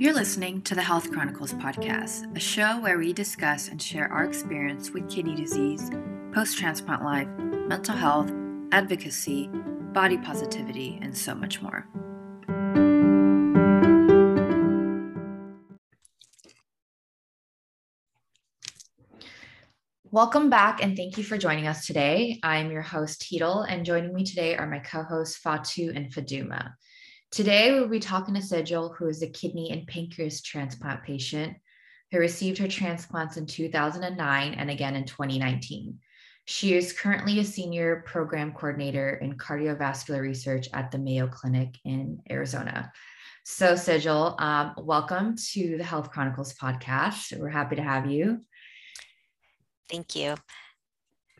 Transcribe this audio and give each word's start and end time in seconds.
You're 0.00 0.14
listening 0.14 0.62
to 0.62 0.74
the 0.74 0.80
Health 0.80 1.12
Chronicles 1.12 1.52
podcast, 1.52 2.34
a 2.34 2.40
show 2.40 2.80
where 2.80 2.96
we 2.96 3.12
discuss 3.12 3.68
and 3.68 3.82
share 3.82 4.10
our 4.10 4.24
experience 4.24 4.90
with 4.92 5.10
kidney 5.10 5.34
disease, 5.34 5.90
post 6.32 6.56
transplant 6.56 7.04
life, 7.04 7.28
mental 7.68 7.94
health, 7.94 8.32
advocacy, 8.72 9.50
body 9.92 10.16
positivity, 10.16 10.98
and 11.02 11.14
so 11.14 11.34
much 11.34 11.60
more. 11.60 11.86
Welcome 20.10 20.48
back 20.48 20.82
and 20.82 20.96
thank 20.96 21.18
you 21.18 21.24
for 21.24 21.36
joining 21.36 21.66
us 21.66 21.84
today. 21.84 22.40
I'm 22.42 22.70
your 22.70 22.80
host, 22.80 23.20
Heedle, 23.30 23.66
and 23.68 23.84
joining 23.84 24.14
me 24.14 24.24
today 24.24 24.56
are 24.56 24.66
my 24.66 24.78
co 24.78 25.02
hosts, 25.02 25.36
Fatu 25.36 25.92
and 25.94 26.10
Faduma. 26.10 26.70
Today, 27.30 27.70
we'll 27.72 27.86
be 27.86 28.00
talking 28.00 28.34
to 28.34 28.40
Sejal, 28.40 28.96
who 28.96 29.06
is 29.06 29.22
a 29.22 29.28
kidney 29.28 29.70
and 29.70 29.86
pancreas 29.86 30.42
transplant 30.42 31.04
patient 31.04 31.56
who 32.10 32.18
received 32.18 32.58
her 32.58 32.66
transplants 32.66 33.36
in 33.36 33.46
2009 33.46 34.54
and 34.54 34.68
again 34.68 34.96
in 34.96 35.04
2019. 35.04 35.96
She 36.46 36.74
is 36.74 36.92
currently 36.92 37.38
a 37.38 37.44
senior 37.44 38.02
program 38.04 38.52
coordinator 38.52 39.14
in 39.14 39.38
cardiovascular 39.38 40.20
research 40.20 40.68
at 40.72 40.90
the 40.90 40.98
Mayo 40.98 41.28
Clinic 41.28 41.76
in 41.84 42.20
Arizona. 42.28 42.90
So, 43.44 43.74
Sejal, 43.74 44.40
um, 44.40 44.74
welcome 44.78 45.36
to 45.52 45.78
the 45.78 45.84
Health 45.84 46.10
Chronicles 46.10 46.54
podcast. 46.54 47.38
We're 47.38 47.48
happy 47.48 47.76
to 47.76 47.82
have 47.82 48.10
you. 48.10 48.40
Thank 49.88 50.16
you. 50.16 50.34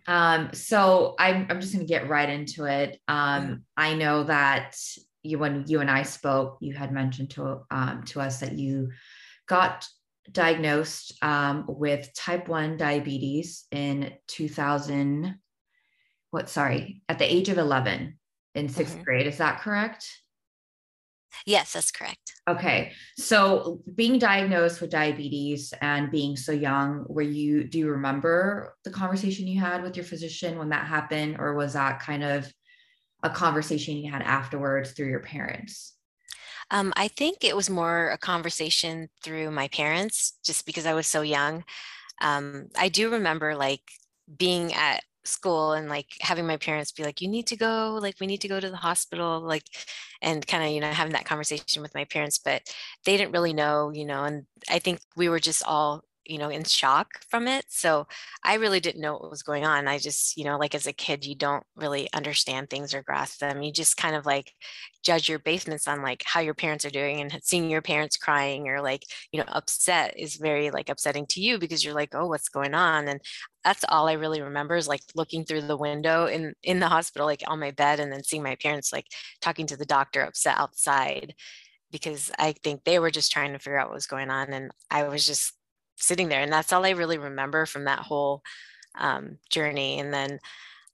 Um, 0.07 0.51
so 0.53 1.17
I'm, 1.19 1.49
I'm 1.51 1.61
just 1.61 1.73
going 1.73 1.85
to 1.85 1.93
get 1.93 2.09
right 2.09 2.29
into 2.29 2.67
it. 2.67 3.01
Um, 3.09 3.43
mm-hmm. 3.43 3.55
I 3.77 3.95
know 3.95 4.23
that 4.23 4.77
you, 5.23 5.39
when 5.39 5.65
you 5.67 5.81
and 5.81 5.91
I 5.91 6.03
spoke, 6.03 6.59
you 6.61 6.75
had 6.75 6.93
mentioned 6.93 7.31
to, 7.31 7.63
um, 7.71 8.05
to 8.09 8.21
us 8.21 8.41
that 8.41 8.53
you 8.53 8.91
got 9.49 9.87
diagnosed 10.31 11.15
um, 11.23 11.65
with 11.69 12.13
type 12.15 12.49
1 12.49 12.77
diabetes 12.77 13.67
in 13.71 14.13
2000 14.29 15.35
what 16.31 16.49
sorry 16.49 17.03
at 17.09 17.19
the 17.19 17.25
age 17.25 17.49
of 17.49 17.59
11 17.59 18.17
in 18.55 18.69
6th 18.69 18.75
mm-hmm. 18.75 19.03
grade 19.03 19.27
is 19.27 19.39
that 19.39 19.61
correct 19.61 20.07
Yes, 21.47 21.73
that's 21.73 21.91
correct. 21.91 22.33
Okay. 22.49 22.93
So 23.17 23.83
being 23.95 24.19
diagnosed 24.19 24.81
with 24.81 24.91
diabetes 24.91 25.73
and 25.81 26.11
being 26.11 26.37
so 26.37 26.53
young, 26.53 27.07
were 27.09 27.23
you 27.23 27.65
do 27.65 27.79
you 27.79 27.91
remember 27.91 28.77
the 28.85 28.91
conversation 28.91 29.47
you 29.47 29.61
had 29.61 29.83
with 29.83 29.97
your 29.97 30.05
physician 30.05 30.59
when 30.59 30.71
that 30.71 30.87
happened 30.87 31.37
or 31.39 31.55
was 31.55 31.75
that 31.75 32.01
kind 32.01 32.25
of 32.25 32.53
a 33.23 33.31
conversation 33.31 33.97
you 33.97 34.11
had 34.11 34.23
afterwards 34.23 34.93
through 34.93 35.09
your 35.09 35.21
parents? 35.21 35.95
Um, 36.71 36.93
I 36.97 37.09
think 37.09 37.43
it 37.43 37.57
was 37.57 37.69
more 37.69 38.11
a 38.11 38.19
conversation 38.19 39.09
through 39.23 39.51
my 39.51 39.69
parents, 39.69 40.39
just 40.45 40.67
because 40.67 40.87
I 40.87 40.95
was 40.95 41.07
so 41.07 41.23
young. 41.23 41.65
Um, 42.23 42.69
I 42.77 42.89
do 42.89 43.11
remember 43.11 43.55
like 43.57 43.83
being 44.39 44.73
at 44.75 45.03
school 45.25 45.73
and 45.73 45.89
like 45.89 46.07
having 46.21 46.47
my 46.47 46.57
parents 46.57 46.93
be 46.93 47.05
like 47.05 47.21
you 47.21 47.29
need 47.29 47.47
to 47.47 47.57
go 47.57 47.99
like 48.01 48.15
we 48.21 48.27
need 48.27 48.41
to 48.41 48.49
go 48.49 48.59
to 48.59 48.71
the 48.71 48.77
hospital 48.77 49.41
like 49.41 49.65
and 50.23 50.47
kind 50.47 50.65
of 50.65 50.71
you 50.71 50.81
know 50.81 50.91
having 50.91 51.13
that 51.13 51.27
conversation 51.27 51.83
with 51.83 51.95
my 51.95 52.05
parents 52.07 52.39
but 52.39 52.63
they 53.05 53.19
didn't 53.19 53.33
really 53.33 53.53
know 53.53 53.91
you 53.91 54.07
know 54.07 54.25
and 54.25 54.47
i 54.71 54.79
think 54.79 54.99
we 55.17 55.29
were 55.29 55.39
just 55.39 55.63
all 55.67 56.03
you 56.31 56.39
know 56.39 56.49
in 56.49 56.65
shock 56.65 57.21
from 57.29 57.49
it 57.49 57.65
so 57.69 58.07
i 58.45 58.55
really 58.55 58.81
didn't 58.81 59.01
know 59.01 59.15
what 59.15 59.31
was 59.31 59.43
going 59.43 59.65
on 59.65 59.89
i 59.89 59.99
just 59.99 60.37
you 60.37 60.45
know 60.45 60.57
like 60.57 60.75
as 60.75 60.87
a 60.87 60.93
kid 60.93 61.25
you 61.25 61.35
don't 61.35 61.65
really 61.77 62.09
understand 62.13 62.71
things 62.71 62.95
or 62.95 63.03
grasp 63.03 63.41
them 63.41 63.63
you 63.63 63.73
just 63.73 63.97
kind 63.97 64.15
of 64.15 64.25
like 64.25 64.53
judge 65.03 65.29
your 65.29 65.39
basements 65.39 65.89
on 65.89 66.03
like 66.03 66.23
how 66.27 66.41
your 66.41 66.55
parents 66.55 66.85
are 66.85 66.91
doing 66.91 67.21
and 67.21 67.39
seeing 67.43 67.71
your 67.71 67.83
parents 67.83 68.17
crying 68.17 68.69
or 68.69 68.81
like 68.81 69.03
you 69.33 69.39
know 69.39 69.47
upset 69.49 70.15
is 70.19 70.37
very 70.37 70.71
like 70.71 70.89
upsetting 70.89 71.27
to 71.27 71.41
you 71.41 71.59
because 71.59 71.85
you're 71.85 71.95
like 71.95 72.15
oh 72.15 72.27
what's 72.27 72.49
going 72.49 72.75
on? 72.75 73.09
and 73.09 73.21
that's 73.65 73.85
all 73.89 74.09
i 74.09 74.13
really 74.13 74.41
remember 74.41 74.77
is 74.77 74.89
like 74.89 75.03
looking 75.15 75.45
through 75.45 75.61
the 75.61 75.77
window 75.77 76.27
in 76.27 76.55
in 76.63 76.81
the 76.81 76.89
hospital 76.89 77.27
like 77.27 77.43
on 77.47 77.61
my 77.61 77.71
bed 77.71 78.01
and 78.01 78.13
then 78.13 78.23
seeing 78.23 78.43
my 78.43 78.57
parents 78.57 78.93
like 78.93 79.07
talking 79.41 79.67
to 79.67 79.77
the 79.77 79.87
doctor 79.87 80.23
upset 80.23 80.59
outside 80.59 81.35
because 81.91 82.31
i 82.39 82.53
think 82.63 82.85
they 82.85 82.99
were 82.99 83.11
just 83.11 83.33
trying 83.33 83.53
to 83.53 83.59
figure 83.59 83.79
out 83.79 83.89
what 83.89 83.95
was 83.95 84.07
going 84.07 84.31
on 84.31 84.53
and 84.53 84.71
i 84.91 85.05
was 85.05 85.27
just 85.27 85.55
sitting 86.01 86.29
there 86.29 86.41
and 86.41 86.53
that's 86.53 86.73
all 86.73 86.85
i 86.85 86.91
really 86.91 87.19
remember 87.19 87.67
from 87.67 87.85
that 87.85 88.01
whole 88.01 88.43
um, 88.99 89.39
journey 89.51 90.01
and 90.01 90.13
then 90.13 90.39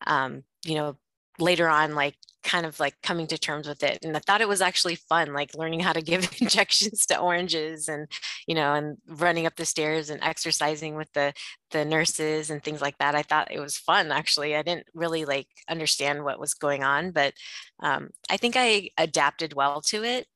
um, 0.06 0.42
you 0.64 0.74
know 0.74 0.96
later 1.38 1.68
on 1.68 1.94
like 1.94 2.14
kind 2.42 2.64
of 2.64 2.78
like 2.78 2.94
coming 3.02 3.26
to 3.26 3.36
terms 3.36 3.66
with 3.66 3.82
it 3.82 3.98
and 4.04 4.16
i 4.16 4.20
thought 4.20 4.40
it 4.40 4.48
was 4.48 4.60
actually 4.60 4.94
fun 4.94 5.32
like 5.32 5.56
learning 5.56 5.80
how 5.80 5.92
to 5.92 6.00
give 6.00 6.30
injections 6.40 7.04
to 7.04 7.18
oranges 7.18 7.88
and 7.88 8.06
you 8.46 8.54
know 8.54 8.72
and 8.74 8.96
running 9.08 9.46
up 9.46 9.56
the 9.56 9.64
stairs 9.64 10.10
and 10.10 10.22
exercising 10.22 10.94
with 10.94 11.12
the 11.12 11.32
the 11.72 11.84
nurses 11.84 12.50
and 12.50 12.62
things 12.62 12.80
like 12.80 12.96
that. 12.98 13.16
I 13.16 13.22
thought 13.22 13.50
it 13.50 13.58
was 13.58 13.76
fun 13.76 14.12
actually. 14.12 14.54
I 14.54 14.62
didn't 14.62 14.86
really 14.94 15.24
like 15.24 15.48
understand 15.68 16.22
what 16.24 16.38
was 16.38 16.54
going 16.54 16.84
on 16.84 17.10
but 17.10 17.34
um, 17.80 18.10
i 18.30 18.36
think 18.36 18.54
i 18.56 18.90
adapted 18.96 19.52
well 19.52 19.80
to 19.80 20.04
it 20.04 20.26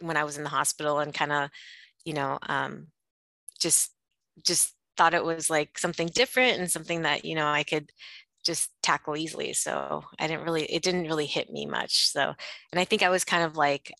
when 0.00 0.16
i 0.16 0.24
was 0.24 0.36
in 0.36 0.44
the 0.44 0.50
hospital 0.50 0.98
and 0.98 1.14
kind 1.14 1.32
of 1.32 1.50
you 2.04 2.12
know 2.12 2.38
um, 2.48 2.88
just 3.58 3.95
just 4.44 4.72
thought 4.96 5.14
it 5.14 5.24
was 5.24 5.50
like 5.50 5.78
something 5.78 6.08
different 6.08 6.58
and 6.58 6.70
something 6.70 7.02
that 7.02 7.24
you 7.24 7.34
know 7.34 7.46
I 7.46 7.62
could 7.62 7.90
just 8.44 8.70
tackle 8.82 9.16
easily. 9.16 9.52
So 9.52 10.04
I 10.18 10.26
didn't 10.26 10.44
really 10.44 10.64
it 10.64 10.82
didn't 10.82 11.08
really 11.08 11.26
hit 11.26 11.50
me 11.50 11.66
much. 11.66 12.08
So 12.08 12.34
and 12.72 12.80
I 12.80 12.84
think 12.84 13.02
I 13.02 13.10
was 13.10 13.24
kind 13.24 13.44
of 13.44 13.56
like, 13.56 13.92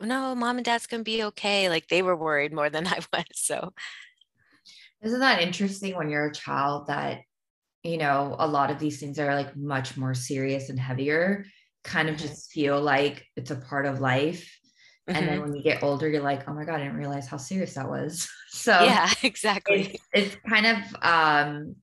no, 0.00 0.34
mom 0.34 0.56
and 0.56 0.64
dad's 0.64 0.86
gonna 0.86 1.02
be 1.02 1.24
okay. 1.24 1.68
Like 1.68 1.88
they 1.88 2.02
were 2.02 2.16
worried 2.16 2.52
more 2.52 2.70
than 2.70 2.86
I 2.86 3.00
was. 3.12 3.24
So 3.32 3.72
isn't 5.02 5.20
that 5.20 5.42
interesting 5.42 5.96
when 5.96 6.08
you're 6.08 6.28
a 6.28 6.34
child 6.34 6.86
that 6.86 7.20
you 7.82 7.98
know 7.98 8.36
a 8.38 8.46
lot 8.46 8.70
of 8.70 8.78
these 8.78 9.00
things 9.00 9.18
are 9.18 9.34
like 9.34 9.56
much 9.56 9.96
more 9.96 10.14
serious 10.14 10.70
and 10.70 10.78
heavier 10.78 11.44
kind 11.82 12.08
of 12.08 12.16
mm-hmm. 12.16 12.26
just 12.26 12.50
feel 12.50 12.80
like 12.80 13.26
it's 13.36 13.50
a 13.50 13.56
part 13.56 13.86
of 13.86 14.00
life 14.00 14.58
Mm-hmm. 15.08 15.18
And 15.18 15.28
then 15.28 15.34
mm-hmm. 15.34 15.48
when 15.48 15.56
you 15.56 15.62
get 15.62 15.82
older, 15.82 16.08
you're 16.08 16.22
like, 16.22 16.48
oh 16.48 16.54
my 16.54 16.64
God, 16.64 16.80
I 16.80 16.84
didn't 16.84 16.96
realize 16.96 17.26
how 17.26 17.36
serious 17.36 17.74
that 17.74 17.88
was. 17.88 18.28
So 18.54 18.84
yeah, 18.84 19.10
exactly. 19.24 19.98
It's, 20.12 20.32
it's 20.32 20.36
kind 20.48 20.64
of 20.64 20.76
um 21.02 21.74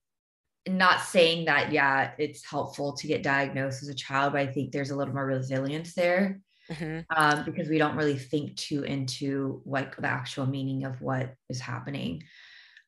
not 0.68 1.02
saying 1.02 1.46
that, 1.46 1.72
yeah, 1.72 2.12
it's 2.18 2.46
helpful 2.46 2.94
to 2.94 3.08
get 3.08 3.24
diagnosed 3.24 3.84
as 3.84 3.90
a 3.90 3.94
child, 3.94 4.34
but 4.34 4.42
I 4.42 4.48
think 4.48 4.72
there's 4.72 4.92
a 4.92 4.96
little 4.96 5.14
more 5.14 5.26
resilience 5.26 5.94
there. 5.94 6.40
Mm-hmm. 6.72 7.00
Um, 7.16 7.44
because 7.44 7.68
we 7.68 7.78
don't 7.78 7.98
really 7.98 8.18
think 8.18 8.56
too 8.56 8.84
into 8.84 9.62
like 9.66 9.98
the 9.98 10.08
actual 10.08 10.46
meaning 10.46 10.86
of 10.86 11.02
what 11.02 11.34
is 11.50 11.60
happening. 11.60 12.24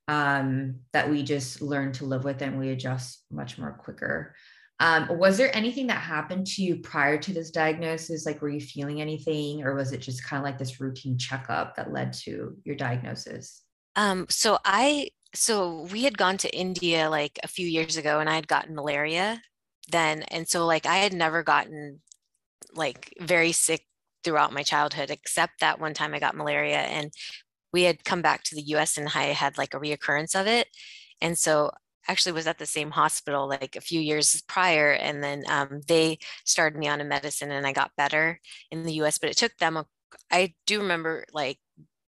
Um, 0.08 0.80
that 0.94 1.10
we 1.10 1.24
just 1.24 1.62
learn 1.62 1.92
to 1.94 2.06
live 2.06 2.24
with 2.24 2.42
and 2.42 2.58
we 2.58 2.70
adjust 2.70 3.24
much 3.32 3.58
more 3.58 3.72
quicker. 3.72 4.36
Um, 4.84 5.08
was 5.18 5.38
there 5.38 5.56
anything 5.56 5.88
that 5.88 6.02
happened 6.02 6.46
to 6.48 6.62
you 6.62 6.76
prior 6.76 7.18
to 7.18 7.34
this 7.34 7.52
diagnosis? 7.52 8.26
Like, 8.26 8.42
were 8.42 8.50
you 8.50 8.60
feeling 8.60 9.00
anything, 9.00 9.64
or 9.64 9.76
was 9.76 9.94
it 9.94 10.02
just 10.02 10.26
kind 10.26 10.42
of 10.42 10.44
like 10.44 10.58
this 10.58 10.82
routine 10.82 11.18
checkup 11.18 11.78
that 11.78 11.94
led 11.94 12.12
to 12.26 12.58
your 12.66 12.76
diagnosis? 12.76 13.62
Um, 13.96 14.26
so 14.28 14.58
I, 14.66 15.12
so 15.34 15.88
we 15.90 16.04
had 16.04 16.18
gone 16.18 16.36
to 16.40 16.54
India 16.54 17.10
like 17.10 17.40
a 17.44 17.48
few 17.48 17.66
years 17.66 17.96
ago, 17.96 18.20
and 18.20 18.30
I 18.30 18.36
had 18.36 18.50
gotten 18.50 18.76
malaria 18.76 19.42
then, 19.90 20.24
and 20.24 20.50
so 20.50 20.66
like 20.66 20.86
I 20.86 20.98
had 20.98 21.14
never 21.14 21.44
gotten 21.44 22.02
like 22.74 23.14
very 23.22 23.54
sick 23.54 23.86
throughout 24.26 24.52
my 24.52 24.64
childhood, 24.64 25.12
except 25.12 25.62
that 25.62 25.80
one 25.80 25.94
time 25.94 26.14
I 26.14 26.20
got 26.20 26.36
malaria, 26.36 26.80
and 26.80 27.14
we 27.72 27.84
had 27.84 28.04
come 28.04 28.22
back 28.22 28.44
to 28.44 28.56
the 28.56 28.64
U.S. 28.74 28.98
and 28.98 29.08
I 29.16 29.28
had 29.28 29.58
like 29.58 29.74
a 29.74 29.80
reoccurrence 29.80 30.38
of 30.38 30.46
it, 30.46 30.68
and 31.22 31.38
so 31.38 31.72
actually 32.08 32.32
was 32.32 32.48
at 32.48 32.58
the 32.58 32.66
same 32.66 32.92
hospital 32.92 33.48
like 33.48 33.76
a 33.76 33.82
few 33.82 34.00
years 34.00 34.42
prior 34.48 34.92
and 34.92 35.24
then 35.24 35.44
um, 35.48 35.82
they 35.88 36.18
started 36.46 36.78
me 36.78 36.88
on 36.88 37.02
a 37.02 37.06
medicine 37.06 37.52
and 37.52 37.66
i 37.66 37.72
got 37.72 37.92
better 37.98 38.40
in 38.72 38.84
the 38.84 38.94
us 38.94 39.18
but 39.18 39.30
it 39.30 39.38
took 39.38 39.56
them 39.58 39.78
a, 39.78 39.86
I 40.32 40.54
do 40.66 40.82
remember 40.82 41.26
like 41.34 41.60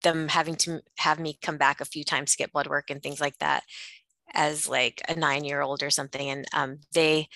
them 0.03 0.29
having 0.29 0.57
to 0.57 0.81
have 0.99 1.19
me 1.19 1.39
come 1.41 1.57
back 1.57 1.81
a 1.81 1.87
few 1.87 2.05
times 2.05 2.33
to 2.33 2.37
get 2.37 2.53
blood 2.53 2.67
work 2.67 2.91
and 2.91 3.03
things 3.03 3.21
like 3.21 3.39
that 3.39 3.65
as 4.33 4.69
like 4.69 5.01
a 5.09 5.15
nine 5.15 5.45
year 5.45 5.63
old 5.63 5.83
or 5.83 5.91
something 5.91 6.29
and 6.29 6.45
um, 6.53 6.79
they 6.93 7.29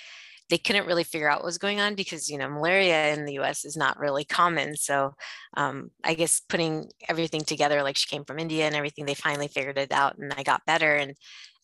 they 0.50 0.58
couldn't 0.58 0.86
really 0.86 1.04
figure 1.04 1.30
out 1.30 1.38
what 1.38 1.46
was 1.46 1.58
going 1.58 1.80
on 1.80 1.94
because 1.94 2.28
you 2.30 2.38
know 2.38 2.48
malaria 2.48 3.12
in 3.12 3.24
the 3.24 3.34
us 3.34 3.64
is 3.64 3.76
not 3.76 3.98
really 3.98 4.24
common 4.24 4.76
so 4.76 5.14
um, 5.56 5.90
i 6.04 6.14
guess 6.14 6.40
putting 6.40 6.88
everything 7.08 7.42
together 7.42 7.82
like 7.82 7.96
she 7.96 8.08
came 8.08 8.24
from 8.24 8.38
india 8.38 8.66
and 8.66 8.74
everything 8.74 9.06
they 9.06 9.14
finally 9.14 9.48
figured 9.48 9.78
it 9.78 9.92
out 9.92 10.16
and 10.18 10.32
i 10.34 10.42
got 10.42 10.64
better 10.66 10.94
and 10.94 11.14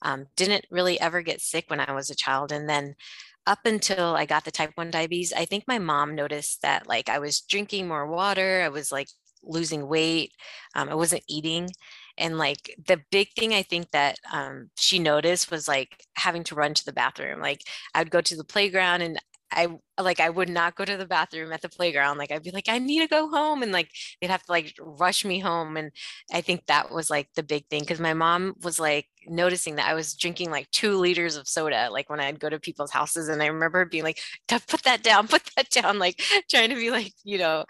um, 0.03 0.27
didn't 0.37 0.67
really 0.71 1.01
ever 1.01 1.23
get 1.23 1.41
sick 1.41 1.65
when 1.69 1.81
I 1.81 1.93
was 1.93 2.11
a 2.11 2.15
child. 2.15 2.53
And 2.53 2.69
then 2.69 2.95
up 3.47 3.61
until 3.65 4.15
I 4.15 4.27
got 4.27 4.45
the 4.45 4.51
type 4.51 4.73
1 4.75 4.91
diabetes, 4.91 5.33
I 5.33 5.45
think 5.47 5.65
my 5.67 5.79
mom 5.79 6.15
noticed 6.15 6.63
that 6.63 6.87
like 6.87 7.09
I 7.09 7.19
was 7.19 7.41
drinking 7.41 7.89
more 7.89 8.07
water, 8.07 8.63
I 8.65 8.69
was 8.69 8.93
like 8.93 9.09
losing 9.43 9.89
weight, 9.89 10.33
um, 10.75 10.89
I 10.89 10.95
wasn't 10.95 11.25
eating. 11.29 11.69
And 12.19 12.39
like 12.39 12.75
the 12.87 13.01
big 13.11 13.29
thing 13.37 13.55
I 13.55 13.63
think 13.63 13.91
that 13.91 14.19
um, 14.33 14.71
she 14.77 14.99
noticed 14.99 15.51
was 15.51 15.69
like 15.69 16.05
having 16.17 16.45
to 16.45 16.55
run 16.55 16.75
to 16.75 16.85
the 16.85 16.93
bathroom. 16.93 17.41
Like 17.41 17.63
I 17.95 18.01
would 18.01 18.11
go 18.11 18.21
to 18.21 18.37
the 18.37 18.45
playground 18.45 19.03
and 19.03 19.19
I 19.53 19.69
like 20.01 20.19
I 20.21 20.31
would 20.31 20.49
not 20.49 20.75
go 20.75 20.85
to 20.85 20.97
the 20.97 21.07
bathroom 21.07 21.53
at 21.53 21.63
the 21.63 21.69
playground. 21.69 22.19
Like 22.19 22.33
I'd 22.33 22.43
be 22.43 22.51
like, 22.51 22.69
I 22.69 22.79
need 22.79 23.01
to 23.01 23.07
go 23.07 23.29
home. 23.29 23.63
And 23.63 23.73
like 23.73 23.91
they'd 24.21 24.31
have 24.31 24.43
to 24.45 24.51
like 24.53 24.75
rush 24.81 25.25
me 25.25 25.39
home. 25.39 25.77
And 25.77 25.93
I 26.33 26.41
think 26.41 26.67
that 26.67 26.91
was 26.91 27.11
like 27.11 27.29
the 27.37 27.43
big 27.43 27.67
thing 27.69 27.81
because 27.81 28.01
my 28.01 28.15
mom 28.15 28.55
was 28.63 28.81
like 28.81 29.07
noticing 29.29 29.77
that 29.77 29.89
I 29.89 29.95
was 29.95 30.15
drinking 30.15 30.51
like 30.51 30.71
two 30.71 30.97
liters 30.97 31.37
of 31.37 31.47
soda, 31.49 31.89
like 31.91 32.11
when 32.11 32.21
I'd 32.21 32.41
go 32.41 32.49
to 32.51 32.59
people's 32.59 32.91
houses. 32.91 33.29
And 33.29 33.43
I 33.43 33.47
remember 33.47 33.85
being 33.85 34.05
like, 34.05 34.19
put 34.49 34.83
that 34.85 35.03
down, 35.03 35.29
put 35.29 35.43
that 35.57 35.71
down, 35.71 35.99
like 35.99 36.21
trying 36.51 36.71
to 36.71 36.77
be 36.77 36.91
like, 36.91 37.13
you 37.23 37.39
know, 37.39 37.65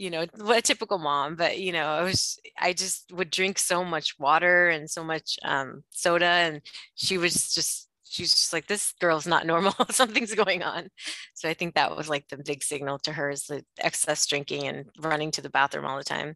you 0.00 0.08
know, 0.08 0.24
what 0.38 0.58
a 0.58 0.62
typical 0.62 0.96
mom, 0.96 1.36
but 1.36 1.58
you 1.58 1.72
know, 1.72 1.84
I 1.84 2.02
was 2.02 2.38
I 2.58 2.72
just 2.72 3.12
would 3.12 3.30
drink 3.30 3.58
so 3.58 3.84
much 3.84 4.18
water 4.18 4.70
and 4.70 4.88
so 4.88 5.04
much 5.04 5.38
um 5.44 5.84
soda 5.90 6.24
and 6.24 6.62
she 6.94 7.18
was 7.18 7.52
just 7.52 7.86
she's 8.04 8.30
just 8.30 8.54
like 8.54 8.66
this 8.66 8.94
girl's 8.98 9.26
not 9.26 9.44
normal. 9.52 9.74
Something's 9.90 10.34
going 10.34 10.62
on. 10.62 10.88
So 11.34 11.50
i 11.50 11.54
think 11.54 11.74
that 11.74 11.94
was 11.94 12.08
like 12.08 12.26
the 12.28 12.38
big 12.38 12.62
signal 12.62 12.98
to 13.00 13.12
her 13.12 13.28
is 13.28 13.44
the 13.44 13.62
excess 13.78 14.24
drinking 14.26 14.66
and 14.68 14.86
running 14.98 15.30
to 15.32 15.42
the 15.42 15.50
bathroom 15.50 15.84
all 15.84 15.98
the 15.98 16.04
time. 16.04 16.34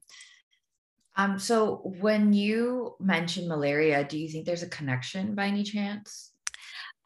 Um 1.17 1.39
so 1.39 1.91
when 2.01 2.35
you 2.35 2.97
mentioned 3.01 3.49
malaria 3.49 4.05
do 4.05 4.19
you 4.19 4.29
think 4.29 4.45
there's 4.45 4.63
a 4.63 4.69
connection 4.69 5.35
by 5.35 5.47
any 5.47 5.63
chance? 5.63 6.33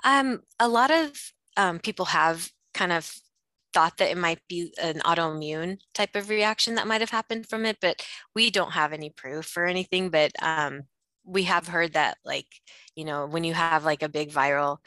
Um 0.02 0.40
a 0.58 0.66
lot 0.66 0.90
of 0.90 1.12
um, 1.56 1.78
people 1.80 2.06
have 2.06 2.50
kind 2.72 2.92
of 2.92 3.12
thought 3.78 3.96
that 3.98 4.10
it 4.10 4.18
might 4.18 4.40
be 4.48 4.74
an 4.82 4.98
autoimmune 5.04 5.78
type 5.94 6.16
of 6.16 6.28
reaction 6.28 6.74
that 6.74 6.88
might 6.88 7.00
have 7.00 7.10
happened 7.10 7.48
from 7.48 7.64
it 7.64 7.76
but 7.80 8.04
we 8.34 8.50
don't 8.50 8.72
have 8.72 8.92
any 8.92 9.08
proof 9.08 9.56
or 9.56 9.66
anything 9.66 10.10
but 10.10 10.32
um 10.42 10.82
we 11.24 11.44
have 11.44 11.68
heard 11.68 11.92
that 11.92 12.18
like 12.24 12.48
you 12.96 13.04
know 13.04 13.26
when 13.26 13.44
you 13.44 13.54
have 13.54 13.84
like 13.84 14.02
a 14.02 14.08
big 14.08 14.32
viral 14.32 14.78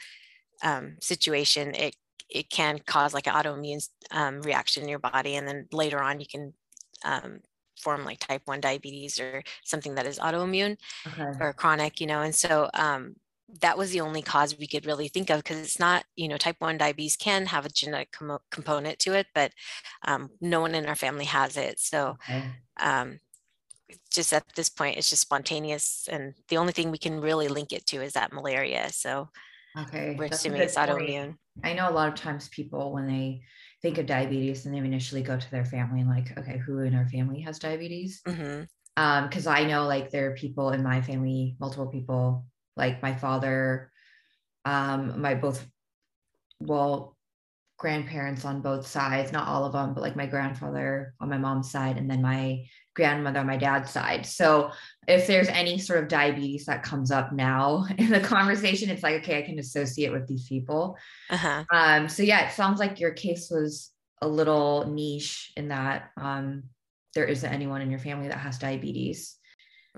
um, 0.62 0.96
situation 1.00 1.74
it 1.74 1.96
it 2.28 2.50
can 2.50 2.78
cause 2.86 3.14
like 3.14 3.26
an 3.26 3.32
autoimmune 3.32 3.82
um, 4.10 4.42
reaction 4.42 4.82
in 4.82 4.90
your 4.90 4.98
body 4.98 5.36
and 5.36 5.48
then 5.48 5.66
later 5.72 6.02
on 6.02 6.20
you 6.20 6.26
can 6.26 6.52
um, 7.06 7.40
form 7.80 8.04
like 8.04 8.18
type 8.18 8.42
1 8.44 8.60
diabetes 8.60 9.18
or 9.18 9.42
something 9.64 9.94
that 9.94 10.06
is 10.06 10.18
autoimmune 10.18 10.76
okay. 11.06 11.30
or 11.40 11.54
chronic 11.54 11.98
you 11.98 12.06
know 12.06 12.20
and 12.20 12.34
so 12.34 12.68
um, 12.74 13.14
that 13.60 13.76
was 13.76 13.90
the 13.90 14.00
only 14.00 14.22
cause 14.22 14.58
we 14.58 14.66
could 14.66 14.86
really 14.86 15.08
think 15.08 15.28
of 15.30 15.38
because 15.38 15.58
it's 15.58 15.78
not 15.78 16.04
you 16.16 16.28
know 16.28 16.38
type 16.38 16.56
1 16.58 16.78
diabetes 16.78 17.16
can 17.16 17.46
have 17.46 17.66
a 17.66 17.68
genetic 17.68 18.12
com- 18.12 18.38
component 18.50 18.98
to 19.00 19.12
it 19.12 19.26
but 19.34 19.52
um, 20.06 20.30
no 20.40 20.60
one 20.60 20.74
in 20.74 20.86
our 20.86 20.94
family 20.94 21.26
has 21.26 21.56
it. 21.56 21.78
So 21.78 22.16
okay. 22.28 22.44
um, 22.80 23.20
just 24.10 24.32
at 24.32 24.44
this 24.56 24.68
point 24.68 24.96
it's 24.96 25.10
just 25.10 25.22
spontaneous 25.22 26.08
and 26.10 26.34
the 26.48 26.56
only 26.56 26.72
thing 26.72 26.90
we 26.90 26.98
can 26.98 27.20
really 27.20 27.48
link 27.48 27.72
it 27.72 27.86
to 27.86 28.02
is 28.02 28.14
that 28.14 28.32
malaria. 28.32 28.88
So 28.90 29.28
okay 29.78 30.14
we're 30.18 30.28
That's 30.28 30.40
assuming 30.40 30.62
it's 30.62 30.76
autoimmune. 30.76 31.36
i 31.64 31.72
know 31.72 31.88
a 31.88 31.92
lot 31.92 32.08
of 32.08 32.14
times 32.14 32.48
people 32.48 32.92
when 32.92 33.06
they 33.06 33.42
think 33.80 33.98
of 33.98 34.06
diabetes 34.06 34.66
and 34.66 34.74
they 34.74 34.78
initially 34.78 35.22
go 35.22 35.38
to 35.38 35.50
their 35.50 35.64
family 35.64 36.00
and 36.00 36.10
like 36.10 36.36
okay 36.38 36.58
who 36.58 36.80
in 36.80 36.94
our 36.94 37.08
family 37.08 37.40
has 37.40 37.58
diabetes? 37.58 38.20
Mm-hmm. 38.26 38.64
um 38.96 39.28
because 39.28 39.46
i 39.46 39.64
know 39.64 39.86
like 39.86 40.10
there 40.10 40.30
are 40.30 40.34
people 40.34 40.70
in 40.70 40.82
my 40.82 41.00
family 41.00 41.56
multiple 41.58 41.86
people 41.86 42.44
like 42.76 43.02
my 43.02 43.14
father 43.14 43.90
um 44.64 45.20
my 45.20 45.34
both 45.34 45.66
well 46.60 47.16
grandparents 47.78 48.44
on 48.44 48.62
both 48.62 48.86
sides 48.86 49.32
not 49.32 49.48
all 49.48 49.64
of 49.64 49.72
them 49.72 49.92
but 49.92 50.02
like 50.02 50.14
my 50.14 50.26
grandfather 50.26 51.14
on 51.20 51.28
my 51.28 51.38
mom's 51.38 51.70
side 51.70 51.98
and 51.98 52.10
then 52.10 52.22
my 52.22 52.62
grandmother 52.94 53.40
on 53.40 53.46
my 53.46 53.56
dad's 53.56 53.90
side. 53.90 54.26
So 54.26 54.70
if 55.08 55.26
there's 55.26 55.48
any 55.48 55.78
sort 55.78 56.00
of 56.00 56.08
diabetes 56.08 56.66
that 56.66 56.82
comes 56.82 57.10
up 57.10 57.32
now 57.32 57.86
in 57.98 58.10
the 58.10 58.20
conversation, 58.20 58.90
it's 58.90 59.02
like, 59.02 59.22
okay, 59.22 59.38
I 59.38 59.42
can 59.42 59.58
associate 59.58 60.12
with 60.12 60.26
these 60.26 60.46
people. 60.48 60.96
Uh-huh. 61.30 61.64
Um, 61.72 62.08
so 62.08 62.22
yeah, 62.22 62.48
it 62.48 62.52
sounds 62.52 62.78
like 62.78 63.00
your 63.00 63.12
case 63.12 63.48
was 63.50 63.90
a 64.20 64.28
little 64.28 64.86
niche 64.86 65.52
in 65.56 65.68
that 65.68 66.10
um, 66.16 66.64
there 67.14 67.24
isn't 67.24 67.52
anyone 67.52 67.82
in 67.82 67.90
your 67.90 67.98
family 67.98 68.28
that 68.28 68.38
has 68.38 68.58
diabetes. 68.58 69.36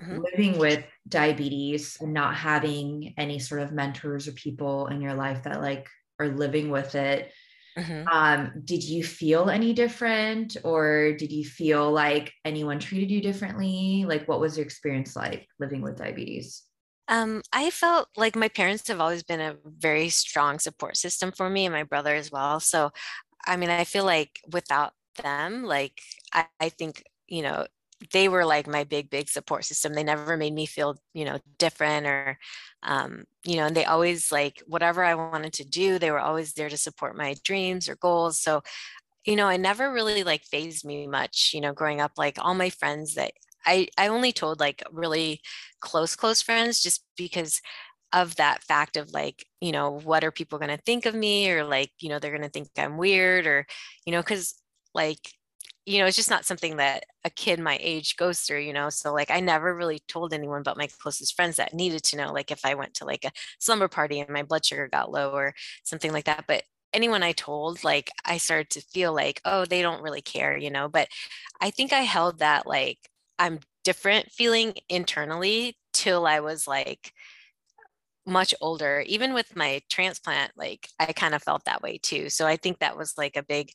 Mm-hmm. 0.01 0.17
Living 0.31 0.57
with 0.57 0.83
diabetes 1.07 1.97
and 2.01 2.13
not 2.13 2.35
having 2.35 3.13
any 3.17 3.39
sort 3.39 3.61
of 3.61 3.71
mentors 3.71 4.27
or 4.27 4.33
people 4.33 4.87
in 4.87 5.01
your 5.01 5.13
life 5.13 5.43
that 5.43 5.61
like 5.61 5.87
are 6.19 6.27
living 6.27 6.69
with 6.69 6.95
it 6.95 7.31
Mm-hmm. 7.77 8.07
Um, 8.07 8.51
did 8.63 8.83
you 8.83 9.03
feel 9.03 9.49
any 9.49 9.73
different 9.73 10.55
or 10.63 11.13
did 11.17 11.31
you 11.31 11.43
feel 11.43 11.91
like 11.91 12.31
anyone 12.45 12.79
treated 12.79 13.11
you 13.11 13.21
differently? 13.21 14.05
Like, 14.07 14.27
what 14.27 14.39
was 14.39 14.57
your 14.57 14.65
experience 14.65 15.15
like 15.15 15.47
living 15.59 15.81
with 15.81 15.97
diabetes? 15.97 16.63
Um, 17.07 17.41
I 17.53 17.69
felt 17.69 18.07
like 18.15 18.35
my 18.35 18.47
parents 18.47 18.87
have 18.87 19.01
always 19.01 19.23
been 19.23 19.41
a 19.41 19.57
very 19.65 20.09
strong 20.09 20.59
support 20.59 20.97
system 20.97 21.31
for 21.31 21.49
me 21.49 21.65
and 21.65 21.73
my 21.73 21.83
brother 21.83 22.15
as 22.15 22.31
well. 22.31 22.59
So, 22.59 22.91
I 23.45 23.57
mean, 23.57 23.69
I 23.69 23.83
feel 23.83 24.05
like 24.05 24.39
without 24.51 24.93
them, 25.21 25.63
like, 25.63 25.99
I, 26.33 26.45
I 26.59 26.69
think, 26.69 27.03
you 27.27 27.41
know, 27.41 27.67
they 28.11 28.27
were 28.27 28.45
like 28.45 28.67
my 28.67 28.83
big 28.83 29.09
big 29.09 29.29
support 29.29 29.65
system. 29.65 29.93
They 29.93 30.03
never 30.03 30.37
made 30.37 30.53
me 30.53 30.65
feel 30.65 30.97
you 31.13 31.25
know 31.25 31.39
different 31.57 32.05
or 32.07 32.37
um, 32.83 33.23
you 33.45 33.57
know 33.57 33.65
and 33.65 33.75
they 33.75 33.85
always 33.85 34.31
like 34.31 34.61
whatever 34.67 35.03
i 35.03 35.15
wanted 35.15 35.53
to 35.53 35.65
do 35.65 35.97
they 35.97 36.11
were 36.11 36.19
always 36.19 36.53
there 36.53 36.69
to 36.69 36.77
support 36.77 37.17
my 37.17 37.35
dreams 37.43 37.89
or 37.89 37.95
goals. 37.95 38.39
So 38.39 38.61
you 39.25 39.35
know 39.35 39.47
i 39.47 39.57
never 39.57 39.91
really 39.91 40.23
like 40.23 40.43
phased 40.45 40.85
me 40.85 41.07
much 41.07 41.51
you 41.53 41.61
know 41.61 41.73
growing 41.73 42.01
up. 42.01 42.13
Like 42.17 42.37
all 42.39 42.55
my 42.55 42.69
friends 42.69 43.15
that 43.15 43.31
i 43.65 43.87
i 43.97 44.07
only 44.07 44.31
told 44.31 44.59
like 44.59 44.83
really 44.91 45.41
close 45.81 46.15
close 46.15 46.41
friends 46.41 46.81
just 46.81 47.03
because 47.17 47.61
of 48.13 48.35
that 48.37 48.63
fact 48.63 48.97
of 48.97 49.11
like 49.13 49.45
you 49.61 49.71
know 49.71 49.99
what 50.03 50.23
are 50.23 50.31
people 50.31 50.59
going 50.59 50.75
to 50.75 50.83
think 50.85 51.05
of 51.05 51.15
me 51.15 51.49
or 51.51 51.63
like 51.65 51.91
you 51.99 52.09
know 52.09 52.19
they're 52.19 52.31
going 52.31 52.41
to 52.41 52.49
think 52.49 52.69
i'm 52.77 52.97
weird 52.97 53.47
or 53.47 53.65
you 54.05 54.11
know 54.11 54.21
because 54.21 54.55
like 54.93 55.19
you 55.85 55.99
know, 55.99 56.05
it's 56.07 56.15
just 56.15 56.29
not 56.31 56.45
something 56.45 56.77
that 56.77 57.05
a 57.23 57.29
kid 57.29 57.59
my 57.59 57.77
age 57.81 58.17
goes 58.17 58.41
through, 58.41 58.61
you 58.61 58.73
know. 58.73 58.89
So 58.89 59.13
like 59.13 59.29
I 59.31 59.39
never 59.39 59.75
really 59.75 59.99
told 60.07 60.33
anyone 60.33 60.63
but 60.63 60.77
my 60.77 60.87
closest 60.99 61.35
friends 61.35 61.57
that 61.57 61.73
needed 61.73 62.03
to 62.05 62.17
know, 62.17 62.33
like 62.33 62.51
if 62.51 62.65
I 62.65 62.73
went 62.75 62.95
to 62.95 63.05
like 63.05 63.23
a 63.25 63.31
slumber 63.59 63.87
party 63.87 64.19
and 64.19 64.29
my 64.29 64.43
blood 64.43 64.65
sugar 64.65 64.87
got 64.87 65.11
low 65.11 65.31
or 65.31 65.53
something 65.83 66.11
like 66.11 66.25
that. 66.25 66.45
But 66.47 66.63
anyone 66.93 67.21
I 67.23 67.33
told, 67.33 67.83
like 67.83 68.09
I 68.25 68.37
started 68.37 68.69
to 68.71 68.81
feel 68.81 69.13
like, 69.13 69.41
oh, 69.45 69.65
they 69.65 69.81
don't 69.81 70.01
really 70.01 70.21
care, 70.21 70.57
you 70.57 70.71
know. 70.71 70.87
But 70.89 71.07
I 71.61 71.69
think 71.71 71.93
I 71.93 72.01
held 72.01 72.39
that 72.39 72.65
like 72.65 72.99
I'm 73.37 73.59
different 73.83 74.31
feeling 74.31 74.73
internally 74.89 75.77
till 75.93 76.25
I 76.25 76.39
was 76.39 76.67
like 76.67 77.13
much 78.27 78.55
older 78.59 79.03
even 79.05 79.33
with 79.35 79.55
my 79.55 79.79
transplant 79.87 80.51
like 80.57 80.89
i 80.99 81.13
kind 81.13 81.35
of 81.35 81.43
felt 81.43 81.63
that 81.65 81.83
way 81.83 81.99
too 81.99 82.27
so 82.27 82.47
i 82.47 82.55
think 82.57 82.79
that 82.79 82.97
was 82.97 83.13
like 83.19 83.35
a 83.37 83.43
big 83.43 83.69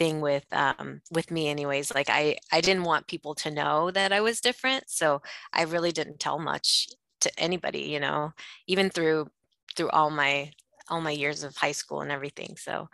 thing 0.00 0.22
with 0.22 0.46
um, 0.52 1.02
with 1.10 1.30
me 1.30 1.48
anyways 1.48 1.94
like 1.94 2.08
i 2.08 2.34
i 2.50 2.62
didn't 2.62 2.84
want 2.84 3.06
people 3.06 3.34
to 3.34 3.50
know 3.50 3.90
that 3.90 4.14
i 4.14 4.20
was 4.22 4.40
different 4.40 4.84
so 4.88 5.20
i 5.52 5.62
really 5.62 5.92
didn't 5.92 6.18
tell 6.18 6.38
much 6.38 6.88
to 7.20 7.30
anybody 7.38 7.82
you 7.82 8.00
know 8.00 8.32
even 8.66 8.88
through 8.88 9.28
through 9.76 9.90
all 9.90 10.08
my 10.08 10.50
all 10.88 11.02
my 11.02 11.10
years 11.10 11.44
of 11.44 11.54
high 11.54 11.72
school 11.72 12.00
and 12.00 12.10
everything 12.10 12.56
so 12.56 12.88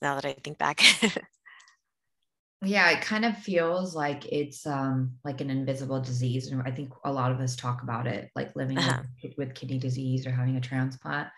now 0.00 0.14
that 0.14 0.24
i 0.24 0.32
think 0.32 0.56
back 0.56 0.80
yeah 2.62 2.88
it 2.88 3.02
kind 3.02 3.26
of 3.26 3.36
feels 3.36 3.94
like 3.94 4.24
it's 4.32 4.66
um 4.66 5.12
like 5.24 5.42
an 5.42 5.50
invisible 5.50 6.00
disease 6.00 6.50
and 6.50 6.62
i 6.62 6.70
think 6.70 6.90
a 7.04 7.12
lot 7.12 7.30
of 7.30 7.40
us 7.40 7.56
talk 7.56 7.82
about 7.82 8.06
it 8.06 8.30
like 8.34 8.56
living 8.56 8.78
uh-huh. 8.78 9.02
with, 9.22 9.34
with 9.36 9.54
kidney 9.54 9.78
disease 9.78 10.26
or 10.26 10.30
having 10.30 10.56
a 10.56 10.60
transplant 10.62 11.28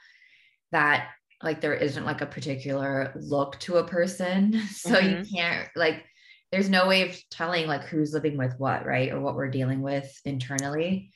that 0.71 1.09
like 1.45 1.61
there 1.61 1.75
isn't 1.75 2.05
like 2.05 2.21
a 2.21 2.27
particular 2.27 3.13
look 3.17 3.59
to 3.61 3.77
a 3.77 3.87
person. 3.87 4.61
So 4.71 4.91
mm-hmm. 4.91 5.19
you 5.19 5.25
can't 5.37 5.69
like 5.77 6.05
there's 6.51 6.69
no 6.69 6.87
way 6.87 7.09
of 7.09 7.17
telling 7.31 7.67
like 7.67 7.85
who's 7.85 8.13
living 8.13 8.37
with 8.37 8.55
what 8.59 8.87
right 8.87 9.13
or 9.13 9.21
what 9.21 9.35
we're 9.35 9.51
dealing 9.51 9.83
with 9.83 10.11
internally. 10.25 11.11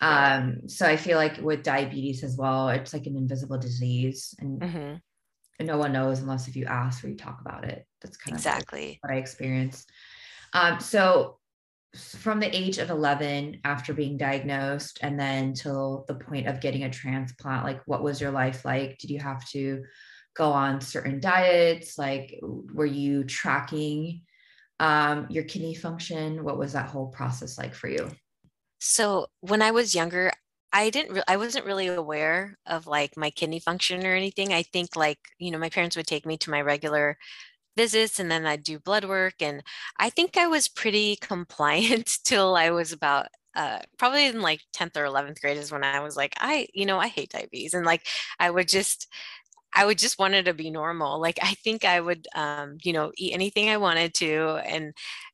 Um 0.00 0.68
so 0.68 0.86
i 0.86 0.96
feel 0.96 1.16
like 1.16 1.38
with 1.38 1.62
diabetes 1.62 2.24
as 2.24 2.36
well 2.36 2.68
it's 2.70 2.92
like 2.92 3.06
an 3.06 3.16
invisible 3.16 3.58
disease 3.58 4.34
and, 4.40 4.60
mm-hmm. 4.60 5.66
no 5.66 5.78
one 5.78 5.92
knows 5.92 6.20
unless 6.20 6.48
if 6.48 6.56
you 6.56 6.64
ask 6.66 7.04
or 7.04 7.08
you 7.08 7.16
talk 7.16 7.40
about 7.40 7.64
it. 7.64 7.86
That's 8.00 8.16
kind 8.16 8.36
exactly 8.36 8.82
of 8.82 8.88
like 8.88 8.98
what 9.02 9.12
i 9.12 9.18
experienced 9.18 9.90
um 10.54 10.80
so 10.80 11.38
from 11.94 12.40
the 12.40 12.54
age 12.56 12.78
of 12.78 12.90
11 12.90 13.60
after 13.64 13.92
being 13.92 14.16
diagnosed 14.16 14.98
and 15.02 15.20
then 15.20 15.52
till 15.52 16.04
the 16.08 16.14
point 16.14 16.46
of 16.46 16.60
getting 16.60 16.84
a 16.84 16.90
transplant 16.90 17.64
like 17.64 17.82
what 17.86 18.02
was 18.02 18.20
your 18.20 18.30
life 18.30 18.64
like? 18.64 18.98
Did 18.98 19.10
you 19.10 19.20
have 19.20 19.46
to 19.50 19.84
go 20.34 20.50
on 20.50 20.80
certain 20.80 21.20
diets? 21.20 21.98
Like 21.98 22.38
were 22.42 22.86
you 22.86 23.24
tracking 23.24 24.22
um, 24.80 25.26
your 25.28 25.44
kidney 25.44 25.74
function? 25.74 26.44
What 26.44 26.58
was 26.58 26.72
that 26.72 26.88
whole 26.88 27.08
process 27.08 27.58
like 27.58 27.74
for 27.74 27.88
you? 27.88 28.10
So 28.78 29.26
when 29.40 29.62
i 29.62 29.70
was 29.70 29.94
younger 29.94 30.32
i 30.72 30.90
didn't 30.90 31.14
re- 31.14 31.22
i 31.28 31.36
wasn't 31.36 31.66
really 31.66 31.86
aware 31.86 32.56
of 32.66 32.86
like 32.86 33.16
my 33.16 33.30
kidney 33.30 33.60
function 33.60 34.06
or 34.06 34.14
anything. 34.14 34.52
I 34.52 34.62
think 34.62 34.96
like 34.96 35.18
you 35.38 35.50
know 35.50 35.58
my 35.58 35.68
parents 35.68 35.96
would 35.96 36.06
take 36.06 36.26
me 36.26 36.36
to 36.38 36.50
my 36.50 36.60
regular 36.62 37.18
visits 37.76 38.18
and 38.18 38.30
then 38.30 38.46
I'd 38.46 38.62
do 38.62 38.78
blood 38.78 39.04
work. 39.04 39.34
And 39.40 39.62
I 39.98 40.10
think 40.10 40.36
I 40.36 40.46
was 40.46 40.68
pretty 40.68 41.16
compliant 41.20 42.18
till 42.24 42.56
I 42.56 42.70
was 42.70 42.92
about 42.92 43.26
uh, 43.54 43.80
probably 43.98 44.26
in 44.26 44.40
like 44.40 44.60
10th 44.72 44.96
or 44.96 45.04
11th 45.04 45.40
grade 45.40 45.58
is 45.58 45.70
when 45.72 45.84
I 45.84 46.00
was 46.00 46.16
like, 46.16 46.32
I, 46.38 46.68
you 46.72 46.86
know, 46.86 46.98
I 46.98 47.08
hate 47.08 47.30
diabetes. 47.30 47.74
And 47.74 47.84
like, 47.84 48.06
I 48.40 48.50
would 48.50 48.68
just, 48.68 49.08
I 49.74 49.86
would 49.86 49.98
just 49.98 50.18
want 50.18 50.34
it 50.34 50.44
to 50.44 50.54
be 50.54 50.70
normal. 50.70 51.20
Like 51.20 51.38
I 51.42 51.54
think 51.54 51.84
I 51.84 52.00
would, 52.00 52.28
um, 52.34 52.76
you 52.82 52.92
know, 52.92 53.12
eat 53.16 53.32
anything 53.32 53.70
I 53.70 53.78
wanted 53.78 54.14
to, 54.14 54.60
and 54.66 54.92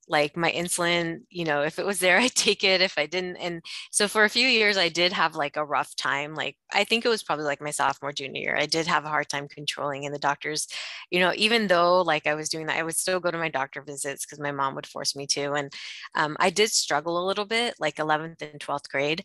like 0.08 0.36
my 0.36 0.50
insulin, 0.50 1.20
you 1.30 1.44
know, 1.44 1.62
if 1.62 1.78
it 1.78 1.86
was 1.86 2.00
there, 2.00 2.18
I'd 2.20 2.34
take 2.34 2.64
it. 2.64 2.80
If 2.80 2.98
I 2.98 3.06
didn't, 3.06 3.36
and 3.36 3.62
so 3.90 4.08
for 4.08 4.24
a 4.24 4.28
few 4.28 4.46
years, 4.46 4.76
I 4.76 4.88
did 4.88 5.12
have 5.12 5.34
like 5.36 5.56
a 5.56 5.64
rough 5.64 5.94
time. 5.96 6.34
Like 6.34 6.56
I 6.72 6.84
think 6.84 7.04
it 7.04 7.08
was 7.08 7.22
probably 7.22 7.44
like 7.44 7.60
my 7.60 7.70
sophomore, 7.70 8.12
junior 8.12 8.40
year. 8.40 8.56
I 8.56 8.66
did 8.66 8.86
have 8.86 9.04
a 9.04 9.08
hard 9.08 9.28
time 9.28 9.48
controlling, 9.48 10.04
and 10.06 10.14
the 10.14 10.18
doctors, 10.18 10.66
you 11.10 11.20
know, 11.20 11.32
even 11.36 11.66
though 11.68 12.02
like 12.02 12.26
I 12.26 12.34
was 12.34 12.48
doing 12.48 12.66
that, 12.66 12.78
I 12.78 12.82
would 12.82 12.96
still 12.96 13.20
go 13.20 13.30
to 13.30 13.38
my 13.38 13.48
doctor 13.48 13.82
visits 13.82 14.24
because 14.26 14.40
my 14.40 14.52
mom 14.52 14.74
would 14.74 14.86
force 14.86 15.16
me 15.16 15.26
to, 15.28 15.52
and 15.54 15.72
um, 16.14 16.36
I 16.40 16.50
did 16.50 16.70
struggle 16.70 17.22
a 17.24 17.26
little 17.26 17.46
bit, 17.46 17.74
like 17.78 17.96
11th 17.96 18.42
and 18.42 18.60
12th 18.60 18.88
grade, 18.90 19.24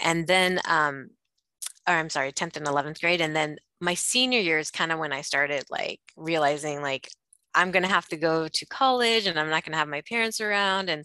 and 0.00 0.26
then. 0.26 0.60
Um, 0.68 1.10
or 1.86 1.94
I'm 1.94 2.10
sorry, 2.10 2.32
10th 2.32 2.56
and 2.56 2.66
11th 2.66 3.00
grade. 3.00 3.20
And 3.20 3.36
then 3.36 3.58
my 3.80 3.94
senior 3.94 4.40
year 4.40 4.58
is 4.58 4.70
kind 4.70 4.92
of 4.92 4.98
when 4.98 5.12
I 5.12 5.20
started 5.20 5.64
like 5.70 6.00
realizing 6.16 6.80
like 6.80 7.08
I'm 7.54 7.70
going 7.70 7.82
to 7.82 7.88
have 7.88 8.08
to 8.08 8.16
go 8.16 8.48
to 8.48 8.66
college 8.66 9.26
and 9.26 9.38
I'm 9.38 9.50
not 9.50 9.64
going 9.64 9.72
to 9.72 9.78
have 9.78 9.88
my 9.88 10.02
parents 10.08 10.40
around. 10.40 10.88
And, 10.88 11.04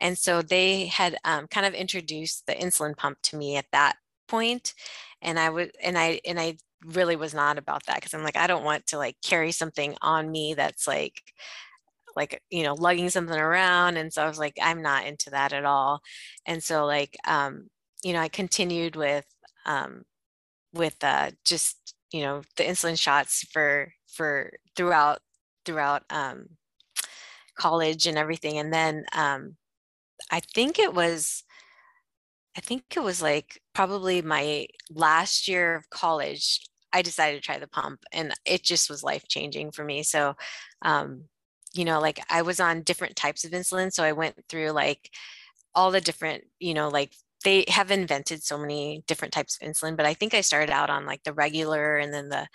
and 0.00 0.16
so 0.16 0.42
they 0.42 0.86
had 0.86 1.16
um, 1.24 1.46
kind 1.48 1.66
of 1.66 1.74
introduced 1.74 2.46
the 2.46 2.54
insulin 2.54 2.96
pump 2.96 3.18
to 3.24 3.36
me 3.36 3.56
at 3.56 3.66
that 3.72 3.96
point. 4.28 4.74
And 5.22 5.38
I 5.38 5.50
would, 5.50 5.72
and 5.82 5.96
I, 5.96 6.20
and 6.26 6.38
I 6.38 6.56
really 6.84 7.16
was 7.16 7.34
not 7.34 7.58
about 7.58 7.86
that 7.86 7.96
because 7.96 8.14
I'm 8.14 8.22
like, 8.22 8.36
I 8.36 8.46
don't 8.46 8.64
want 8.64 8.86
to 8.88 8.98
like 8.98 9.16
carry 9.24 9.52
something 9.52 9.96
on 10.02 10.30
me 10.30 10.54
that's 10.54 10.86
like, 10.86 11.22
like 12.14 12.42
you 12.48 12.62
know 12.62 12.72
lugging 12.72 13.10
something 13.10 13.38
around 13.38 13.98
and 13.98 14.10
so 14.10 14.22
i 14.22 14.26
was 14.26 14.38
like 14.38 14.56
i'm 14.62 14.80
not 14.80 15.06
into 15.06 15.28
that 15.28 15.52
at 15.52 15.66
all 15.66 16.00
and 16.46 16.62
so 16.62 16.86
like 16.86 17.14
um 17.26 17.68
you 18.02 18.14
know 18.14 18.20
i 18.20 18.28
continued 18.28 18.96
with 18.96 19.26
um 19.66 20.02
with 20.76 21.02
uh, 21.02 21.30
just 21.44 21.94
you 22.12 22.22
know 22.22 22.42
the 22.56 22.64
insulin 22.64 22.98
shots 22.98 23.44
for 23.50 23.92
for 24.06 24.52
throughout 24.76 25.18
throughout 25.66 26.04
um, 26.08 26.48
college 27.58 28.06
and 28.06 28.16
everything. 28.16 28.58
And 28.58 28.72
then 28.72 29.04
um, 29.12 29.56
i 30.30 30.40
think 30.40 30.78
it 30.78 30.94
was 30.94 31.44
i 32.56 32.60
think 32.60 32.84
it 32.96 33.02
was 33.02 33.22
like 33.22 33.60
probably 33.74 34.22
my 34.22 34.66
last 34.90 35.48
year 35.48 35.74
of 35.74 35.90
college 35.90 36.60
i 36.92 37.02
decided 37.02 37.36
to 37.36 37.42
try 37.42 37.58
the 37.58 37.66
pump 37.66 38.00
and 38.12 38.32
it 38.44 38.62
just 38.62 38.88
was 38.88 39.02
life 39.02 39.26
changing 39.28 39.70
for 39.70 39.84
me. 39.84 40.02
So 40.02 40.34
um, 40.82 41.24
you 41.74 41.84
know 41.84 42.00
like 42.00 42.20
i 42.30 42.42
was 42.42 42.60
on 42.60 42.82
different 42.82 43.16
types 43.16 43.44
of 43.44 43.50
insulin. 43.52 43.92
So 43.92 44.02
i 44.02 44.12
went 44.12 44.36
through 44.48 44.70
like 44.70 45.10
all 45.74 45.90
the 45.90 46.00
different 46.00 46.44
you 46.58 46.74
know 46.74 46.88
like 46.88 47.12
they 47.44 47.64
have 47.68 47.90
invented 47.90 48.42
so 48.42 48.58
many 48.58 49.04
different 49.06 49.32
types 49.32 49.58
of 49.60 49.68
insulin, 49.68 49.94
but 49.96 50.06
I 50.06 50.14
think 50.14 50.32
I 50.34 50.40
started 50.40 50.70
out 50.70 50.90
on 50.90 51.04
like 51.06 51.22
the 51.22 51.34
regular 51.34 51.96
and 51.98 52.12
then 52.12 52.28
the 52.30 52.48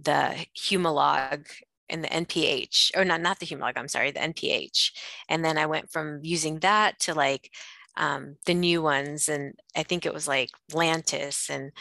the 0.00 0.46
Humalog 0.58 1.46
and 1.92 2.02
the 2.02 2.08
NPH, 2.08 2.96
or 2.96 3.04
not 3.04 3.20
not 3.20 3.38
the 3.38 3.46
Humalog, 3.46 3.74
I'm 3.76 3.88
sorry, 3.88 4.10
the 4.10 4.20
NPH. 4.20 4.90
And 5.28 5.44
then 5.44 5.58
I 5.58 5.66
went 5.66 5.90
from 5.92 6.20
using 6.22 6.58
that 6.60 6.98
to 7.00 7.14
like 7.14 7.50
um, 7.96 8.36
the 8.46 8.54
new 8.54 8.82
ones, 8.82 9.28
and 9.28 9.54
I 9.76 9.82
think 9.82 10.06
it 10.06 10.14
was 10.14 10.26
like 10.26 10.50
Lantus 10.72 11.50
and 11.50 11.72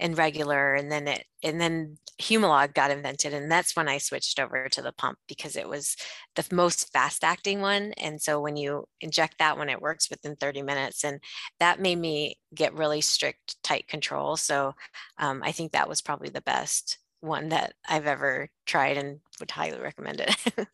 and 0.00 0.16
regular 0.16 0.74
and 0.74 0.90
then 0.90 1.06
it 1.06 1.24
and 1.42 1.60
then 1.60 1.98
humalog 2.20 2.74
got 2.74 2.90
invented 2.90 3.32
and 3.32 3.50
that's 3.50 3.76
when 3.76 3.88
i 3.88 3.98
switched 3.98 4.40
over 4.40 4.68
to 4.68 4.82
the 4.82 4.92
pump 4.92 5.18
because 5.28 5.56
it 5.56 5.68
was 5.68 5.96
the 6.36 6.44
most 6.52 6.90
fast 6.92 7.22
acting 7.22 7.60
one 7.60 7.92
and 7.98 8.20
so 8.20 8.40
when 8.40 8.56
you 8.56 8.84
inject 9.00 9.36
that 9.38 9.56
one 9.56 9.68
it 9.68 9.80
works 9.80 10.10
within 10.10 10.36
30 10.36 10.62
minutes 10.62 11.04
and 11.04 11.20
that 11.60 11.80
made 11.80 11.98
me 11.98 12.36
get 12.54 12.74
really 12.74 13.00
strict 13.00 13.62
tight 13.62 13.86
control 13.88 14.36
so 14.36 14.74
um, 15.18 15.42
i 15.44 15.52
think 15.52 15.72
that 15.72 15.88
was 15.88 16.02
probably 16.02 16.30
the 16.30 16.42
best 16.42 16.98
one 17.20 17.48
that 17.50 17.74
i've 17.88 18.06
ever 18.06 18.48
tried 18.66 18.96
and 18.96 19.20
would 19.38 19.50
highly 19.50 19.80
recommend 19.80 20.20
it 20.20 20.36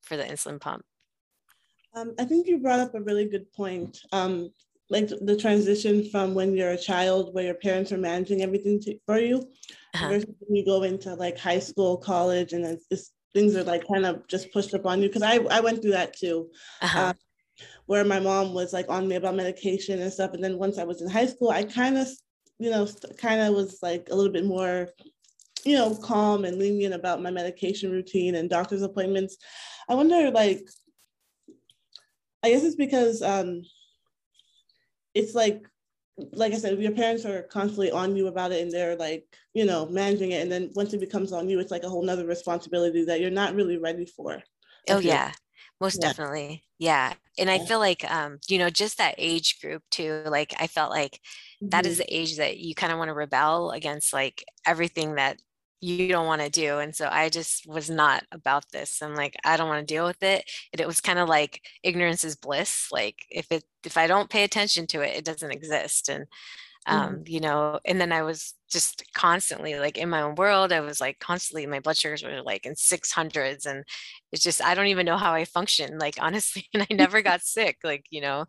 for 0.00 0.16
the 0.16 0.24
insulin 0.24 0.60
pump 0.60 0.84
um, 1.96 2.12
I 2.18 2.24
think 2.24 2.48
you 2.48 2.58
brought 2.58 2.80
up 2.80 2.94
a 2.94 3.00
really 3.00 3.24
good 3.24 3.52
point. 3.52 4.00
Um, 4.10 4.50
like 4.90 5.08
the 5.08 5.36
transition 5.36 6.08
from 6.10 6.34
when 6.34 6.54
you're 6.54 6.72
a 6.72 6.78
child 6.78 7.32
where 7.32 7.44
your 7.44 7.54
parents 7.54 7.90
are 7.92 7.98
managing 7.98 8.42
everything 8.42 8.80
to, 8.80 8.98
for 9.06 9.18
you 9.18 9.38
uh-huh. 9.94 10.08
versus 10.08 10.34
when 10.40 10.56
you 10.56 10.64
go 10.64 10.82
into 10.82 11.14
like 11.14 11.38
high 11.38 11.58
school 11.58 11.96
college 11.96 12.52
and 12.52 12.64
then 12.64 12.78
things 13.32 13.56
are 13.56 13.64
like 13.64 13.86
kind 13.88 14.04
of 14.04 14.26
just 14.28 14.52
pushed 14.52 14.74
up 14.74 14.84
on 14.84 15.00
you 15.00 15.08
because 15.08 15.22
I, 15.22 15.36
I 15.50 15.60
went 15.60 15.80
through 15.80 15.92
that 15.92 16.16
too 16.16 16.50
uh-huh. 16.82 17.00
uh, 17.00 17.12
where 17.86 18.04
my 18.04 18.20
mom 18.20 18.52
was 18.52 18.72
like 18.72 18.86
on 18.90 19.08
me 19.08 19.16
about 19.16 19.36
medication 19.36 20.02
and 20.02 20.12
stuff 20.12 20.34
and 20.34 20.44
then 20.44 20.58
once 20.58 20.78
i 20.78 20.84
was 20.84 21.00
in 21.00 21.08
high 21.08 21.26
school 21.26 21.50
i 21.50 21.64
kind 21.64 21.96
of 21.96 22.06
you 22.58 22.70
know 22.70 22.86
kind 23.16 23.40
of 23.40 23.54
was 23.54 23.78
like 23.82 24.08
a 24.10 24.14
little 24.14 24.32
bit 24.32 24.44
more 24.44 24.88
you 25.64 25.76
know 25.76 25.94
calm 25.96 26.44
and 26.44 26.58
lenient 26.58 26.94
about 26.94 27.22
my 27.22 27.30
medication 27.30 27.90
routine 27.90 28.34
and 28.34 28.50
doctor's 28.50 28.82
appointments 28.82 29.36
i 29.88 29.94
wonder 29.94 30.30
like 30.30 30.60
i 32.42 32.50
guess 32.50 32.64
it's 32.64 32.76
because 32.76 33.22
um 33.22 33.62
it's 35.14 35.34
like 35.34 35.64
like 36.32 36.52
I 36.52 36.58
said, 36.58 36.78
your 36.78 36.92
parents 36.92 37.24
are 37.24 37.42
constantly 37.42 37.90
on 37.90 38.16
you 38.16 38.28
about 38.28 38.52
it 38.52 38.62
and 38.62 38.70
they're 38.70 38.96
like, 38.96 39.24
you 39.52 39.64
know, 39.64 39.86
managing 39.86 40.32
it. 40.32 40.42
And 40.42 40.52
then 40.52 40.70
once 40.74 40.92
it 40.92 41.00
becomes 41.00 41.32
on 41.32 41.48
you, 41.48 41.58
it's 41.58 41.70
like 41.70 41.82
a 41.82 41.88
whole 41.88 42.04
nother 42.04 42.26
responsibility 42.26 43.04
that 43.04 43.20
you're 43.20 43.30
not 43.30 43.54
really 43.54 43.78
ready 43.78 44.06
for. 44.06 44.42
Oh 44.88 44.98
yeah, 44.98 45.32
most 45.80 45.98
yeah. 46.00 46.08
definitely. 46.08 46.62
Yeah. 46.78 47.14
And 47.38 47.50
I 47.50 47.58
feel 47.58 47.78
like 47.78 48.08
um, 48.08 48.38
you 48.48 48.58
know, 48.58 48.70
just 48.70 48.98
that 48.98 49.16
age 49.18 49.60
group 49.60 49.82
too, 49.90 50.22
like 50.26 50.54
I 50.58 50.66
felt 50.66 50.90
like 50.90 51.12
mm-hmm. 51.12 51.70
that 51.70 51.86
is 51.86 51.94
mm-hmm. 51.94 52.02
the 52.02 52.16
age 52.16 52.36
that 52.36 52.58
you 52.58 52.74
kind 52.74 52.92
of 52.92 52.98
want 52.98 53.08
to 53.08 53.14
rebel 53.14 53.70
against 53.70 54.12
like 54.12 54.44
everything 54.66 55.16
that 55.16 55.40
you 55.84 56.08
don't 56.08 56.26
want 56.26 56.40
to 56.40 56.48
do. 56.48 56.78
And 56.78 56.96
so 56.96 57.08
I 57.10 57.28
just 57.28 57.66
was 57.66 57.90
not 57.90 58.24
about 58.32 58.64
this. 58.72 59.02
I'm 59.02 59.14
like, 59.14 59.36
I 59.44 59.58
don't 59.58 59.68
want 59.68 59.86
to 59.86 59.94
deal 59.94 60.06
with 60.06 60.22
it. 60.22 60.50
And 60.72 60.80
it 60.80 60.86
was 60.86 61.02
kind 61.02 61.18
of 61.18 61.28
like 61.28 61.60
ignorance 61.82 62.24
is 62.24 62.36
bliss. 62.36 62.88
Like 62.90 63.16
if 63.30 63.46
it 63.50 63.64
if 63.84 63.98
I 63.98 64.06
don't 64.06 64.30
pay 64.30 64.44
attention 64.44 64.86
to 64.88 65.02
it, 65.02 65.14
it 65.14 65.24
doesn't 65.26 65.50
exist. 65.50 66.08
And 66.08 66.26
um, 66.86 67.16
mm. 67.16 67.28
you 67.28 67.40
know, 67.40 67.80
and 67.84 68.00
then 68.00 68.12
I 68.12 68.22
was 68.22 68.54
just 68.70 69.04
constantly 69.14 69.74
like 69.78 69.98
in 69.98 70.08
my 70.08 70.22
own 70.22 70.36
world. 70.36 70.72
I 70.72 70.80
was 70.80 71.00
like 71.00 71.18
constantly 71.18 71.66
my 71.66 71.80
blood 71.80 71.98
sugars 71.98 72.22
were 72.22 72.42
like 72.42 72.64
in 72.64 72.74
600s, 72.74 73.66
and 73.66 73.84
it's 74.32 74.42
just 74.42 74.62
I 74.62 74.74
don't 74.74 74.86
even 74.86 75.06
know 75.06 75.18
how 75.18 75.34
I 75.34 75.44
function. 75.44 75.98
Like 75.98 76.16
honestly, 76.20 76.66
and 76.72 76.82
I 76.82 76.94
never 76.94 77.20
got 77.20 77.42
sick. 77.42 77.78
Like 77.84 78.06
you 78.10 78.22
know, 78.22 78.46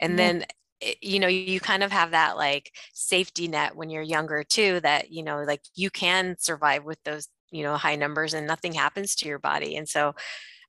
and 0.00 0.14
mm. 0.14 0.16
then 0.18 0.44
Eh, 0.82 0.94
you 1.00 1.18
know 1.18 1.28
you 1.28 1.60
kind 1.60 1.82
of 1.82 1.92
have 1.92 2.10
that 2.10 2.36
like 2.36 2.72
safety 2.92 3.48
net 3.48 3.76
when 3.76 3.90
you're 3.90 4.02
younger 4.02 4.42
too 4.44 4.80
that 4.80 5.10
you 5.10 5.22
know 5.22 5.42
like 5.42 5.62
you 5.74 5.90
can 5.90 6.36
survive 6.38 6.84
with 6.84 7.02
those 7.04 7.28
you 7.50 7.62
know 7.62 7.76
high 7.76 7.96
numbers 7.96 8.34
and 8.34 8.46
nothing 8.46 8.72
happens 8.72 9.14
to 9.16 9.28
your 9.28 9.38
body. 9.38 9.76
And 9.76 9.88
so 9.88 10.14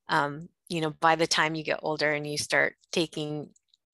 um 0.10 0.50
you 0.70 0.82
know 0.82 0.92
by 0.92 1.16
the 1.16 1.28
time 1.28 1.56
you 1.56 1.64
get 1.64 1.80
older 1.84 2.12
and 2.12 2.26
you 2.26 2.38
start 2.38 2.76
taking 2.92 3.50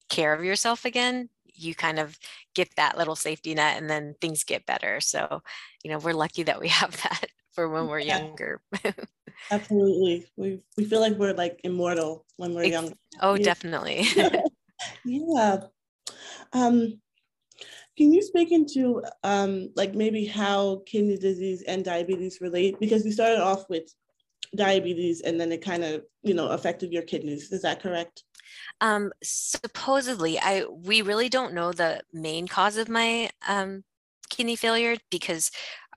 care 0.10 0.34
of 0.34 0.44
yourself 0.44 0.86
again 0.86 1.30
you 1.56 1.76
kind 1.76 2.00
of 2.00 2.18
get 2.56 2.70
that 2.78 2.98
little 2.98 3.16
safety 3.16 3.54
net 3.54 3.78
and 3.78 3.90
then 3.90 4.16
things 4.20 4.44
get 4.44 4.66
better. 4.66 5.00
So 5.00 5.42
you 5.84 5.92
know 5.92 5.98
we're 6.00 6.14
lucky 6.14 6.44
that 6.44 6.60
we 6.60 6.68
have 6.82 6.92
that 7.04 7.28
for 7.52 7.70
when 7.70 7.88
we're 7.88 8.00
yeah. 8.00 8.20
younger. 8.20 8.62
Absolutely. 9.52 10.26
We 10.38 10.62
we 10.78 10.86
feel 10.86 11.00
like 11.00 11.14
we're 11.14 11.34
like 11.34 11.60
immortal 11.64 12.26
when 12.38 12.54
we're 12.54 12.66
young. 12.66 12.94
oh 13.22 13.38
definitely. 13.38 14.06
Yeah 15.06 15.62
um, 16.54 17.00
can 17.98 18.12
you 18.12 18.22
speak 18.22 18.52
into 18.52 19.04
um, 19.24 19.70
like 19.76 19.94
maybe 19.94 20.26
how 20.26 20.82
kidney 20.86 21.18
disease 21.18 21.64
and 21.68 21.86
diabetes 21.86 22.42
relate? 22.42 22.80
Because 22.80 23.06
you 23.06 23.12
started 23.12 23.42
off 23.42 23.70
with 23.70 23.94
diabetes 24.56 25.22
and 25.22 25.40
then 25.40 25.52
it 25.52 25.64
kind 25.64 25.84
of 25.84 26.04
you 26.22 26.34
know 26.34 26.50
affected 26.50 26.92
your 26.92 27.04
kidneys. 27.04 27.52
Is 27.52 27.62
that 27.62 27.82
correct? 27.82 28.24
Um, 28.82 29.12
supposedly, 29.24 30.40
I 30.40 30.66
we 30.66 31.02
really 31.02 31.30
don't 31.30 31.54
know 31.54 31.72
the 31.72 32.02
main 32.12 32.48
cause 32.48 32.78
of 32.78 32.90
my 32.90 33.30
um, 33.48 33.84
kidney 34.30 34.56
failure 34.56 34.98
because 35.12 35.52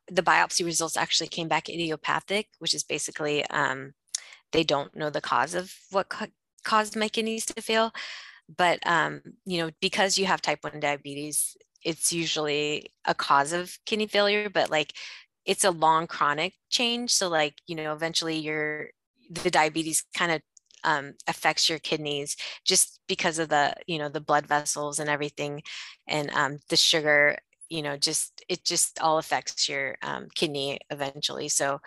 the 0.08 0.22
biopsy 0.22 0.64
results 0.64 0.96
actually 0.96 1.28
came 1.28 1.48
back 1.48 1.68
idiopathic, 1.68 2.48
which 2.58 2.75
is 2.75 2.84
basically 2.84 3.44
um, 3.46 3.94
they 4.52 4.62
don't 4.62 4.94
know 4.94 5.10
the 5.10 5.20
cause 5.20 5.54
of 5.54 5.72
what 5.90 6.08
ca- 6.08 6.28
caused 6.62 6.96
my 6.96 7.08
kidneys 7.08 7.46
to 7.46 7.62
fail 7.62 7.92
but 8.54 8.78
um, 8.86 9.22
you 9.44 9.58
know 9.58 9.70
because 9.80 10.18
you 10.18 10.26
have 10.26 10.42
type 10.42 10.58
1 10.62 10.80
diabetes 10.80 11.56
it's 11.82 12.12
usually 12.12 12.90
a 13.04 13.14
cause 13.14 13.52
of 13.52 13.78
kidney 13.86 14.06
failure 14.06 14.48
but 14.50 14.70
like 14.70 14.92
it's 15.46 15.64
a 15.64 15.70
long 15.70 16.06
chronic 16.06 16.54
change. 16.68 17.12
So 17.12 17.28
like 17.28 17.54
you 17.66 17.76
know 17.76 17.92
eventually 17.92 18.36
your 18.36 18.88
the 19.30 19.50
diabetes 19.50 20.04
kind 20.14 20.32
of 20.32 20.42
um, 20.84 21.14
affects 21.26 21.68
your 21.68 21.78
kidneys 21.78 22.36
just 22.64 23.00
because 23.08 23.38
of 23.38 23.48
the 23.48 23.74
you 23.86 23.98
know 23.98 24.08
the 24.08 24.20
blood 24.20 24.46
vessels 24.46 24.98
and 24.98 25.08
everything 25.08 25.62
and 26.06 26.30
um, 26.32 26.58
the 26.68 26.76
sugar 26.76 27.38
you 27.68 27.82
know 27.82 27.96
just 27.96 28.44
it 28.48 28.64
just 28.64 29.00
all 29.00 29.18
affects 29.18 29.68
your 29.68 29.96
um, 30.02 30.28
kidney 30.34 30.78
eventually. 30.90 31.48
So 31.48 31.80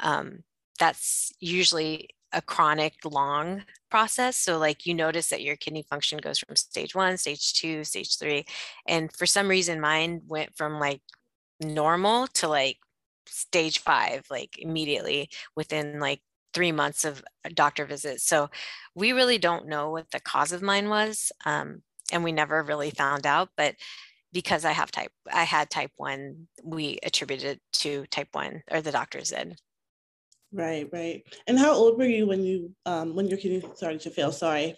um, 0.00 0.44
that's 0.78 1.32
usually 1.40 2.08
a 2.32 2.42
chronic 2.42 2.94
long 3.04 3.64
process. 3.90 4.36
So 4.36 4.58
like 4.58 4.86
you 4.86 4.94
notice 4.94 5.28
that 5.28 5.42
your 5.42 5.56
kidney 5.56 5.84
function 5.88 6.18
goes 6.18 6.38
from 6.38 6.56
stage 6.56 6.94
one, 6.94 7.16
stage 7.16 7.54
two, 7.54 7.84
stage 7.84 8.18
three. 8.18 8.44
And 8.86 9.12
for 9.12 9.26
some 9.26 9.48
reason 9.48 9.80
mine 9.80 10.22
went 10.26 10.56
from 10.56 10.80
like 10.80 11.02
normal 11.60 12.26
to 12.28 12.48
like 12.48 12.78
stage 13.26 13.80
five, 13.80 14.24
like 14.30 14.56
immediately 14.58 15.30
within 15.56 16.00
like 16.00 16.20
three 16.54 16.72
months 16.72 17.04
of 17.04 17.22
a 17.44 17.50
doctor 17.50 17.84
visits. 17.84 18.24
So 18.24 18.50
we 18.94 19.12
really 19.12 19.38
don't 19.38 19.68
know 19.68 19.90
what 19.90 20.10
the 20.10 20.20
cause 20.20 20.52
of 20.52 20.62
mine 20.62 20.88
was. 20.88 21.32
Um, 21.44 21.82
and 22.12 22.22
we 22.22 22.32
never 22.32 22.62
really 22.62 22.90
found 22.90 23.26
out, 23.26 23.50
but 23.56 23.76
because 24.32 24.64
I 24.64 24.72
have 24.72 24.90
type, 24.90 25.12
I 25.32 25.44
had 25.44 25.70
type 25.70 25.92
one, 25.96 26.48
we 26.62 26.98
attributed 27.02 27.56
it 27.56 27.60
to 27.80 28.06
type 28.06 28.28
one 28.32 28.62
or 28.70 28.80
the 28.80 28.92
doctor 28.92 29.24
said. 29.24 29.56
Right, 30.52 30.88
right. 30.92 31.22
And 31.46 31.58
how 31.58 31.72
old 31.72 31.98
were 31.98 32.04
you 32.04 32.26
when 32.26 32.44
you, 32.44 32.74
um, 32.84 33.14
when 33.14 33.28
your 33.28 33.38
kidney 33.38 33.62
started 33.74 34.00
to 34.02 34.10
fail? 34.10 34.32
Sorry. 34.32 34.76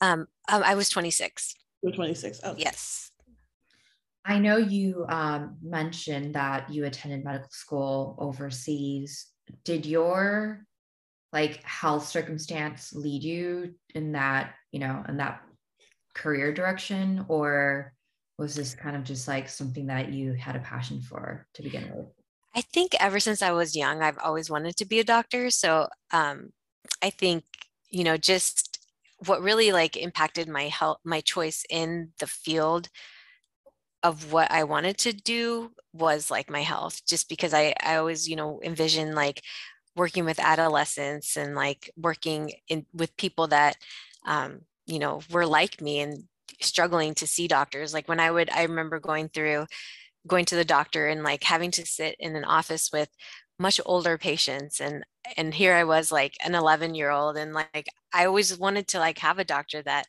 Um, 0.00 0.26
um 0.48 0.62
I 0.64 0.74
was 0.74 0.88
26. 0.88 1.54
You 1.82 1.90
were 1.90 1.94
26. 1.94 2.40
Oh. 2.44 2.54
Yes. 2.58 3.12
I 4.24 4.38
know 4.38 4.56
you 4.56 5.04
um, 5.08 5.56
mentioned 5.62 6.34
that 6.34 6.70
you 6.70 6.84
attended 6.84 7.24
medical 7.24 7.50
school 7.50 8.16
overseas. 8.18 9.26
Did 9.64 9.84
your 9.84 10.64
like 11.32 11.62
health 11.64 12.06
circumstance 12.06 12.92
lead 12.92 13.22
you 13.24 13.74
in 13.94 14.12
that, 14.12 14.54
you 14.70 14.78
know, 14.78 15.02
in 15.08 15.16
that 15.16 15.42
career 16.14 16.52
direction 16.52 17.24
or 17.28 17.94
was 18.38 18.54
this 18.54 18.74
kind 18.74 18.96
of 18.96 19.04
just 19.04 19.26
like 19.26 19.48
something 19.48 19.86
that 19.86 20.12
you 20.12 20.34
had 20.34 20.56
a 20.56 20.60
passion 20.60 21.00
for 21.00 21.46
to 21.54 21.62
begin 21.62 21.90
with? 21.94 22.06
I 22.54 22.60
think 22.60 22.94
ever 23.00 23.18
since 23.20 23.42
I 23.42 23.52
was 23.52 23.76
young, 23.76 24.02
I've 24.02 24.18
always 24.18 24.50
wanted 24.50 24.76
to 24.76 24.84
be 24.84 25.00
a 25.00 25.04
doctor. 25.04 25.50
So 25.50 25.88
um, 26.12 26.50
I 27.02 27.10
think, 27.10 27.44
you 27.90 28.04
know, 28.04 28.16
just 28.16 28.78
what 29.26 29.42
really 29.42 29.72
like 29.72 29.96
impacted 29.96 30.48
my 30.48 30.64
health, 30.68 30.98
my 31.04 31.20
choice 31.20 31.64
in 31.70 32.12
the 32.18 32.26
field 32.26 32.88
of 34.02 34.32
what 34.32 34.50
I 34.50 34.64
wanted 34.64 34.98
to 34.98 35.12
do 35.12 35.70
was 35.92 36.30
like 36.30 36.50
my 36.50 36.62
health, 36.62 37.02
just 37.06 37.28
because 37.28 37.54
I, 37.54 37.74
I 37.82 37.96
always, 37.96 38.28
you 38.28 38.36
know, 38.36 38.60
envision 38.64 39.14
like 39.14 39.42
working 39.96 40.26
with 40.26 40.40
adolescents 40.40 41.36
and 41.36 41.56
like 41.56 41.90
working 41.96 42.52
in 42.68 42.86
with 42.94 43.16
people 43.18 43.48
that 43.48 43.76
um, 44.26 44.62
you 44.86 45.00
know 45.00 45.22
were 45.32 45.46
like 45.46 45.82
me 45.82 46.00
and 46.00 46.24
struggling 46.62 47.14
to 47.14 47.26
see 47.26 47.48
doctors 47.48 47.94
like 47.94 48.08
when 48.08 48.20
i 48.20 48.30
would 48.30 48.50
i 48.50 48.62
remember 48.64 49.00
going 49.00 49.28
through 49.28 49.66
going 50.26 50.44
to 50.46 50.56
the 50.56 50.64
doctor 50.64 51.06
and 51.06 51.22
like 51.22 51.44
having 51.44 51.70
to 51.72 51.86
sit 51.86 52.16
in 52.18 52.36
an 52.36 52.44
office 52.44 52.90
with 52.92 53.08
much 53.58 53.80
older 53.86 54.18
patients 54.18 54.80
and 54.80 55.04
and 55.36 55.54
here 55.54 55.74
i 55.74 55.84
was 55.84 56.10
like 56.10 56.34
an 56.44 56.54
11 56.54 56.94
year 56.94 57.10
old 57.10 57.36
and 57.36 57.52
like 57.54 57.86
i 58.12 58.24
always 58.24 58.56
wanted 58.58 58.88
to 58.88 58.98
like 58.98 59.18
have 59.18 59.38
a 59.38 59.44
doctor 59.44 59.82
that 59.82 60.06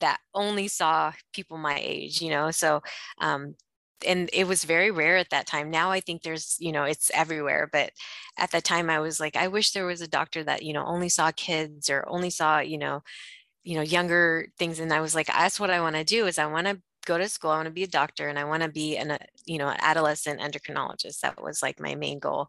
that 0.00 0.18
only 0.34 0.68
saw 0.68 1.12
people 1.32 1.58
my 1.58 1.78
age 1.80 2.20
you 2.20 2.30
know? 2.30 2.50
So 2.50 2.82
um 3.20 3.54
and 4.06 4.28
it 4.32 4.48
was 4.48 4.64
very 4.64 4.90
rare 4.90 5.16
at 5.16 5.30
that 5.30 5.46
time. 5.46 5.70
Now 5.70 5.90
i 5.92 6.00
think 6.00 6.22
there's 6.22 6.56
you 6.60 6.72
know 6.72 6.84
it's 6.84 7.10
everywhere 7.14 7.68
but 7.72 7.90
at 8.38 8.50
that 8.52 8.64
time 8.64 8.90
i 8.90 8.98
was 9.00 9.20
like 9.20 9.36
i 9.36 9.48
wish 9.48 9.72
there 9.72 9.86
was 9.86 10.00
a 10.00 10.08
doctor 10.08 10.42
that 10.44 10.62
you 10.62 10.72
know 10.72 10.84
only 10.84 11.08
saw 11.08 11.30
kids 11.32 11.88
or 11.90 12.04
only 12.08 12.30
saw 12.30 12.58
you 12.60 12.78
know 12.78 13.02
you 13.64 13.76
know 13.76 13.82
younger 13.82 14.48
things. 14.58 14.80
And 14.80 14.92
i 14.92 15.00
was 15.00 15.14
like 15.14 15.28
that's 15.28 15.60
what 15.60 15.70
i 15.70 15.80
want 15.80 15.96
to 15.96 16.04
do 16.04 16.26
is 16.26 16.38
i 16.38 16.46
want 16.46 16.66
to 16.66 16.80
go 17.04 17.18
to 17.18 17.28
school 17.28 17.50
i 17.50 17.56
want 17.56 17.66
to 17.66 17.72
be 17.72 17.84
a 17.84 17.88
doctor 17.88 18.28
and 18.28 18.38
i 18.38 18.44
want 18.44 18.62
to 18.62 18.68
be 18.68 18.96
an 18.96 19.18
you 19.46 19.58
know 19.58 19.68
an 19.68 19.76
adolescent 19.80 20.40
endocrinologist 20.40 21.20
that 21.20 21.42
was 21.42 21.62
like 21.62 21.80
my 21.80 21.94
main 21.94 22.18
goal 22.18 22.48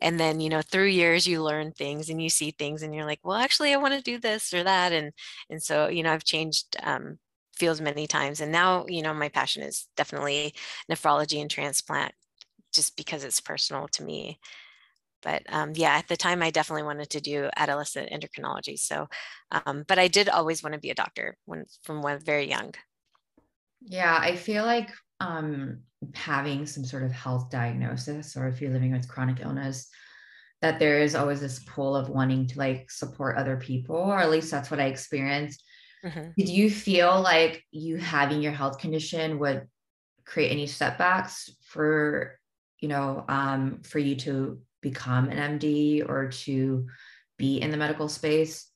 and 0.00 0.20
then 0.20 0.40
you 0.40 0.48
know 0.48 0.62
through 0.62 0.86
years 0.86 1.26
you 1.26 1.42
learn 1.42 1.72
things 1.72 2.10
and 2.10 2.22
you 2.22 2.28
see 2.28 2.50
things 2.50 2.82
and 2.82 2.94
you're 2.94 3.06
like 3.06 3.20
well 3.22 3.36
actually 3.36 3.72
i 3.72 3.76
want 3.76 3.94
to 3.94 4.02
do 4.02 4.18
this 4.18 4.52
or 4.52 4.62
that 4.62 4.92
and 4.92 5.12
and 5.50 5.62
so 5.62 5.88
you 5.88 6.02
know 6.02 6.12
i've 6.12 6.24
changed 6.24 6.76
um, 6.82 7.18
fields 7.56 7.80
many 7.80 8.06
times. 8.06 8.40
And 8.40 8.52
now, 8.52 8.84
you 8.86 9.02
know, 9.02 9.14
my 9.14 9.28
passion 9.28 9.62
is 9.62 9.88
definitely 9.96 10.54
nephrology 10.90 11.40
and 11.40 11.50
transplant 11.50 12.12
just 12.72 12.96
because 12.96 13.24
it's 13.24 13.40
personal 13.40 13.88
to 13.88 14.04
me. 14.04 14.38
But 15.22 15.42
um, 15.48 15.72
yeah, 15.74 15.96
at 15.96 16.08
the 16.08 16.16
time, 16.16 16.42
I 16.42 16.50
definitely 16.50 16.84
wanted 16.84 17.10
to 17.10 17.20
do 17.20 17.48
adolescent 17.56 18.10
endocrinology. 18.10 18.78
So, 18.78 19.08
um, 19.50 19.84
but 19.88 19.98
I 19.98 20.08
did 20.08 20.28
always 20.28 20.62
want 20.62 20.74
to 20.74 20.80
be 20.80 20.90
a 20.90 20.94
doctor 20.94 21.36
when 21.46 21.64
from 21.82 22.02
when 22.02 22.20
very 22.20 22.48
young. 22.48 22.74
Yeah, 23.86 24.18
I 24.20 24.36
feel 24.36 24.64
like 24.64 24.90
um, 25.20 25.80
having 26.14 26.66
some 26.66 26.84
sort 26.84 27.02
of 27.02 27.12
health 27.12 27.50
diagnosis, 27.50 28.36
or 28.36 28.48
if 28.48 28.60
you're 28.60 28.72
living 28.72 28.92
with 28.92 29.08
chronic 29.08 29.40
illness, 29.40 29.88
that 30.60 30.78
there 30.78 31.00
is 31.00 31.14
always 31.14 31.40
this 31.40 31.60
pull 31.60 31.96
of 31.96 32.08
wanting 32.08 32.46
to 32.48 32.58
like 32.58 32.90
support 32.90 33.36
other 33.36 33.56
people, 33.56 33.96
or 33.96 34.18
at 34.18 34.30
least 34.30 34.50
that's 34.50 34.70
what 34.70 34.80
I 34.80 34.86
experienced 34.86 35.62
Mm-hmm. 36.06 36.30
Did 36.36 36.48
you 36.48 36.70
feel 36.70 37.20
like 37.20 37.64
you 37.72 37.96
having 37.96 38.40
your 38.40 38.52
health 38.52 38.78
condition 38.78 39.38
would 39.40 39.66
create 40.24 40.50
any 40.50 40.66
setbacks 40.66 41.50
for, 41.64 42.38
you 42.80 42.88
know, 42.88 43.24
um, 43.28 43.80
for 43.82 43.98
you 43.98 44.14
to 44.16 44.60
become 44.82 45.28
an 45.28 45.58
MD 45.58 46.08
or 46.08 46.28
to 46.28 46.86
be 47.38 47.60
in 47.60 47.70
the 47.70 47.76
medical 47.76 48.08
space? 48.08 48.70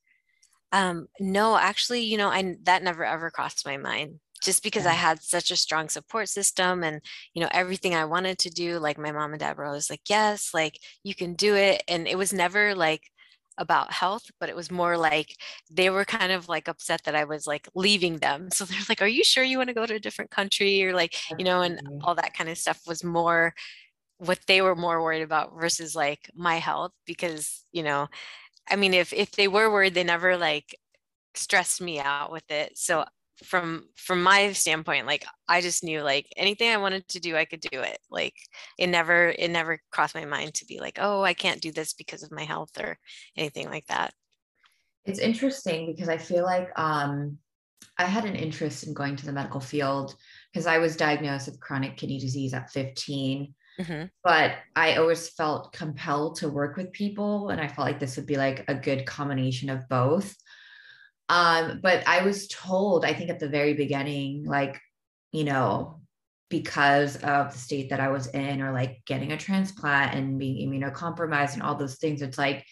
Um, 0.73 1.09
no, 1.19 1.57
actually, 1.57 2.03
you 2.03 2.17
know, 2.17 2.29
I 2.29 2.57
that 2.63 2.83
never 2.83 3.05
ever 3.05 3.31
crossed 3.31 3.67
my 3.67 3.77
mind 3.77 4.21
just 4.41 4.63
because 4.63 4.85
yeah. 4.85 4.91
I 4.91 4.95
had 4.95 5.23
such 5.23 5.51
a 5.51 5.57
strong 5.57 5.89
support 5.89 6.29
system 6.29 6.83
and 6.83 7.01
you 7.35 7.43
know 7.43 7.49
everything 7.53 7.95
I 7.95 8.05
wanted 8.05 8.39
to 8.39 8.51
do 8.51 8.79
like 8.79 8.99
my 8.99 9.13
mom 9.13 9.33
and 9.33 9.41
dad 9.41 9.57
were 9.57 9.67
always 9.67 9.91
like 9.91 10.03
yes 10.09 10.51
like 10.55 10.79
you 11.05 11.15
can 11.15 11.35
do 11.35 11.55
it 11.55 11.83
and 11.89 12.09
it 12.09 12.17
was 12.17 12.33
never 12.33 12.75
like 12.75 13.11
about 13.61 13.93
health, 13.93 14.31
but 14.41 14.49
it 14.49 14.57
was 14.57 14.71
more 14.71 14.97
like 14.97 15.37
they 15.71 15.91
were 15.91 16.05
kind 16.05 16.33
of 16.33 16.49
like 16.49 16.67
upset 16.67 17.03
that 17.05 17.15
I 17.15 17.25
was 17.25 17.47
like 17.47 17.69
leaving 17.75 18.17
them. 18.19 18.49
So 18.55 18.65
they're 18.65 18.79
like, 18.89 19.03
Are 19.03 19.09
you 19.09 19.23
sure 19.23 19.45
you 19.45 19.59
want 19.59 19.69
to 19.69 19.75
go 19.75 19.87
to 19.87 19.95
a 19.95 20.01
different 20.01 20.31
country? 20.31 20.83
Or 20.85 20.95
like, 20.95 21.15
you 21.39 21.45
know, 21.45 21.61
and 21.63 21.81
all 22.03 22.15
that 22.17 22.35
kind 22.35 22.51
of 22.51 22.59
stuff 22.59 22.81
was 22.87 23.05
more 23.05 23.55
what 24.19 24.41
they 24.47 24.61
were 24.63 24.77
more 24.77 25.03
worried 25.03 25.23
about 25.23 25.59
versus 25.59 25.95
like 25.95 26.31
my 26.35 26.57
health 26.57 26.93
because, 27.07 27.65
you 27.73 27.83
know, 27.83 28.09
I 28.69 28.77
mean, 28.77 28.95
if 28.95 29.13
if 29.13 29.33
they 29.33 29.49
were 29.49 29.71
worried, 29.71 29.95
they 29.95 30.05
never 30.05 30.37
like 30.37 30.77
stressed 31.35 31.81
me 31.81 32.01
out 32.01 32.33
with 32.33 32.51
it. 32.51 32.79
So 32.79 33.05
from 33.45 33.85
from 33.97 34.23
my 34.23 34.53
standpoint 34.53 35.07
like 35.07 35.25
i 35.49 35.61
just 35.61 35.83
knew 35.83 36.03
like 36.03 36.27
anything 36.37 36.71
i 36.71 36.77
wanted 36.77 37.07
to 37.09 37.21
do 37.21 37.37
i 37.37 37.45
could 37.45 37.61
do 37.61 37.81
it. 37.81 37.99
Like 38.11 38.35
it 38.79 38.89
never 38.89 39.29
it 39.29 39.51
never 39.51 39.81
crossed 39.91 40.15
my 40.15 40.25
mind 40.25 40.55
to 40.55 40.67
be 40.67 40.81
like 40.81 40.99
oh 41.01 41.23
i 41.23 41.35
can't 41.35 41.61
do 41.61 41.73
this 41.73 41.93
because 41.95 42.23
of 42.23 42.33
my 42.33 42.45
health 42.45 42.79
or 42.79 42.99
anything 43.37 43.69
like 43.69 43.87
that. 43.87 44.13
It's 45.05 45.19
interesting 45.19 45.87
because 45.87 46.09
i 46.09 46.19
feel 46.19 46.45
like 46.45 46.71
um 46.77 47.39
i 47.99 48.05
had 48.05 48.25
an 48.25 48.37
interest 48.37 48.87
in 48.87 48.95
going 48.95 49.17
to 49.17 49.27
the 49.27 49.33
medical 49.33 49.61
field 49.61 50.15
because 50.53 50.67
i 50.67 50.79
was 50.79 50.97
diagnosed 50.97 51.47
with 51.47 51.61
chronic 51.61 51.97
kidney 51.97 52.19
disease 52.19 52.53
at 52.53 52.71
15 52.71 53.55
mm-hmm. 53.81 54.05
but 54.23 54.53
i 54.77 54.97
always 54.97 55.31
felt 55.31 55.73
compelled 55.73 56.37
to 56.37 56.49
work 56.51 56.77
with 56.77 56.93
people 56.93 57.49
and 57.49 57.61
i 57.61 57.67
felt 57.67 57.87
like 57.87 57.99
this 57.99 58.17
would 58.17 58.27
be 58.27 58.37
like 58.37 58.65
a 58.69 58.75
good 58.75 59.07
combination 59.07 59.71
of 59.71 59.89
both 59.89 60.37
um, 61.31 61.79
but 61.81 62.03
I 62.09 62.23
was 62.23 62.49
told, 62.49 63.05
I 63.05 63.15
think 63.15 63.31
at 63.31 63.39
the 63.39 63.49
very 63.49 63.75
beginning, 63.75 64.45
like, 64.45 64.81
you 65.31 65.45
know, 65.45 66.01
because 66.49 67.15
of 67.19 67.53
the 67.53 67.59
state 67.59 67.91
that 67.91 68.01
I 68.01 68.09
was 68.09 68.27
in, 68.27 68.61
or 68.61 68.73
like 68.73 69.03
getting 69.07 69.31
a 69.31 69.37
transplant 69.37 70.17
and 70.17 70.41
being 70.41 70.69
immunocompromised 70.69 71.55
and 71.55 71.63
all 71.63 71.77
those 71.77 71.99
things, 71.99 72.21
it's 72.21 72.37
like 72.37 72.67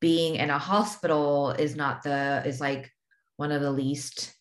being 0.00 0.36
in 0.36 0.50
a 0.50 0.58
hospital 0.58 1.50
is 1.50 1.74
not 1.74 2.04
the, 2.04 2.44
is 2.46 2.60
like 2.60 2.92
one 3.38 3.50
of 3.50 3.60
the 3.60 3.72
least 3.72 4.32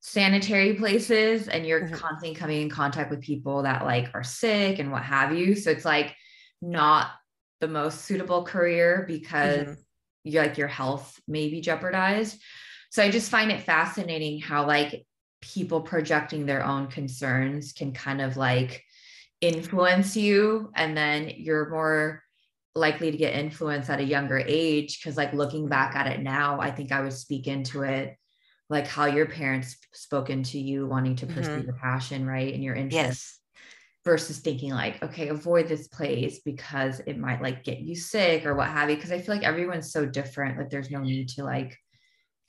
sanitary 0.00 0.74
places. 0.74 1.46
And 1.46 1.64
you're 1.64 1.82
mm-hmm. 1.82 1.94
constantly 1.94 2.34
coming 2.34 2.62
in 2.62 2.70
contact 2.70 3.10
with 3.10 3.20
people 3.20 3.62
that 3.62 3.84
like 3.84 4.10
are 4.14 4.24
sick 4.24 4.80
and 4.80 4.90
what 4.90 5.04
have 5.04 5.32
you. 5.32 5.54
So 5.54 5.70
it's 5.70 5.84
like 5.84 6.12
not 6.60 7.10
the 7.60 7.68
most 7.68 8.04
suitable 8.04 8.44
career 8.44 9.04
because 9.06 9.68
mm-hmm. 9.68 9.80
you 10.24 10.40
like 10.40 10.58
your 10.58 10.66
health 10.66 11.20
may 11.28 11.48
be 11.48 11.60
jeopardized. 11.60 12.42
So 12.96 13.02
I 13.02 13.10
just 13.10 13.30
find 13.30 13.52
it 13.52 13.60
fascinating 13.60 14.40
how 14.40 14.66
like 14.66 15.04
people 15.42 15.82
projecting 15.82 16.46
their 16.46 16.64
own 16.64 16.86
concerns 16.86 17.74
can 17.74 17.92
kind 17.92 18.22
of 18.22 18.38
like 18.38 18.82
influence 19.42 20.16
you 20.16 20.70
and 20.74 20.96
then 20.96 21.30
you're 21.36 21.68
more 21.68 22.22
likely 22.74 23.10
to 23.10 23.18
get 23.18 23.34
influence 23.34 23.90
at 23.90 24.00
a 24.00 24.02
younger 24.02 24.42
age 24.46 24.98
because 24.98 25.18
like 25.18 25.34
looking 25.34 25.68
back 25.68 25.94
at 25.94 26.06
it 26.06 26.22
now 26.22 26.58
i 26.58 26.70
think 26.70 26.90
i 26.90 27.02
would 27.02 27.12
speak 27.12 27.46
into 27.46 27.82
it 27.82 28.16
like 28.70 28.86
how 28.86 29.04
your 29.04 29.26
parents 29.26 29.76
spoken 29.92 30.42
to 30.42 30.58
you 30.58 30.86
wanting 30.86 31.16
to 31.16 31.26
pursue 31.26 31.50
mm-hmm. 31.50 31.66
your 31.66 31.74
passion 31.74 32.26
right 32.26 32.54
and 32.54 32.64
your 32.64 32.74
interests 32.74 33.40
yes. 33.54 33.62
versus 34.06 34.38
thinking 34.38 34.70
like 34.70 35.02
okay 35.02 35.28
avoid 35.28 35.68
this 35.68 35.86
place 35.86 36.40
because 36.46 37.00
it 37.00 37.18
might 37.18 37.42
like 37.42 37.62
get 37.62 37.78
you 37.78 37.94
sick 37.94 38.46
or 38.46 38.54
what 38.54 38.68
have 38.68 38.88
you 38.88 38.96
because 38.96 39.12
i 39.12 39.20
feel 39.20 39.34
like 39.34 39.44
everyone's 39.44 39.92
so 39.92 40.06
different 40.06 40.56
like 40.56 40.70
there's 40.70 40.90
no 40.90 41.00
need 41.00 41.28
to 41.28 41.44
like 41.44 41.76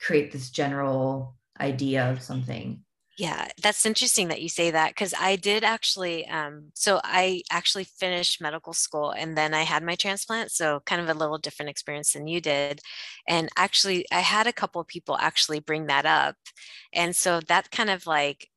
create 0.00 0.32
this 0.32 0.50
general 0.50 1.36
idea 1.60 2.10
of 2.10 2.22
something. 2.22 2.82
Yeah 3.18 3.48
that's 3.60 3.84
interesting 3.84 4.28
that 4.28 4.40
you 4.40 4.48
say 4.48 4.70
that 4.70 4.90
because 4.90 5.12
i 5.18 5.34
did 5.34 5.64
actually 5.64 6.26
um, 6.28 6.70
so 6.74 7.00
i 7.02 7.42
actually 7.50 7.82
finished 7.82 8.40
medical 8.40 8.72
school 8.72 9.10
and 9.10 9.36
then 9.36 9.54
i 9.54 9.62
had 9.62 9.82
my 9.82 9.96
transplant 9.96 10.52
so 10.52 10.80
kind 10.86 11.02
of 11.02 11.08
a 11.08 11.18
little 11.18 11.36
different 11.36 11.68
experience 11.68 12.12
than 12.12 12.28
you 12.28 12.40
did. 12.40 12.80
And 13.26 13.48
actually 13.56 14.06
i 14.12 14.20
had 14.20 14.46
a 14.46 14.52
couple 14.52 14.80
of 14.80 14.86
people 14.86 15.16
actually 15.18 15.58
bring 15.58 15.86
that 15.86 16.06
up. 16.06 16.36
And 16.92 17.14
so 17.16 17.40
that 17.48 17.72
kind 17.72 17.90
of 17.90 18.06
like 18.06 18.48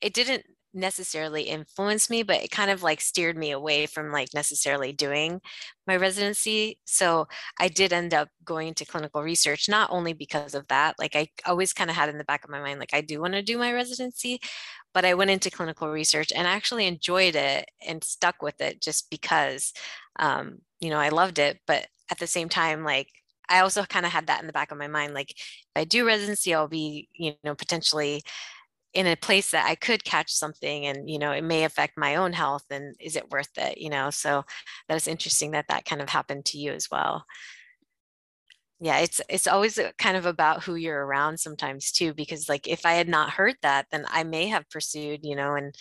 it 0.00 0.14
didn't 0.14 0.44
necessarily 0.76 1.42
influenced 1.44 2.10
me, 2.10 2.22
but 2.22 2.42
it 2.42 2.50
kind 2.50 2.70
of 2.70 2.82
like 2.82 3.00
steered 3.00 3.36
me 3.36 3.50
away 3.50 3.86
from 3.86 4.12
like 4.12 4.28
necessarily 4.34 4.92
doing 4.92 5.40
my 5.86 5.96
residency. 5.96 6.78
So 6.84 7.28
I 7.58 7.68
did 7.68 7.92
end 7.92 8.14
up 8.14 8.28
going 8.44 8.68
into 8.68 8.84
clinical 8.84 9.22
research, 9.22 9.68
not 9.68 9.90
only 9.90 10.12
because 10.12 10.54
of 10.54 10.68
that, 10.68 10.96
like 10.98 11.16
I 11.16 11.28
always 11.46 11.72
kind 11.72 11.90
of 11.90 11.96
had 11.96 12.08
in 12.08 12.18
the 12.18 12.24
back 12.24 12.44
of 12.44 12.50
my 12.50 12.60
mind, 12.60 12.80
like 12.80 12.94
I 12.94 13.00
do 13.00 13.20
want 13.20 13.34
to 13.34 13.42
do 13.42 13.58
my 13.58 13.72
residency, 13.72 14.40
but 14.94 15.04
I 15.04 15.14
went 15.14 15.30
into 15.30 15.50
clinical 15.50 15.88
research 15.90 16.32
and 16.34 16.46
actually 16.46 16.86
enjoyed 16.86 17.36
it 17.36 17.70
and 17.86 18.02
stuck 18.02 18.42
with 18.42 18.60
it 18.60 18.80
just 18.80 19.10
because, 19.10 19.72
um, 20.18 20.58
you 20.80 20.90
know, 20.90 20.98
I 20.98 21.10
loved 21.10 21.38
it. 21.38 21.60
But 21.66 21.86
at 22.10 22.18
the 22.18 22.26
same 22.26 22.48
time, 22.48 22.84
like 22.84 23.08
I 23.48 23.60
also 23.60 23.84
kind 23.84 24.06
of 24.06 24.12
had 24.12 24.26
that 24.28 24.40
in 24.40 24.46
the 24.46 24.52
back 24.52 24.72
of 24.72 24.78
my 24.78 24.88
mind, 24.88 25.14
like 25.14 25.30
if 25.32 25.70
I 25.76 25.84
do 25.84 26.06
residency, 26.06 26.54
I'll 26.54 26.68
be, 26.68 27.08
you 27.14 27.34
know, 27.44 27.54
potentially 27.54 28.22
in 28.96 29.06
a 29.06 29.16
place 29.16 29.50
that 29.52 29.66
I 29.68 29.74
could 29.76 30.04
catch 30.04 30.32
something 30.32 30.86
and 30.86 31.08
you 31.10 31.18
know 31.18 31.32
it 31.32 31.44
may 31.44 31.64
affect 31.64 31.98
my 31.98 32.16
own 32.16 32.32
health 32.32 32.64
and 32.70 32.96
is 33.00 33.16
it 33.16 33.30
worth 33.30 33.50
it 33.58 33.78
you 33.78 33.90
know? 33.90 34.10
So 34.10 34.44
that 34.88 34.96
is 34.96 35.08
interesting 35.08 35.52
that 35.52 35.68
that 35.68 35.84
kind 35.84 36.02
of 36.02 36.08
happened 36.10 36.46
to 36.46 36.58
you 36.58 36.72
as 36.72 36.88
well. 36.90 37.26
Yeah 38.80 38.98
it's 38.98 39.20
it's 39.30 39.46
always 39.46 39.78
kind 39.98 40.16
of 40.16 40.26
about 40.26 40.64
who 40.64 40.74
you're 40.74 41.06
around 41.06 41.40
sometimes 41.40 41.90
too 41.92 42.12
because 42.14 42.48
like 42.48 42.68
if 42.68 42.84
I 42.84 42.92
had 42.94 43.08
not 43.08 43.30
heard 43.30 43.56
that 43.62 43.86
then 43.90 44.04
I 44.10 44.22
may 44.24 44.48
have 44.48 44.68
pursued 44.70 45.20
you 45.24 45.34
know 45.36 45.54
and 45.54 45.74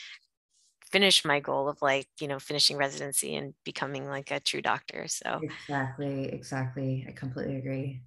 finished 0.91 1.25
my 1.25 1.39
goal 1.39 1.69
of 1.69 1.81
like 1.81 2.07
you 2.21 2.27
know 2.27 2.39
finishing 2.39 2.77
residency 2.77 3.35
and 3.35 3.53
becoming 3.65 4.07
like 4.07 4.31
a 4.31 4.39
true 4.39 4.61
doctor 4.61 5.07
so. 5.07 5.41
Exactly 5.41 6.25
exactly. 6.31 7.05
I 7.07 7.11
completely 7.11 7.57
agree. 7.57 8.01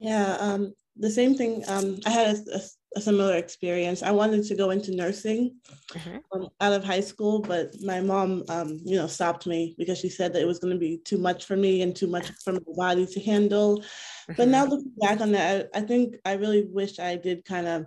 Yeah 0.00 0.36
um 0.40 0.74
the 0.98 1.10
same 1.10 1.34
thing 1.34 1.62
um 1.68 1.98
I 2.06 2.10
had 2.10 2.36
a, 2.36 2.56
a 2.56 2.60
a 2.96 3.00
similar 3.00 3.36
experience. 3.36 4.02
I 4.02 4.10
wanted 4.10 4.44
to 4.44 4.54
go 4.54 4.70
into 4.70 4.94
nursing 4.94 5.56
mm-hmm. 5.92 6.18
um, 6.32 6.48
out 6.60 6.72
of 6.72 6.84
high 6.84 7.00
school, 7.00 7.40
but 7.40 7.70
my 7.82 8.00
mom, 8.00 8.44
um, 8.48 8.80
you 8.84 8.96
know, 8.96 9.06
stopped 9.06 9.46
me 9.46 9.74
because 9.78 9.98
she 9.98 10.08
said 10.08 10.32
that 10.32 10.42
it 10.42 10.46
was 10.46 10.58
going 10.58 10.72
to 10.72 10.78
be 10.78 10.98
too 11.04 11.18
much 11.18 11.44
for 11.44 11.56
me 11.56 11.82
and 11.82 11.94
too 11.94 12.06
much 12.06 12.28
for 12.42 12.54
my 12.54 12.60
body 12.76 13.06
to 13.06 13.20
handle. 13.20 13.80
Mm-hmm. 13.80 14.32
But 14.36 14.48
now 14.48 14.64
looking 14.64 14.92
back 15.00 15.20
on 15.20 15.32
that, 15.32 15.70
I, 15.74 15.78
I, 15.78 15.80
think 15.82 16.16
I 16.24 16.34
really 16.34 16.66
wish 16.70 16.98
I 16.98 17.16
did 17.16 17.44
kind 17.44 17.66
of, 17.66 17.86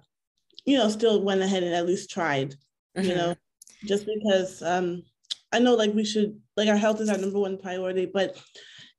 you 0.66 0.78
know, 0.78 0.90
still 0.90 1.24
went 1.24 1.42
ahead 1.42 1.64
and 1.64 1.74
at 1.74 1.88
least 1.88 2.12
tried, 2.12 2.56
mm-hmm. 2.96 3.10
you 3.10 3.16
know, 3.16 3.36
just 3.86 4.06
because 4.06 4.62
um, 4.62 5.04
I 5.52 5.60
know 5.60 5.74
like 5.74 5.94
we 5.94 6.06
should, 6.06 6.40
like 6.56 6.70
our 6.70 6.78
health 6.78 7.02
is 7.02 7.10
our 7.10 7.18
number 7.18 7.40
one 7.40 7.58
priority, 7.58 8.06
but 8.06 8.38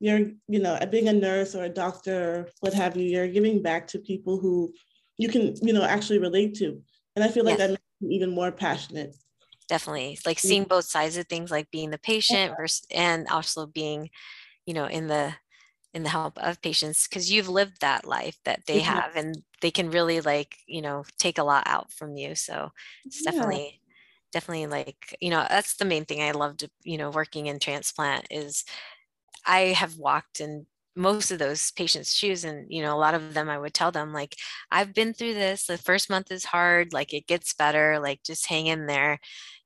you're, 0.02 0.22
you 0.48 0.58
know, 0.58 0.78
being 0.90 1.08
a 1.08 1.12
nurse 1.12 1.54
or 1.54 1.64
a 1.64 1.68
doctor, 1.68 2.18
or 2.22 2.48
what 2.60 2.74
have 2.74 2.96
you, 2.96 3.04
you're 3.04 3.28
giving 3.28 3.62
back 3.62 3.86
to 3.88 3.98
people 3.98 4.38
who 4.38 4.72
you 5.18 5.28
can 5.28 5.54
you 5.62 5.72
know 5.72 5.84
actually 5.84 6.18
relate 6.18 6.54
to 6.54 6.80
and 7.14 7.24
i 7.24 7.28
feel 7.28 7.44
like 7.44 7.58
yes. 7.58 7.68
that 7.68 7.70
makes 7.70 8.00
me 8.00 8.14
even 8.14 8.30
more 8.30 8.50
passionate 8.50 9.14
definitely 9.68 10.18
like 10.26 10.38
seeing 10.38 10.64
both 10.64 10.84
sides 10.84 11.16
of 11.16 11.26
things 11.26 11.50
like 11.50 11.70
being 11.70 11.90
the 11.90 11.98
patient 11.98 12.54
versus 12.58 12.86
and 12.90 13.28
also 13.28 13.66
being 13.66 14.10
you 14.66 14.74
know 14.74 14.86
in 14.86 15.06
the 15.06 15.32
in 15.94 16.02
the 16.02 16.08
help 16.08 16.38
of 16.38 16.60
patients 16.62 17.06
because 17.06 17.30
you've 17.30 17.48
lived 17.48 17.80
that 17.80 18.06
life 18.06 18.38
that 18.44 18.60
they 18.66 18.78
yeah. 18.78 19.02
have 19.02 19.16
and 19.16 19.42
they 19.60 19.70
can 19.70 19.90
really 19.90 20.20
like 20.20 20.56
you 20.66 20.82
know 20.82 21.04
take 21.18 21.38
a 21.38 21.44
lot 21.44 21.62
out 21.66 21.92
from 21.92 22.16
you 22.16 22.34
so 22.34 22.72
it's 23.04 23.22
yeah. 23.24 23.30
definitely 23.30 23.80
definitely 24.32 24.66
like 24.66 25.16
you 25.20 25.30
know 25.30 25.46
that's 25.48 25.76
the 25.76 25.84
main 25.84 26.04
thing 26.04 26.22
i 26.22 26.30
loved 26.32 26.68
you 26.82 26.96
know 26.96 27.10
working 27.10 27.46
in 27.46 27.58
transplant 27.58 28.26
is 28.30 28.64
i 29.46 29.60
have 29.60 29.96
walked 29.96 30.40
in 30.40 30.66
most 30.94 31.30
of 31.30 31.38
those 31.38 31.70
patients 31.72 32.14
shoes 32.14 32.44
and 32.44 32.66
you 32.68 32.82
know 32.82 32.94
a 32.94 32.98
lot 32.98 33.14
of 33.14 33.32
them 33.32 33.48
i 33.48 33.58
would 33.58 33.72
tell 33.72 33.90
them 33.90 34.12
like 34.12 34.36
i've 34.70 34.92
been 34.92 35.14
through 35.14 35.34
this. 35.34 35.66
The 35.66 35.78
first 35.78 36.10
month 36.10 36.30
is 36.30 36.44
hard. 36.44 36.92
Like 36.92 37.14
it 37.14 37.26
gets 37.26 37.54
better. 37.54 37.98
Like 37.98 38.22
just 38.22 38.46
hang 38.46 38.66
in 38.66 38.86
there 38.86 39.18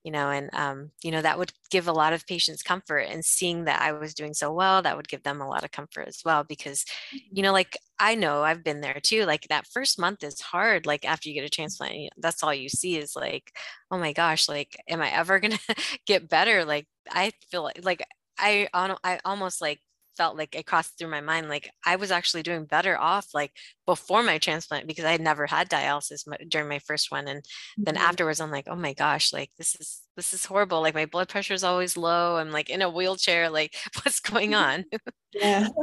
you 0.07 0.13
know 0.13 0.31
and 0.31 0.49
um, 0.55 0.93
you 1.03 1.11
know 1.11 1.21
that 1.21 1.37
would 1.37 1.53
give 1.69 1.89
a 1.89 1.93
lot 1.93 2.13
of 2.13 2.25
patients 2.29 2.63
comfort 2.63 3.01
and 3.11 3.25
seeing 3.25 3.65
that 3.65 3.83
i 3.83 3.91
was 3.91 4.15
doing 4.15 4.33
so 4.33 4.53
well 4.53 4.81
that 4.81 4.97
would 4.97 5.09
give 5.09 5.25
them 5.25 5.41
a 5.41 5.49
lot 5.49 5.65
of 5.65 5.73
comfort 5.73 6.07
as 6.07 6.23
well 6.25 6.45
because 6.45 6.85
you 7.11 7.19
mm-hmm. 7.19 7.43
know 7.43 7.53
like 7.53 7.77
i 7.99 8.15
know 8.15 8.43
i've 8.45 8.63
been 8.63 8.81
there 8.81 9.01
too. 9.03 9.25
Like 9.25 9.49
that 9.49 9.67
first 9.67 9.99
month 9.99 10.23
is 10.23 10.41
hard. 10.41 10.87
Like 10.87 11.05
after 11.05 11.29
you 11.29 11.35
get 11.35 11.45
a 11.45 11.51
transplant 11.51 12.13
that's 12.19 12.45
all 12.45 12.55
you 12.55 12.69
see 12.69 12.97
is 12.97 13.17
like 13.17 13.53
oh 13.91 13.99
my 13.99 14.13
gosh 14.13 14.49
like 14.49 14.77
am 14.89 15.03
i 15.03 15.11
ever 15.11 15.41
gonna 15.41 15.59
get 16.07 16.29
better? 16.29 16.65
Like 16.65 16.87
i 17.11 17.33
feel 17.51 17.65
like 17.65 17.85
like 17.85 18.03
I, 18.39 18.69
I 18.73 19.21
almost 19.25 19.61
like 19.61 19.81
felt 20.17 20.37
like 20.37 20.55
it 20.55 20.67
crossed 20.67 20.99
through 20.99 21.11
my 21.11 21.21
mind 21.21 21.49
like 21.49 21.71
I 21.85 21.97
was 21.97 22.11
actually 22.11 22.43
doing 22.43 22.65
better 22.65 22.99
off 22.99 23.29
like 23.35 23.53
before 23.85 24.23
my 24.23 24.39
transplant 24.39 24.87
because 24.87 25.05
I 25.05 25.13
had 25.13 25.21
never 25.21 25.47
had 25.47 25.69
dialysis 25.69 26.25
during 26.49 26.69
my 26.69 26.79
first 26.81 27.11
one. 27.11 27.29
And 27.29 27.45
then 27.77 27.95
mm-hmm. 27.97 28.05
afterwards 28.05 28.41
I'm 28.41 28.51
like 28.51 28.67
oh 28.69 28.77
my 28.77 28.95
gosh 28.95 29.33
like 29.33 29.51
this 29.59 29.77
is 29.79 30.01
this 30.17 30.33
is 30.33 30.47
horrible. 30.47 30.81
Like 30.81 30.95
my 30.95 31.07
blood 31.07 31.29
pressure 31.29 31.55
is 31.55 31.65
always 31.65 31.97
low. 31.97 32.37
I'm 32.37 32.51
like 32.51 32.71
in 32.71 32.83
a 32.83 32.91
wheelchair 32.91 33.51
like 33.51 33.75
what's 34.03 34.21
going 34.21 34.55
on? 34.55 34.85
Yeah. 35.33 35.69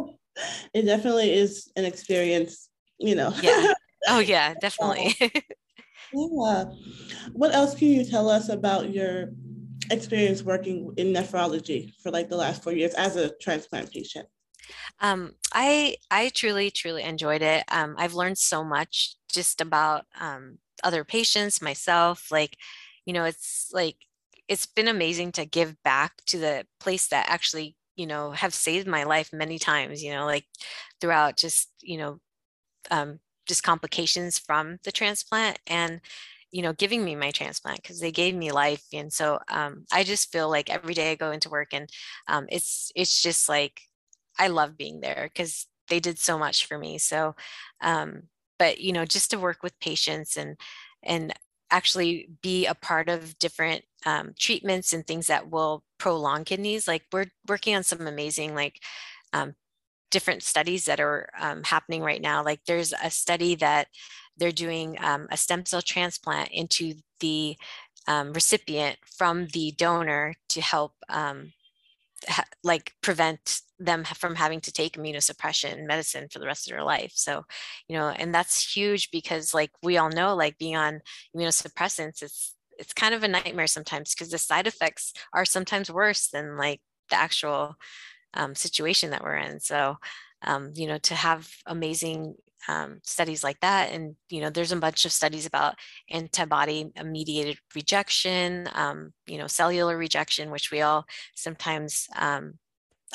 It 0.74 0.88
definitely 0.88 1.32
is 1.32 1.72
an 1.76 1.86
experience 1.86 2.68
you 3.00 3.16
know. 3.16 3.34
Yeah. 3.42 3.74
Oh 4.06 4.20
yeah 4.20 4.54
definitely. 4.60 5.16
Yeah. 6.12 6.66
What 7.32 7.54
else 7.54 7.74
can 7.74 7.88
you 7.88 8.04
tell 8.04 8.30
us 8.30 8.50
about 8.50 8.90
your 8.90 9.30
experience 9.92 10.44
working 10.44 10.94
in 10.98 11.14
nephrology 11.14 11.94
for 12.02 12.12
like 12.12 12.30
the 12.30 12.38
last 12.38 12.64
four 12.64 12.74
years 12.74 12.94
as 12.94 13.16
a 13.16 13.32
transplant 13.42 13.92
patient? 13.92 14.28
Um, 15.00 15.34
I 15.54 15.98
I 16.10 16.30
truly 16.30 16.72
truly 16.72 17.04
enjoyed 17.04 17.42
it. 17.42 17.64
Um, 17.70 17.96
I've 17.98 18.14
learned 18.14 18.38
so 18.38 18.64
much 18.64 19.16
just 19.30 19.62
about 19.62 20.06
um, 20.20 20.60
other 20.84 21.04
patients, 21.04 21.62
myself. 21.62 22.28
Like, 22.32 22.58
you 23.06 23.14
know, 23.14 23.26
it's 23.26 23.70
like 23.74 23.98
it's 24.48 24.66
been 24.66 24.88
amazing 24.88 25.32
to 25.34 25.46
give 25.46 25.82
back 25.84 26.24
to 26.28 26.38
the 26.38 26.66
place 26.80 27.08
that 27.08 27.30
actually 27.30 27.76
you 27.96 28.08
know 28.08 28.32
have 28.32 28.54
saved 28.54 28.88
my 28.88 29.04
life 29.04 29.32
many 29.34 29.60
times. 29.60 30.04
You 30.04 30.14
know, 30.14 30.26
like 30.26 30.46
throughout 31.02 31.38
just 31.38 31.70
you 31.82 31.98
know 31.98 32.20
um, 32.92 33.20
just 33.46 33.64
complications 33.64 34.40
from 34.40 34.80
the 34.84 34.92
transplant 34.92 35.60
and 35.68 36.02
you 36.54 36.62
know 36.62 36.72
giving 36.72 37.04
me 37.04 37.16
my 37.16 37.32
transplant 37.32 37.82
because 37.82 38.00
they 38.00 38.12
gave 38.12 38.36
me 38.36 38.52
life 38.52 38.86
and 38.94 39.12
so 39.12 39.40
um, 39.50 39.86
i 39.92 40.04
just 40.04 40.32
feel 40.32 40.50
like 40.50 40.70
every 40.70 40.94
day 40.94 41.12
i 41.12 41.16
go 41.16 41.32
into 41.32 41.50
work 41.50 41.74
and 41.74 41.90
um, 42.28 42.46
it's 42.50 42.92
it's 42.96 43.22
just 43.22 43.50
like 43.50 43.82
i 44.40 44.48
love 44.48 44.78
being 44.78 45.02
there 45.02 45.30
because 45.34 45.68
they 45.90 46.00
did 46.00 46.18
so 46.20 46.38
much 46.38 46.66
for 46.66 46.78
me 46.78 46.98
so 46.98 47.36
um, 47.82 48.24
but 48.60 48.80
you 48.80 48.94
know 48.94 49.04
just 49.04 49.32
to 49.32 49.40
work 49.40 49.64
with 49.64 49.78
patients 49.80 50.38
and 50.38 50.56
and 51.02 51.34
actually 51.72 52.30
be 52.44 52.68
a 52.68 52.76
part 52.76 53.10
of 53.10 53.38
different 53.40 53.84
um, 54.06 54.34
treatments 54.40 54.94
and 54.94 55.08
things 55.08 55.28
that 55.28 55.50
will 55.50 55.84
prolong 55.98 56.44
kidneys 56.46 56.88
like 56.88 57.04
we're 57.12 57.26
working 57.48 57.76
on 57.76 57.84
some 57.84 58.06
amazing 58.06 58.54
like 58.54 58.80
um, 59.34 59.56
different 60.12 60.44
studies 60.44 60.86
that 60.86 61.00
are 61.00 61.30
um, 61.40 61.64
happening 61.64 62.04
right 62.04 62.22
now 62.22 62.44
like 62.44 62.60
there's 62.68 62.94
a 63.04 63.10
study 63.10 63.56
that 63.56 63.88
they're 64.38 64.52
doing 64.52 64.98
um, 65.00 65.28
a 65.32 65.38
stem 65.38 65.66
cell 65.66 65.82
transplant 65.82 66.50
into 66.52 66.96
the 67.20 67.56
um, 68.08 68.34
recipient 68.34 68.98
from 69.18 69.48
the 69.48 69.72
donor 69.72 70.36
to 70.50 70.62
help 70.62 70.94
um, 71.10 71.54
ha- 72.28 72.46
like 72.64 72.94
prevent 73.02 73.62
them 73.80 74.04
from 74.04 74.36
having 74.36 74.62
to 74.62 74.72
take 74.72 74.98
immunosuppression 74.98 75.86
medicine 75.86 76.28
for 76.32 76.40
the 76.40 76.46
rest 76.46 76.68
of 76.68 76.72
their 76.72 76.84
life. 76.84 77.12
So 77.16 77.46
you 77.88 77.98
know 77.98 78.10
and 78.10 78.34
that's 78.34 78.76
huge 78.76 79.12
because 79.12 79.54
like 79.54 79.72
we 79.82 79.98
all 79.98 80.10
know 80.10 80.36
like 80.36 80.58
being 80.58 80.76
on 80.76 81.02
immunosuppressants 81.36 82.22
it's 82.22 82.56
it's 82.80 82.94
kind 82.94 83.14
of 83.14 83.24
a 83.24 83.28
nightmare 83.28 83.68
sometimes 83.68 84.14
because 84.14 84.30
the 84.30 84.38
side 84.38 84.68
effects 84.68 85.14
are 85.34 85.46
sometimes 85.46 85.92
worse 85.92 86.28
than 86.28 86.58
like 86.58 86.82
the 87.10 87.16
actual 87.16 87.76
um, 88.34 88.56
situation 88.56 89.12
that 89.12 89.24
we're 89.24 89.36
in. 89.36 89.60
So 89.60 89.98
um, 90.42 90.72
you 90.76 90.88
know 90.88 90.98
to 91.00 91.16
have 91.16 91.50
amazing 91.66 92.36
um, 92.68 93.00
studies 93.04 93.44
like 93.44 93.60
that. 93.62 93.92
And, 93.92 94.16
you 94.30 94.42
know, 94.42 94.50
there's 94.50 94.72
a 94.72 94.78
bunch 94.78 95.06
of 95.06 95.12
studies 95.12 95.46
about 95.46 95.76
antibody 96.10 96.92
mediated 97.04 97.58
rejection, 97.76 98.70
um, 98.74 99.14
you 99.28 99.38
know, 99.38 99.48
cellular 99.48 99.98
rejection, 99.98 100.52
which 100.52 100.72
we 100.72 100.82
all 100.82 101.06
sometimes 101.36 102.08
um, 102.18 102.54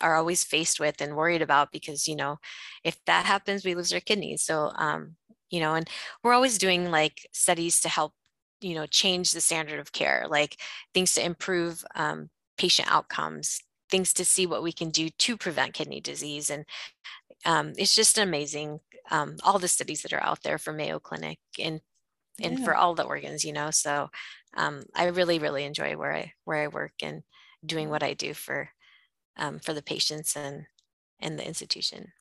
are 0.00 0.16
always 0.16 0.44
faced 0.44 0.80
with 0.80 1.00
and 1.00 1.16
worried 1.16 1.42
about 1.42 1.72
because, 1.72 2.06
you 2.06 2.16
know, 2.16 2.38
if 2.84 2.98
that 3.06 3.26
happens, 3.26 3.64
we 3.64 3.74
lose 3.74 3.92
our 3.92 4.00
kidneys. 4.00 4.42
So, 4.42 4.72
um, 4.76 5.16
you 5.50 5.60
know, 5.60 5.74
and 5.74 5.88
we're 6.22 6.34
always 6.34 6.58
doing 6.58 6.90
like 6.90 7.26
studies 7.32 7.80
to 7.80 7.88
help, 7.88 8.12
you 8.60 8.74
know, 8.74 8.86
change 8.86 9.32
the 9.32 9.40
standard 9.40 9.80
of 9.80 9.92
care, 9.92 10.26
like 10.28 10.60
things 10.92 11.14
to 11.14 11.24
improve 11.24 11.84
um, 11.94 12.28
patient 12.58 12.90
outcomes, 12.90 13.60
things 13.90 14.12
to 14.12 14.24
see 14.24 14.46
what 14.46 14.62
we 14.62 14.72
can 14.72 14.90
do 14.90 15.08
to 15.08 15.36
prevent 15.36 15.74
kidney 15.74 16.00
disease. 16.00 16.50
And 16.50 16.64
um, 17.44 17.72
it's 17.76 17.94
just 17.94 18.18
amazing 18.18 18.80
um, 19.10 19.36
all 19.42 19.58
the 19.58 19.68
studies 19.68 20.02
that 20.02 20.12
are 20.12 20.22
out 20.22 20.42
there 20.42 20.58
for 20.58 20.72
Mayo 20.72 20.98
Clinic 20.98 21.38
and 21.58 21.80
and 22.40 22.58
yeah. 22.58 22.64
for 22.64 22.76
all 22.76 22.94
the 22.94 23.04
organs, 23.04 23.44
you 23.44 23.52
know. 23.52 23.70
So 23.70 24.10
um, 24.56 24.84
I 24.94 25.06
really 25.06 25.38
really 25.38 25.64
enjoy 25.64 25.96
where 25.96 26.14
I 26.14 26.32
where 26.44 26.62
I 26.62 26.68
work 26.68 26.92
and 27.02 27.22
doing 27.64 27.90
what 27.90 28.02
I 28.02 28.14
do 28.14 28.34
for 28.34 28.70
um, 29.36 29.58
for 29.58 29.72
the 29.72 29.82
patients 29.82 30.36
and 30.36 30.66
and 31.20 31.38
the 31.38 31.46
institution. 31.46 32.12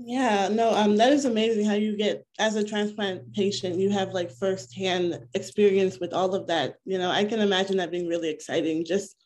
Yeah, 0.00 0.48
no, 0.48 0.72
um, 0.74 0.96
that 0.96 1.12
is 1.12 1.24
amazing 1.24 1.64
how 1.64 1.74
you 1.74 1.96
get 1.96 2.24
as 2.38 2.54
a 2.54 2.62
transplant 2.62 3.34
patient, 3.34 3.80
you 3.80 3.90
have 3.90 4.12
like 4.12 4.30
firsthand 4.30 5.18
experience 5.34 5.98
with 5.98 6.12
all 6.14 6.36
of 6.36 6.46
that. 6.46 6.76
You 6.84 6.98
know, 6.98 7.10
I 7.10 7.24
can 7.24 7.40
imagine 7.40 7.76
that 7.78 7.90
being 7.90 8.06
really 8.06 8.28
exciting. 8.28 8.84
Just 8.84 9.16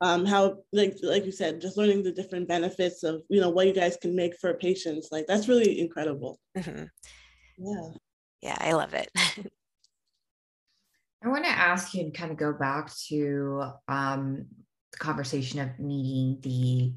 um, 0.00 0.24
how, 0.24 0.58
like, 0.72 0.96
like 1.02 1.24
you 1.24 1.32
said, 1.32 1.60
just 1.60 1.76
learning 1.76 2.02
the 2.02 2.12
different 2.12 2.48
benefits 2.48 3.02
of 3.02 3.22
you 3.28 3.40
know 3.40 3.50
what 3.50 3.66
you 3.66 3.72
guys 3.72 3.96
can 4.00 4.14
make 4.14 4.36
for 4.38 4.54
patients. 4.54 5.08
Like 5.10 5.26
that's 5.26 5.48
really 5.48 5.80
incredible. 5.80 6.38
Mm-hmm. 6.56 6.84
Yeah, 7.58 7.90
yeah, 8.42 8.56
I 8.60 8.72
love 8.72 8.94
it. 8.94 9.10
I 11.24 11.28
want 11.28 11.44
to 11.44 11.50
ask 11.50 11.94
you 11.94 12.02
and 12.02 12.14
kind 12.14 12.30
of 12.30 12.36
go 12.36 12.52
back 12.52 12.92
to 13.08 13.72
um, 13.88 14.46
the 14.92 14.98
conversation 14.98 15.58
of 15.58 15.78
needing 15.78 16.40
the 16.42 16.94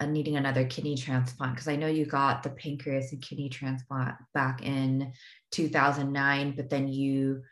uh, 0.00 0.06
needing 0.06 0.36
another 0.36 0.64
kidney 0.64 0.96
transplant 0.96 1.54
because 1.54 1.68
I 1.68 1.76
know 1.76 1.86
you 1.86 2.06
got 2.06 2.42
the 2.42 2.50
pancreas 2.50 3.12
and 3.12 3.20
kidney 3.20 3.50
transplant 3.50 4.14
back 4.32 4.62
in 4.62 5.12
2009, 5.50 6.54
but 6.56 6.70
then 6.70 6.88
you 6.88 7.42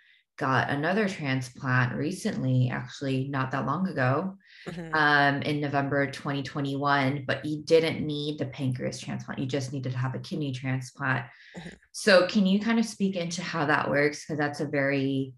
got 0.40 0.70
another 0.70 1.06
transplant 1.06 1.94
recently, 1.94 2.70
actually 2.72 3.28
not 3.28 3.50
that 3.50 3.66
long 3.66 3.86
ago, 3.86 4.38
mm-hmm. 4.66 4.94
um, 4.94 5.42
in 5.42 5.60
November 5.60 6.06
2021. 6.06 7.24
But 7.26 7.44
you 7.44 7.62
didn't 7.62 8.04
need 8.04 8.38
the 8.38 8.46
pancreas 8.46 8.98
transplant; 8.98 9.38
you 9.38 9.46
just 9.46 9.70
needed 9.70 9.92
to 9.92 9.98
have 9.98 10.14
a 10.14 10.18
kidney 10.18 10.52
transplant. 10.52 11.26
Mm-hmm. 11.58 11.68
So, 11.92 12.26
can 12.26 12.46
you 12.46 12.58
kind 12.58 12.78
of 12.78 12.86
speak 12.86 13.16
into 13.16 13.42
how 13.42 13.66
that 13.66 13.90
works? 13.90 14.24
Because 14.24 14.38
that's 14.38 14.60
a 14.60 14.66
very 14.66 15.34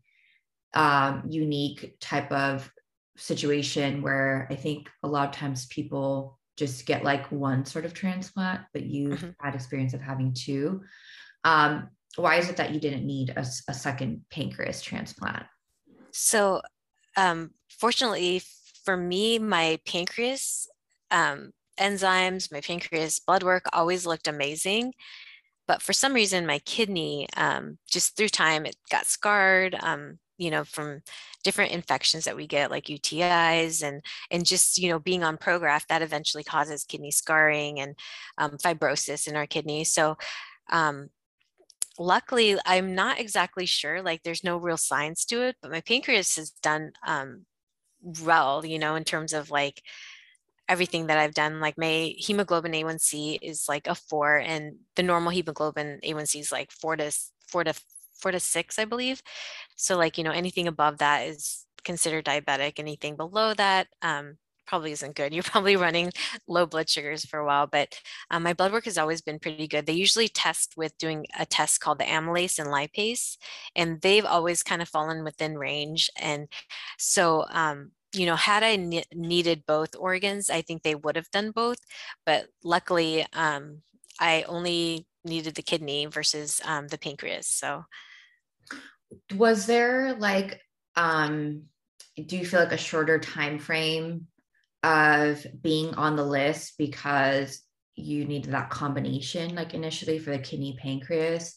um, 0.72 1.24
unique 1.28 1.96
type 2.00 2.30
of 2.30 2.70
situation 3.16 4.02
where 4.02 4.46
I 4.50 4.54
think 4.54 4.88
a 5.02 5.08
lot 5.08 5.28
of 5.28 5.34
times 5.34 5.66
people 5.66 6.38
just 6.56 6.86
get 6.86 7.02
like 7.02 7.32
one 7.32 7.64
sort 7.64 7.84
of 7.84 7.92
transplant, 7.92 8.60
but 8.72 8.84
you've 8.84 9.18
mm-hmm. 9.18 9.30
had 9.44 9.56
experience 9.56 9.94
of 9.94 10.00
having 10.00 10.32
two. 10.32 10.82
Um, 11.42 11.88
why 12.16 12.36
is 12.36 12.48
it 12.48 12.56
that 12.56 12.72
you 12.72 12.80
didn't 12.80 13.06
need 13.06 13.30
a, 13.30 13.44
a 13.68 13.74
second 13.74 14.24
pancreas 14.30 14.82
transplant? 14.82 15.44
So, 16.12 16.60
um, 17.16 17.50
fortunately 17.68 18.42
for 18.84 18.96
me, 18.96 19.38
my 19.38 19.78
pancreas 19.86 20.68
um, 21.10 21.52
enzymes, 21.78 22.52
my 22.52 22.60
pancreas 22.60 23.18
blood 23.18 23.42
work 23.42 23.64
always 23.72 24.06
looked 24.06 24.28
amazing. 24.28 24.94
But 25.68 25.80
for 25.80 25.92
some 25.92 26.12
reason, 26.12 26.46
my 26.46 26.58
kidney, 26.60 27.28
um, 27.36 27.78
just 27.88 28.16
through 28.16 28.28
time, 28.28 28.66
it 28.66 28.76
got 28.90 29.06
scarred. 29.06 29.76
Um, 29.80 30.18
you 30.38 30.50
know 30.50 30.64
from 30.64 31.02
different 31.44 31.72
infections 31.72 32.24
that 32.24 32.34
we 32.34 32.46
get 32.46 32.70
like 32.70 32.86
utis 32.86 33.82
and 33.82 34.02
and 34.30 34.44
just 34.44 34.76
you 34.78 34.88
know 34.88 34.98
being 34.98 35.22
on 35.22 35.36
prograf 35.36 35.86
that 35.86 36.02
eventually 36.02 36.42
causes 36.42 36.84
kidney 36.84 37.10
scarring 37.12 37.78
and 37.78 37.94
um, 38.38 38.52
fibrosis 38.58 39.28
in 39.28 39.36
our 39.36 39.46
kidneys 39.46 39.92
so 39.92 40.16
um, 40.70 41.10
luckily 41.98 42.56
i'm 42.66 42.94
not 42.94 43.20
exactly 43.20 43.66
sure 43.66 44.02
like 44.02 44.22
there's 44.22 44.44
no 44.44 44.56
real 44.56 44.76
science 44.76 45.24
to 45.24 45.42
it 45.42 45.56
but 45.60 45.70
my 45.70 45.80
pancreas 45.80 46.36
has 46.36 46.50
done 46.50 46.92
um, 47.06 47.44
well 48.22 48.64
you 48.64 48.78
know 48.78 48.94
in 48.94 49.04
terms 49.04 49.32
of 49.32 49.50
like 49.50 49.82
everything 50.68 51.06
that 51.06 51.18
I've 51.18 51.34
done. 51.34 51.60
Like 51.60 51.78
my 51.78 52.14
hemoglobin 52.16 52.72
A1C 52.72 53.38
is 53.42 53.68
like 53.68 53.86
a 53.86 53.94
four, 53.94 54.38
and 54.38 54.76
the 54.96 55.02
normal 55.02 55.30
hemoglobin 55.30 56.00
A1C 56.02 56.40
is 56.40 56.52
like 56.52 56.70
four 56.70 56.96
to 56.96 57.12
four 57.46 57.64
to 57.64 57.74
four 58.14 58.32
to 58.32 58.40
six, 58.40 58.78
I 58.78 58.84
believe. 58.84 59.22
So 59.76 59.96
like, 59.96 60.18
you 60.18 60.24
know, 60.24 60.30
anything 60.32 60.68
above 60.68 60.98
that 60.98 61.26
is 61.28 61.66
considered 61.84 62.24
diabetic. 62.24 62.78
Anything 62.78 63.16
below 63.16 63.54
that 63.54 63.88
um, 64.02 64.38
probably 64.66 64.92
isn't 64.92 65.16
good. 65.16 65.32
You're 65.34 65.42
probably 65.42 65.76
running 65.76 66.12
low 66.46 66.66
blood 66.66 66.88
sugars 66.88 67.24
for 67.24 67.38
a 67.38 67.46
while, 67.46 67.66
but 67.66 67.98
um, 68.30 68.42
my 68.42 68.52
blood 68.52 68.72
work 68.72 68.84
has 68.84 68.98
always 68.98 69.20
been 69.20 69.38
pretty 69.38 69.66
good. 69.66 69.86
They 69.86 69.92
usually 69.92 70.28
test 70.28 70.74
with 70.76 70.96
doing 70.98 71.26
a 71.38 71.46
test 71.46 71.80
called 71.80 71.98
the 71.98 72.04
amylase 72.04 72.58
and 72.58 72.68
lipase, 72.68 73.36
and 73.74 74.00
they've 74.00 74.24
always 74.24 74.62
kind 74.62 74.82
of 74.82 74.88
fallen 74.88 75.24
within 75.24 75.58
range. 75.58 76.10
And 76.16 76.48
so, 76.98 77.44
um, 77.50 77.92
you 78.14 78.26
know, 78.26 78.36
had 78.36 78.62
I 78.62 78.76
ne- 78.76 79.04
needed 79.14 79.64
both 79.66 79.96
organs, 79.98 80.50
I 80.50 80.62
think 80.62 80.82
they 80.82 80.94
would 80.94 81.16
have 81.16 81.30
done 81.30 81.50
both. 81.50 81.78
But 82.26 82.46
luckily, 82.62 83.26
um, 83.32 83.82
I 84.20 84.42
only 84.42 85.06
needed 85.24 85.54
the 85.54 85.62
kidney 85.62 86.06
versus 86.06 86.60
um, 86.64 86.88
the 86.88 86.98
pancreas. 86.98 87.46
So 87.46 87.84
was 89.34 89.66
there 89.66 90.14
like 90.14 90.60
um 90.96 91.62
do 92.16 92.36
you 92.36 92.44
feel 92.44 92.60
like 92.60 92.72
a 92.72 92.76
shorter 92.76 93.18
time 93.18 93.58
frame 93.58 94.26
of 94.82 95.46
being 95.60 95.94
on 95.94 96.16
the 96.16 96.24
list 96.24 96.74
because 96.78 97.62
you 97.94 98.24
needed 98.24 98.52
that 98.52 98.70
combination 98.70 99.54
like 99.54 99.74
initially 99.74 100.18
for 100.18 100.30
the 100.30 100.38
kidney 100.38 100.76
pancreas 100.80 101.56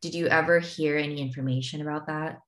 did 0.00 0.14
you 0.14 0.26
ever 0.26 0.58
hear 0.58 0.96
any 0.96 1.20
information 1.20 1.80
about 1.80 2.06
that 2.06 2.38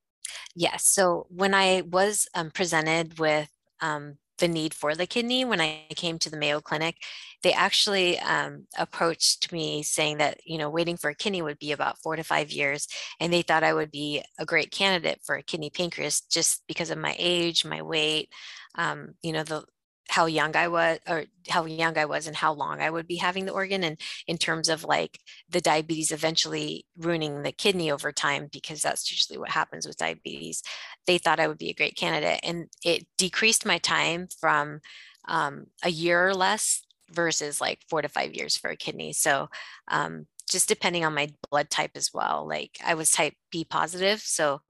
yes 0.54 0.86
so 0.86 1.26
when 1.28 1.54
i 1.54 1.82
was 1.90 2.26
um, 2.34 2.50
presented 2.50 3.18
with 3.18 3.48
um, 3.80 4.16
the 4.38 4.48
need 4.48 4.74
for 4.74 4.94
the 4.94 5.06
kidney 5.06 5.44
when 5.44 5.60
I 5.60 5.86
came 5.90 6.18
to 6.18 6.30
the 6.30 6.36
Mayo 6.36 6.60
Clinic. 6.60 6.96
They 7.42 7.52
actually 7.52 8.18
um, 8.18 8.66
approached 8.78 9.52
me 9.52 9.82
saying 9.82 10.18
that, 10.18 10.40
you 10.44 10.58
know, 10.58 10.68
waiting 10.68 10.96
for 10.96 11.10
a 11.10 11.14
kidney 11.14 11.42
would 11.42 11.58
be 11.58 11.72
about 11.72 11.98
four 11.98 12.16
to 12.16 12.22
five 12.22 12.50
years. 12.50 12.86
And 13.20 13.32
they 13.32 13.42
thought 13.42 13.64
I 13.64 13.74
would 13.74 13.90
be 13.90 14.22
a 14.38 14.44
great 14.44 14.70
candidate 14.70 15.20
for 15.24 15.36
a 15.36 15.42
kidney 15.42 15.70
pancreas 15.70 16.20
just 16.20 16.62
because 16.66 16.90
of 16.90 16.98
my 16.98 17.14
age, 17.18 17.64
my 17.64 17.82
weight, 17.82 18.28
um, 18.76 19.14
you 19.22 19.32
know, 19.32 19.42
the 19.42 19.64
how 20.08 20.26
young 20.26 20.56
I 20.56 20.68
was 20.68 20.98
or 21.08 21.24
how 21.48 21.64
young 21.64 21.98
I 21.98 22.04
was 22.04 22.26
and 22.26 22.36
how 22.36 22.52
long 22.52 22.80
I 22.80 22.90
would 22.90 23.06
be 23.06 23.16
having 23.16 23.44
the 23.44 23.52
organ 23.52 23.84
and 23.84 24.00
in 24.26 24.38
terms 24.38 24.68
of 24.68 24.84
like 24.84 25.18
the 25.48 25.60
diabetes 25.60 26.12
eventually 26.12 26.86
ruining 26.96 27.42
the 27.42 27.52
kidney 27.52 27.90
over 27.90 28.12
time 28.12 28.48
because 28.52 28.82
that's 28.82 29.10
usually 29.10 29.38
what 29.38 29.50
happens 29.50 29.86
with 29.86 29.96
diabetes 29.96 30.62
they 31.06 31.18
thought 31.18 31.40
I 31.40 31.48
would 31.48 31.58
be 31.58 31.70
a 31.70 31.74
great 31.74 31.96
candidate 31.96 32.40
and 32.42 32.68
it 32.84 33.06
decreased 33.18 33.66
my 33.66 33.78
time 33.78 34.28
from 34.40 34.80
um, 35.28 35.66
a 35.82 35.90
year 35.90 36.26
or 36.26 36.34
less 36.34 36.82
versus 37.10 37.60
like 37.60 37.80
four 37.88 38.02
to 38.02 38.08
five 38.08 38.34
years 38.34 38.56
for 38.56 38.70
a 38.70 38.76
kidney 38.76 39.12
so 39.12 39.48
um, 39.88 40.26
just 40.50 40.68
depending 40.68 41.04
on 41.04 41.14
my 41.14 41.28
blood 41.50 41.70
type 41.70 41.92
as 41.94 42.10
well 42.14 42.46
like 42.48 42.78
I 42.84 42.94
was 42.94 43.10
type 43.10 43.34
B 43.50 43.64
positive 43.64 44.20
so 44.20 44.60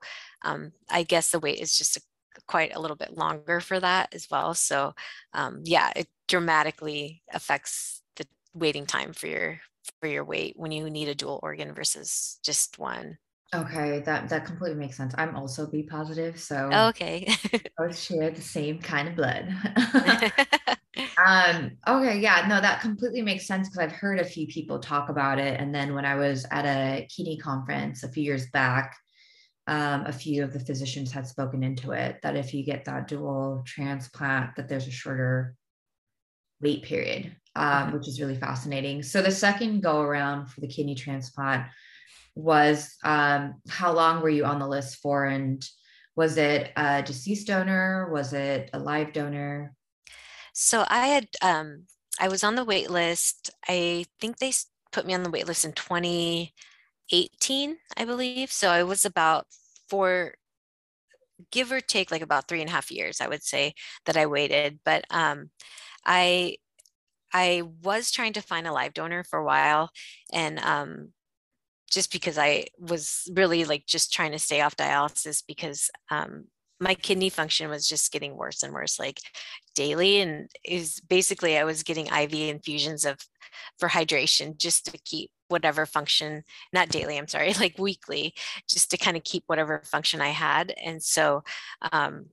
um, 0.42 0.72
I 0.90 1.02
guess 1.02 1.30
the 1.30 1.38
wait 1.38 1.60
is 1.60 1.76
just 1.76 1.96
a 1.96 2.00
quite 2.46 2.74
a 2.74 2.80
little 2.80 2.96
bit 2.96 3.16
longer 3.16 3.60
for 3.60 3.78
that 3.80 4.14
as 4.14 4.28
well. 4.30 4.54
So 4.54 4.94
um, 5.32 5.60
yeah, 5.64 5.92
it 5.96 6.08
dramatically 6.28 7.22
affects 7.32 8.02
the 8.16 8.26
waiting 8.54 8.86
time 8.86 9.12
for 9.12 9.26
your 9.26 9.60
for 10.00 10.08
your 10.08 10.24
weight 10.24 10.54
when 10.56 10.72
you 10.72 10.90
need 10.90 11.08
a 11.08 11.14
dual 11.14 11.40
organ 11.42 11.74
versus 11.74 12.38
just 12.42 12.78
one. 12.78 13.18
Okay, 13.54 14.00
that 14.00 14.28
that 14.28 14.44
completely 14.44 14.76
makes 14.76 14.96
sense. 14.96 15.14
I'm 15.16 15.36
also 15.36 15.66
B 15.70 15.84
positive, 15.84 16.38
so 16.38 16.68
okay, 16.72 17.32
both 17.78 17.96
share 17.96 18.30
the 18.30 18.42
same 18.42 18.80
kind 18.80 19.08
of 19.08 19.14
blood. 19.14 19.48
um, 21.24 21.70
okay, 21.86 22.18
yeah, 22.18 22.46
no, 22.48 22.60
that 22.60 22.80
completely 22.80 23.22
makes 23.22 23.46
sense 23.46 23.68
because 23.68 23.78
I've 23.78 23.96
heard 23.96 24.18
a 24.18 24.24
few 24.24 24.48
people 24.48 24.80
talk 24.80 25.10
about 25.10 25.38
it, 25.38 25.60
and 25.60 25.72
then 25.72 25.94
when 25.94 26.04
I 26.04 26.16
was 26.16 26.44
at 26.50 26.64
a 26.64 27.06
kidney 27.06 27.38
conference 27.38 28.02
a 28.02 28.08
few 28.08 28.24
years 28.24 28.50
back, 28.50 28.96
um, 29.66 30.06
a 30.06 30.12
few 30.12 30.44
of 30.44 30.52
the 30.52 30.60
physicians 30.60 31.10
had 31.10 31.26
spoken 31.26 31.62
into 31.62 31.92
it 31.92 32.18
that 32.22 32.36
if 32.36 32.54
you 32.54 32.64
get 32.64 32.84
that 32.84 33.08
dual 33.08 33.62
transplant 33.66 34.54
that 34.56 34.68
there's 34.68 34.86
a 34.86 34.92
shorter 34.92 35.54
wait 36.60 36.82
period 36.82 37.34
um, 37.56 37.92
which 37.92 38.06
is 38.06 38.20
really 38.20 38.36
fascinating. 38.36 39.02
So 39.02 39.22
the 39.22 39.30
second 39.30 39.80
go 39.82 40.00
around 40.00 40.46
for 40.46 40.60
the 40.60 40.68
kidney 40.68 40.94
transplant 40.94 41.66
was 42.34 42.94
um, 43.02 43.54
how 43.68 43.92
long 43.92 44.20
were 44.20 44.28
you 44.28 44.44
on 44.44 44.58
the 44.58 44.68
list 44.68 44.96
for 44.96 45.24
and 45.24 45.66
was 46.14 46.36
it 46.36 46.70
a 46.76 47.02
deceased 47.02 47.46
donor? 47.46 48.10
Was 48.12 48.32
it 48.34 48.70
a 48.72 48.78
live 48.78 49.12
donor? 49.12 49.74
So 50.52 50.86
i 50.88 51.06
had 51.08 51.28
um, 51.42 51.84
i 52.18 52.28
was 52.28 52.44
on 52.44 52.54
the 52.54 52.64
wait 52.64 52.90
list. 52.90 53.50
I 53.68 54.04
think 54.20 54.38
they 54.38 54.52
put 54.92 55.06
me 55.06 55.14
on 55.14 55.22
the 55.22 55.30
wait 55.30 55.46
list 55.46 55.64
in 55.64 55.72
20 55.72 56.52
18, 57.10 57.76
I 57.96 58.04
believe. 58.04 58.50
So 58.52 58.70
I 58.70 58.82
was 58.82 59.04
about 59.04 59.46
four, 59.88 60.34
give 61.52 61.72
or 61.72 61.80
take 61.80 62.10
like 62.10 62.22
about 62.22 62.48
three 62.48 62.60
and 62.60 62.68
a 62.68 62.72
half 62.72 62.90
years, 62.90 63.20
I 63.20 63.28
would 63.28 63.42
say 63.42 63.74
that 64.06 64.16
I 64.16 64.26
waited. 64.26 64.80
But 64.84 65.04
um, 65.10 65.50
I 66.04 66.56
I 67.32 67.62
was 67.82 68.10
trying 68.10 68.32
to 68.34 68.42
find 68.42 68.66
a 68.66 68.72
live 68.72 68.94
donor 68.94 69.24
for 69.24 69.38
a 69.38 69.44
while, 69.44 69.90
and 70.32 70.58
um, 70.60 71.12
just 71.90 72.12
because 72.12 72.38
I 72.38 72.66
was 72.78 73.28
really 73.34 73.64
like 73.64 73.86
just 73.86 74.12
trying 74.12 74.32
to 74.32 74.38
stay 74.38 74.60
off 74.60 74.76
dialysis 74.76 75.42
because 75.46 75.90
um, 76.10 76.46
my 76.80 76.94
kidney 76.94 77.30
function 77.30 77.70
was 77.70 77.88
just 77.88 78.12
getting 78.12 78.36
worse 78.36 78.62
and 78.62 78.72
worse 78.72 78.98
like 78.98 79.20
daily 79.74 80.20
and 80.20 80.48
is 80.64 81.00
basically 81.08 81.56
i 81.56 81.64
was 81.64 81.82
getting 81.82 82.06
iv 82.08 82.34
infusions 82.34 83.04
of 83.04 83.18
for 83.78 83.88
hydration 83.88 84.56
just 84.56 84.86
to 84.86 84.98
keep 85.04 85.30
whatever 85.48 85.86
function 85.86 86.42
not 86.72 86.88
daily 86.88 87.16
i'm 87.16 87.28
sorry 87.28 87.52
like 87.60 87.78
weekly 87.78 88.34
just 88.68 88.90
to 88.90 88.96
kind 88.96 89.16
of 89.16 89.24
keep 89.24 89.44
whatever 89.46 89.82
function 89.84 90.20
i 90.20 90.28
had 90.28 90.74
and 90.82 91.02
so 91.02 91.42
um 91.92 92.26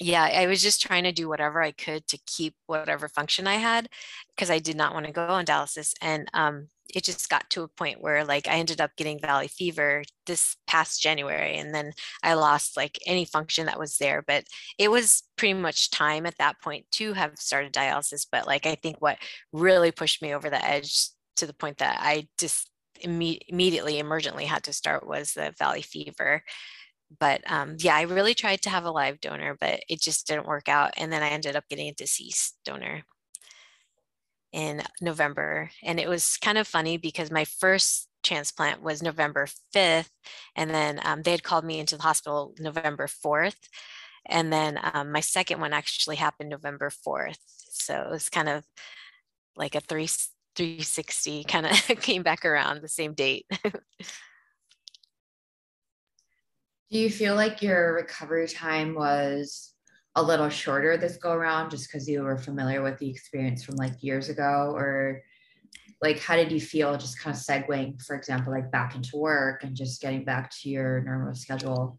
yeah 0.00 0.22
i 0.22 0.46
was 0.46 0.62
just 0.62 0.82
trying 0.82 1.04
to 1.04 1.12
do 1.12 1.28
whatever 1.28 1.62
i 1.62 1.70
could 1.70 2.06
to 2.06 2.18
keep 2.26 2.54
whatever 2.66 3.08
function 3.08 3.46
i 3.46 3.54
had 3.54 3.88
because 4.34 4.50
i 4.50 4.58
did 4.58 4.76
not 4.76 4.92
want 4.92 5.06
to 5.06 5.12
go 5.12 5.26
on 5.26 5.44
dialysis 5.44 5.92
and 6.00 6.28
um 6.34 6.68
it 6.92 7.04
just 7.04 7.28
got 7.28 7.48
to 7.50 7.62
a 7.62 7.68
point 7.68 8.00
where 8.00 8.24
like 8.24 8.46
I 8.46 8.52
ended 8.52 8.80
up 8.80 8.90
getting 8.96 9.18
valley 9.18 9.48
fever 9.48 10.04
this 10.26 10.56
past 10.66 11.02
January 11.02 11.56
and 11.56 11.74
then 11.74 11.92
I 12.22 12.34
lost 12.34 12.76
like 12.76 12.98
any 13.06 13.24
function 13.24 13.66
that 13.66 13.78
was 13.78 13.96
there 13.98 14.22
but 14.22 14.44
it 14.78 14.90
was 14.90 15.22
pretty 15.36 15.54
much 15.54 15.90
time 15.90 16.26
at 16.26 16.38
that 16.38 16.60
point 16.62 16.86
to 16.92 17.12
have 17.14 17.32
started 17.36 17.72
dialysis 17.72 18.26
but 18.30 18.46
like 18.46 18.66
I 18.66 18.74
think 18.74 19.00
what 19.00 19.18
really 19.52 19.90
pushed 19.92 20.22
me 20.22 20.34
over 20.34 20.50
the 20.50 20.64
edge 20.64 21.08
to 21.36 21.46
the 21.46 21.54
point 21.54 21.78
that 21.78 21.98
I 22.00 22.28
just 22.38 22.70
imme- 23.02 23.40
immediately 23.48 24.02
emergently 24.02 24.44
had 24.44 24.64
to 24.64 24.72
start 24.72 25.06
was 25.06 25.32
the 25.32 25.54
valley 25.58 25.82
fever 25.82 26.42
but 27.18 27.42
um, 27.50 27.76
yeah, 27.78 27.96
I 27.96 28.02
really 28.02 28.34
tried 28.34 28.62
to 28.62 28.70
have 28.70 28.84
a 28.84 28.90
live 28.90 29.20
donor, 29.20 29.56
but 29.58 29.80
it 29.88 30.00
just 30.00 30.26
didn't 30.26 30.46
work 30.46 30.68
out. 30.68 30.92
And 30.96 31.12
then 31.12 31.22
I 31.22 31.28
ended 31.28 31.56
up 31.56 31.68
getting 31.68 31.88
a 31.88 31.94
deceased 31.94 32.56
donor 32.64 33.02
in 34.52 34.82
November. 35.00 35.70
And 35.82 35.98
it 36.00 36.08
was 36.08 36.36
kind 36.36 36.58
of 36.58 36.66
funny 36.66 36.96
because 36.96 37.30
my 37.30 37.44
first 37.44 38.08
transplant 38.22 38.82
was 38.82 39.02
November 39.02 39.46
5th. 39.74 40.10
And 40.56 40.70
then 40.70 41.00
um, 41.04 41.22
they 41.22 41.32
had 41.32 41.42
called 41.42 41.64
me 41.64 41.78
into 41.78 41.96
the 41.96 42.02
hospital 42.02 42.54
November 42.58 43.06
4th. 43.06 43.68
And 44.26 44.52
then 44.52 44.80
um, 44.94 45.12
my 45.12 45.20
second 45.20 45.60
one 45.60 45.72
actually 45.72 46.16
happened 46.16 46.50
November 46.50 46.90
4th. 46.90 47.38
So 47.70 48.00
it 48.00 48.10
was 48.10 48.30
kind 48.30 48.48
of 48.48 48.64
like 49.56 49.74
a 49.74 49.80
three, 49.80 50.08
360 50.56 51.44
kind 51.44 51.66
of 51.66 51.72
came 52.00 52.22
back 52.22 52.44
around 52.44 52.82
the 52.82 52.88
same 52.88 53.14
date. 53.14 53.46
Do 56.90 56.98
you 56.98 57.10
feel 57.10 57.34
like 57.34 57.62
your 57.62 57.94
recovery 57.94 58.46
time 58.46 58.94
was 58.94 59.72
a 60.16 60.22
little 60.22 60.48
shorter 60.48 60.96
this 60.96 61.16
go 61.16 61.32
around 61.32 61.70
just 61.70 61.88
because 61.88 62.08
you 62.08 62.22
were 62.22 62.38
familiar 62.38 62.82
with 62.82 62.98
the 62.98 63.10
experience 63.10 63.64
from 63.64 63.76
like 63.76 64.02
years 64.02 64.28
ago? 64.28 64.72
Or 64.76 65.22
like, 66.00 66.20
how 66.20 66.36
did 66.36 66.52
you 66.52 66.60
feel 66.60 66.96
just 66.96 67.18
kind 67.18 67.34
of 67.34 67.42
segueing, 67.42 68.00
for 68.02 68.14
example, 68.14 68.52
like 68.52 68.70
back 68.70 68.94
into 68.94 69.16
work 69.16 69.64
and 69.64 69.74
just 69.74 70.00
getting 70.00 70.24
back 70.24 70.50
to 70.60 70.68
your 70.68 71.00
normal 71.00 71.34
schedule? 71.34 71.98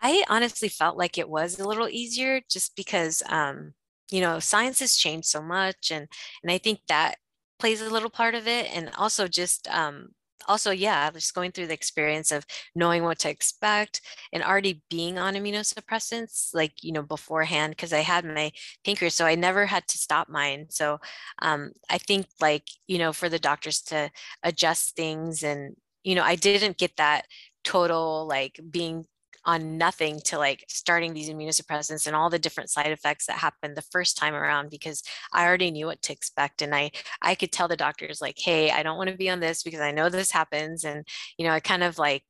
I 0.00 0.24
honestly 0.28 0.68
felt 0.68 0.96
like 0.96 1.16
it 1.16 1.28
was 1.28 1.58
a 1.58 1.66
little 1.66 1.88
easier 1.88 2.42
just 2.50 2.76
because, 2.76 3.22
um, 3.28 3.74
you 4.10 4.20
know, 4.20 4.38
science 4.38 4.80
has 4.80 4.96
changed 4.96 5.28
so 5.28 5.40
much. 5.40 5.90
And, 5.90 6.08
and 6.42 6.52
I 6.52 6.58
think 6.58 6.80
that 6.88 7.16
plays 7.62 7.80
a 7.80 7.88
little 7.88 8.10
part 8.10 8.34
of 8.34 8.48
it. 8.48 8.66
And 8.74 8.90
also 8.98 9.28
just, 9.28 9.68
um, 9.68 10.08
also, 10.48 10.72
yeah, 10.72 11.08
just 11.12 11.32
going 11.32 11.52
through 11.52 11.68
the 11.68 11.74
experience 11.80 12.32
of 12.32 12.44
knowing 12.74 13.04
what 13.04 13.20
to 13.20 13.30
expect 13.30 14.00
and 14.32 14.42
already 14.42 14.82
being 14.90 15.16
on 15.16 15.34
immunosuppressants, 15.34 16.50
like, 16.52 16.72
you 16.82 16.90
know, 16.90 17.04
beforehand, 17.04 17.70
because 17.70 17.92
I 17.92 18.00
had 18.00 18.24
my 18.24 18.50
pancreas, 18.84 19.14
so 19.14 19.26
I 19.26 19.36
never 19.36 19.66
had 19.66 19.86
to 19.86 19.98
stop 19.98 20.28
mine. 20.28 20.66
So 20.70 20.98
um, 21.40 21.70
I 21.88 21.98
think, 21.98 22.26
like, 22.40 22.66
you 22.88 22.98
know, 22.98 23.12
for 23.12 23.28
the 23.28 23.38
doctors 23.38 23.80
to 23.82 24.10
adjust 24.42 24.96
things 24.96 25.44
and, 25.44 25.76
you 26.02 26.16
know, 26.16 26.24
I 26.24 26.34
didn't 26.34 26.78
get 26.78 26.96
that 26.96 27.26
total 27.62 28.26
like 28.26 28.58
being 28.72 29.06
on 29.44 29.76
nothing 29.78 30.20
to 30.20 30.38
like 30.38 30.64
starting 30.68 31.12
these 31.14 31.28
immunosuppressants 31.28 32.06
and 32.06 32.14
all 32.14 32.30
the 32.30 32.38
different 32.38 32.70
side 32.70 32.92
effects 32.92 33.26
that 33.26 33.38
happened 33.38 33.76
the 33.76 33.82
first 33.82 34.16
time 34.16 34.34
around 34.34 34.70
because 34.70 35.02
I 35.32 35.46
already 35.46 35.70
knew 35.70 35.86
what 35.86 36.02
to 36.02 36.12
expect 36.12 36.62
and 36.62 36.74
I 36.74 36.90
I 37.20 37.34
could 37.34 37.52
tell 37.52 37.68
the 37.68 37.76
doctors 37.76 38.20
like 38.20 38.38
hey 38.38 38.70
I 38.70 38.82
don't 38.82 38.96
want 38.96 39.10
to 39.10 39.16
be 39.16 39.30
on 39.30 39.40
this 39.40 39.62
because 39.62 39.80
I 39.80 39.92
know 39.92 40.08
this 40.08 40.30
happens. 40.30 40.84
And 40.84 41.06
you 41.38 41.46
know 41.46 41.52
I 41.52 41.60
kind 41.60 41.82
of 41.82 41.98
like 41.98 42.24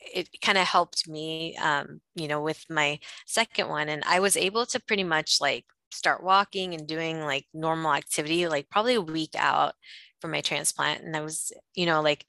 it 0.00 0.28
kind 0.42 0.58
of 0.58 0.66
helped 0.66 1.08
me 1.08 1.56
um, 1.56 2.00
you 2.14 2.28
know 2.28 2.40
with 2.42 2.64
my 2.68 2.98
second 3.26 3.68
one 3.68 3.88
and 3.88 4.02
I 4.06 4.20
was 4.20 4.36
able 4.36 4.66
to 4.66 4.80
pretty 4.80 5.04
much 5.04 5.38
like 5.40 5.64
start 5.92 6.22
walking 6.22 6.74
and 6.74 6.86
doing 6.86 7.20
like 7.20 7.46
normal 7.54 7.94
activity 7.94 8.48
like 8.48 8.68
probably 8.70 8.94
a 8.94 9.00
week 9.00 9.30
out 9.36 9.74
from 10.20 10.32
my 10.32 10.40
transplant 10.40 11.02
and 11.02 11.16
I 11.16 11.20
was 11.20 11.52
you 11.74 11.86
know 11.86 12.02
like 12.02 12.26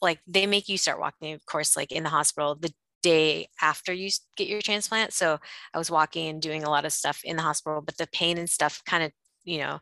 like 0.00 0.20
they 0.26 0.46
make 0.46 0.68
you 0.68 0.78
start 0.78 1.00
walking 1.00 1.34
of 1.34 1.44
course 1.46 1.76
like 1.76 1.92
in 1.92 2.02
the 2.04 2.10
hospital 2.10 2.54
the 2.54 2.72
day 3.02 3.48
after 3.60 3.92
you 3.92 4.10
get 4.36 4.48
your 4.48 4.62
transplant. 4.62 5.12
So 5.12 5.38
I 5.74 5.78
was 5.78 5.90
walking 5.90 6.28
and 6.28 6.40
doing 6.40 6.64
a 6.64 6.70
lot 6.70 6.84
of 6.84 6.92
stuff 6.92 7.20
in 7.24 7.36
the 7.36 7.42
hospital, 7.42 7.82
but 7.82 7.96
the 7.96 8.06
pain 8.12 8.38
and 8.38 8.48
stuff 8.48 8.82
kind 8.86 9.02
of, 9.02 9.12
you 9.44 9.58
know, 9.58 9.80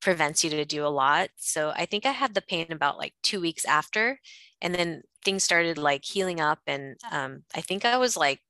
prevents 0.00 0.42
you 0.42 0.50
to 0.50 0.64
do 0.64 0.86
a 0.86 0.88
lot. 0.88 1.28
So 1.36 1.72
I 1.76 1.84
think 1.86 2.06
I 2.06 2.12
had 2.12 2.34
the 2.34 2.42
pain 2.42 2.66
about 2.70 2.98
like 2.98 3.12
two 3.22 3.40
weeks 3.40 3.64
after, 3.64 4.18
and 4.62 4.74
then 4.74 5.02
things 5.24 5.44
started 5.44 5.78
like 5.78 6.04
healing 6.04 6.40
up. 6.40 6.60
And 6.66 6.96
um, 7.10 7.42
I 7.54 7.60
think 7.60 7.84
I 7.84 7.98
was 7.98 8.16
like, 8.16 8.40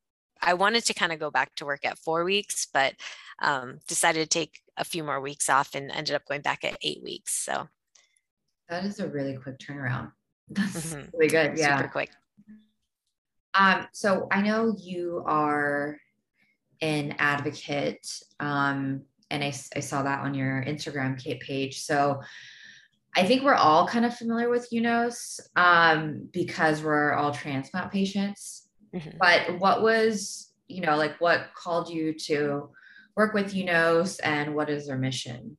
I 0.42 0.54
wanted 0.54 0.84
to 0.86 0.94
kind 0.94 1.12
of 1.12 1.18
go 1.18 1.30
back 1.30 1.54
to 1.56 1.66
work 1.66 1.84
at 1.84 1.98
four 1.98 2.24
weeks, 2.24 2.66
but 2.72 2.94
um, 3.42 3.78
decided 3.88 4.22
to 4.22 4.38
take 4.38 4.60
a 4.76 4.84
few 4.84 5.04
more 5.04 5.20
weeks 5.20 5.48
off 5.48 5.74
and 5.74 5.90
ended 5.90 6.14
up 6.14 6.24
going 6.26 6.40
back 6.40 6.64
at 6.64 6.78
eight 6.82 7.02
weeks. 7.02 7.34
So 7.34 7.68
that 8.68 8.84
is 8.84 9.00
a 9.00 9.08
really 9.08 9.36
quick 9.36 9.58
turnaround. 9.58 10.12
That's 10.48 10.94
mm-hmm. 10.94 11.10
really 11.14 11.28
good. 11.28 11.58
Yeah. 11.58 11.76
Super 11.76 11.88
quick. 11.88 12.10
Um, 13.54 13.86
so 13.92 14.28
I 14.30 14.42
know 14.42 14.74
you 14.78 15.22
are 15.26 15.98
an 16.80 17.14
advocate, 17.18 18.06
um, 18.38 19.02
and 19.30 19.44
I, 19.44 19.52
I 19.76 19.80
saw 19.80 20.02
that 20.02 20.20
on 20.20 20.34
your 20.34 20.64
Instagram 20.66 21.20
page. 21.40 21.80
So 21.80 22.20
I 23.16 23.24
think 23.24 23.42
we're 23.42 23.54
all 23.54 23.86
kind 23.86 24.04
of 24.04 24.16
familiar 24.16 24.48
with 24.48 24.68
UNOS 24.72 25.40
um, 25.56 26.28
because 26.32 26.82
we're 26.82 27.12
all 27.12 27.32
transplant 27.32 27.90
patients. 27.90 28.68
Mm-hmm. 28.94 29.18
But 29.20 29.58
what 29.58 29.82
was, 29.82 30.52
you 30.68 30.80
know, 30.80 30.96
like 30.96 31.20
what 31.20 31.48
called 31.54 31.90
you 31.90 32.14
to 32.14 32.70
work 33.16 33.34
with 33.34 33.52
UNOS 33.52 34.20
and 34.22 34.54
what 34.54 34.70
is 34.70 34.86
their 34.86 34.98
mission? 34.98 35.56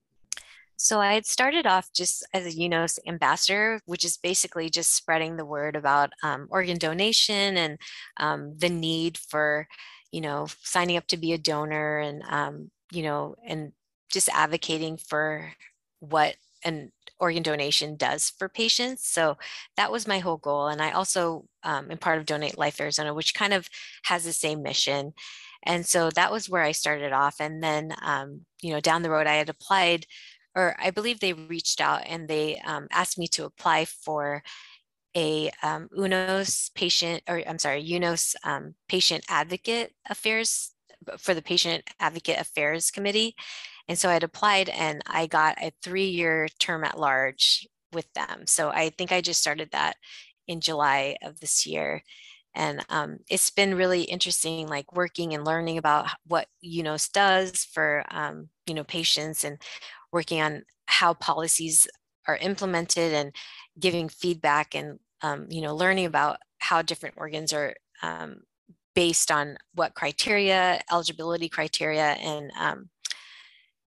So 0.82 1.00
I 1.00 1.14
had 1.14 1.28
started 1.28 1.68
off 1.68 1.94
just 1.94 2.26
as 2.34 2.46
a 2.46 2.58
UNOS 2.58 2.98
ambassador, 3.08 3.80
which 3.86 4.04
is 4.04 4.18
basically 4.18 4.70
just 4.70 4.96
spreading 4.96 5.38
the 5.38 5.46
word 5.46 5.76
about 5.76 6.12
um, 6.24 6.48
organ 6.50 6.80
donation 6.80 7.56
and 7.56 7.78
um, 8.18 8.58
the 8.58 8.70
need 8.70 9.20
for, 9.20 9.68
you 10.12 10.22
know, 10.22 10.48
signing 10.64 10.98
up 10.98 11.06
to 11.08 11.18
be 11.18 11.34
a 11.34 11.38
donor 11.38 12.00
and, 12.00 12.24
um, 12.28 12.72
you 12.92 13.04
know, 13.04 13.36
and 13.46 13.74
just 14.12 14.28
advocating 14.30 14.98
for 14.98 15.54
what 16.00 16.36
an 16.64 16.92
organ 17.20 17.44
donation 17.44 17.96
does 17.96 18.32
for 18.32 18.50
patients. 18.50 19.08
So 19.08 19.38
that 19.78 19.92
was 19.92 20.08
my 20.08 20.18
whole 20.18 20.38
goal. 20.38 20.68
And 20.68 20.82
I 20.82 20.92
also 20.92 21.46
um, 21.64 21.92
am 21.92 22.00
part 22.00 22.18
of 22.18 22.26
Donate 22.26 22.58
Life 22.58 22.82
Arizona, 22.82 23.14
which 23.14 23.36
kind 23.36 23.54
of 23.54 23.70
has 24.06 24.24
the 24.24 24.34
same 24.34 24.64
mission. 24.64 25.14
And 25.64 25.86
so 25.86 26.10
that 26.12 26.32
was 26.32 26.50
where 26.50 26.64
I 26.64 26.72
started 26.72 27.14
off. 27.14 27.36
And 27.40 27.62
then, 27.62 27.94
um, 28.02 28.48
you 28.64 28.74
know, 28.74 28.80
down 28.80 29.04
the 29.04 29.12
road, 29.12 29.28
I 29.28 29.36
had 29.36 29.50
applied 29.50 30.08
or 30.56 30.76
I 30.80 30.92
believe 30.92 31.20
they 31.20 31.34
reached 31.34 31.82
out 31.82 32.04
and 32.06 32.28
they 32.28 32.60
um, 32.66 32.88
asked 32.92 33.18
me 33.18 33.28
to 33.30 33.46
apply 33.46 33.86
for 33.86 34.44
a 35.16 35.52
um, 35.62 35.90
UNOS 35.98 36.74
patient, 36.74 37.24
or 37.28 37.42
I'm 37.48 37.60
sorry, 37.60 37.84
UNOS 37.84 38.36
um, 38.44 38.76
patient 38.88 39.24
advocate 39.30 39.94
affairs 40.10 40.72
for 41.18 41.34
the 41.34 41.42
patient 41.42 41.84
advocate 42.00 42.40
affairs 42.40 42.92
committee. 42.92 43.36
And 43.88 43.98
so 43.98 44.10
I'd 44.10 44.24
applied 44.24 44.70
and 44.70 45.02
I 45.08 45.28
got 45.28 45.58
a 45.62 45.72
three 45.82 46.10
year 46.10 46.48
term 46.60 46.84
at 46.84 47.00
large 47.00 47.68
with 47.92 48.12
them. 48.14 48.44
So 48.46 48.70
I 48.70 48.90
think 48.90 49.12
I 49.12 49.22
just 49.22 49.42
started 49.42 49.70
that 49.72 49.98
in 50.48 50.62
July 50.62 51.18
of 51.24 51.40
this 51.40 51.66
year. 51.66 52.04
And 52.54 52.86
um, 52.90 53.20
it's 53.30 53.50
been 53.50 53.76
really 53.76 54.04
interesting, 54.04 54.68
like 54.68 54.94
working 54.94 55.34
and 55.34 55.46
learning 55.46 55.78
about 55.78 56.08
what 56.28 56.48
UNOS 56.64 57.12
does 57.12 57.64
for, 57.64 58.04
um, 58.12 58.50
you 58.66 58.74
know, 58.74 58.84
patients 58.84 59.44
and 59.44 59.58
working 60.12 60.42
on 60.42 60.64
how 60.86 61.14
policies 61.14 61.88
are 62.28 62.38
implemented 62.38 63.14
and 63.14 63.36
giving 63.80 64.10
feedback 64.10 64.76
and 64.76 65.00
um, 65.22 65.48
you 65.50 65.62
know 65.62 65.76
learning 65.76 66.06
about 66.06 66.38
how 66.60 66.82
different 66.82 67.16
organs 67.18 67.54
are 67.54 67.76
um, 68.04 68.42
based 68.94 69.32
on 69.32 69.58
what 69.74 69.96
criteria 69.96 70.82
eligibility 70.92 71.50
criteria 71.50 72.12
and 72.14 72.52
um, 72.60 72.90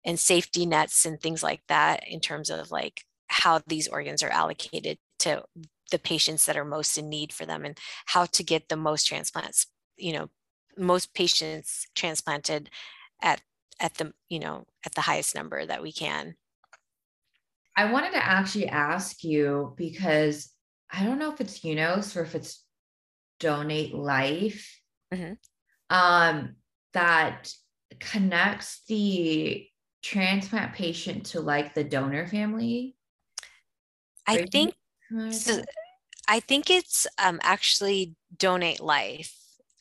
and 0.05 0.19
safety 0.19 0.67
nets 0.67 1.05
and 1.05 1.21
things 1.21 1.43
like 1.43 1.63
that 1.69 2.03
in 2.07 2.21
terms 2.21 2.51
of 2.51 2.71
like 2.71 3.03
how 3.29 3.61
these 3.67 3.89
organs 3.89 4.23
are 4.23 4.31
allocated 4.31 4.99
to 5.19 5.43
the 5.91 5.99
patients 5.99 6.47
that 6.47 6.57
are 6.57 6.65
most 6.65 6.97
in 6.97 7.09
need 7.09 7.33
for 7.33 7.47
them 7.47 7.65
and 7.65 7.79
how 8.07 8.25
to 8.27 8.43
get 8.43 8.69
the 8.69 8.77
most 8.77 9.07
transplants 9.07 9.67
you 9.97 10.13
know 10.13 10.29
most 10.77 11.15
patients 11.15 11.87
transplanted 11.95 12.71
at 13.23 13.41
at 13.81 13.95
the 13.95 14.13
you 14.29 14.39
know 14.39 14.67
at 14.85 14.95
the 14.95 15.03
highest 15.03 15.35
number 15.35 15.65
that 15.65 15.83
we 15.83 15.93
can. 15.93 16.37
I 17.77 17.91
wanted 17.91 18.13
to 18.13 18.25
actually 18.25 18.69
ask 18.69 19.25
you 19.25 19.75
because 19.77 20.51
i 20.93 21.03
don't 21.03 21.19
know 21.19 21.33
if 21.33 21.41
it's 21.41 21.61
unos 21.61 22.17
or 22.17 22.23
if 22.23 22.35
it's 22.35 22.63
donate 23.41 23.93
life 23.93 24.81
mm-hmm. 25.13 25.33
um 25.91 26.55
that 26.93 27.53
connects 27.99 28.83
the 28.89 29.67
transplant 30.03 30.75
patient 30.75 31.27
to 31.27 31.41
like 31.41 31.75
the 31.75 31.83
donor 31.83 32.27
family. 32.27 32.95
I 34.27 34.47
think 34.47 34.75
so 35.31 35.63
i 36.29 36.41
think 36.41 36.71
it's 36.71 37.07
um 37.19 37.41
actually 37.43 38.15
donate 38.37 38.81
life. 38.81 39.35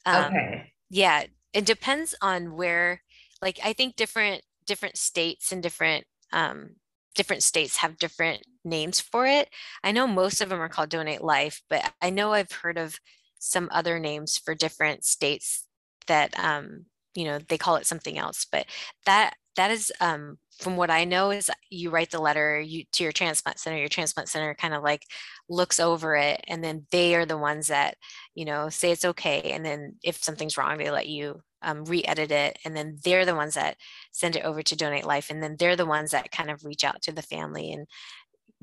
Um, 0.05 0.25
okay. 0.25 0.73
yeah 0.89 1.25
it 1.53 1.65
depends 1.65 2.15
on 2.21 2.55
where 2.55 3.02
like 3.43 3.59
i 3.63 3.73
think 3.73 3.95
different 3.95 4.41
different 4.65 4.97
states 4.97 5.51
and 5.51 5.61
different 5.61 6.05
um, 6.31 6.71
different 7.15 7.43
states 7.43 7.77
have 7.77 7.97
different 7.97 8.43
names 8.65 8.99
for 8.99 9.27
it. 9.27 9.49
I 9.83 9.91
know 9.91 10.07
most 10.07 10.41
of 10.41 10.49
them 10.49 10.59
are 10.59 10.69
called 10.69 10.89
Donate 10.89 11.23
Life, 11.23 11.61
but 11.69 11.93
I 12.01 12.09
know 12.09 12.33
I've 12.33 12.51
heard 12.51 12.77
of 12.77 12.99
some 13.39 13.69
other 13.71 13.99
names 13.99 14.37
for 14.37 14.55
different 14.55 15.03
states 15.03 15.67
that 16.07 16.37
um, 16.39 16.85
you 17.13 17.25
know 17.25 17.39
they 17.39 17.57
call 17.57 17.75
it 17.75 17.85
something 17.85 18.17
else. 18.17 18.45
But 18.49 18.65
that 19.05 19.35
that 19.55 19.69
is 19.69 19.91
um, 19.99 20.37
from 20.59 20.77
what 20.77 20.89
I 20.89 21.03
know 21.03 21.29
is 21.29 21.51
you 21.69 21.89
write 21.89 22.09
the 22.09 22.21
letter 22.21 22.59
you 22.59 22.85
to 22.93 23.03
your 23.03 23.11
transplant 23.11 23.59
center. 23.59 23.77
Your 23.77 23.89
transplant 23.89 24.29
center 24.29 24.55
kind 24.55 24.73
of 24.73 24.81
like 24.81 25.03
looks 25.49 25.79
over 25.79 26.15
it, 26.15 26.43
and 26.47 26.63
then 26.63 26.87
they 26.91 27.15
are 27.15 27.25
the 27.25 27.37
ones 27.37 27.67
that 27.67 27.97
you 28.33 28.45
know 28.45 28.69
say 28.69 28.91
it's 28.91 29.05
okay. 29.05 29.51
And 29.53 29.65
then 29.65 29.95
if 30.03 30.23
something's 30.23 30.57
wrong, 30.57 30.77
they 30.77 30.89
let 30.89 31.07
you 31.07 31.41
um, 31.63 31.85
re-edit 31.85 32.31
it, 32.31 32.59
and 32.65 32.75
then 32.75 32.99
they're 33.03 33.25
the 33.25 33.35
ones 33.35 33.55
that 33.55 33.77
send 34.11 34.35
it 34.35 34.45
over 34.45 34.61
to 34.61 34.75
Donate 34.75 35.05
Life, 35.05 35.29
and 35.29 35.41
then 35.41 35.55
they're 35.57 35.75
the 35.75 35.85
ones 35.85 36.11
that 36.11 36.31
kind 36.31 36.51
of 36.51 36.65
reach 36.65 36.83
out 36.83 37.01
to 37.03 37.11
the 37.11 37.21
family 37.21 37.71
and 37.71 37.87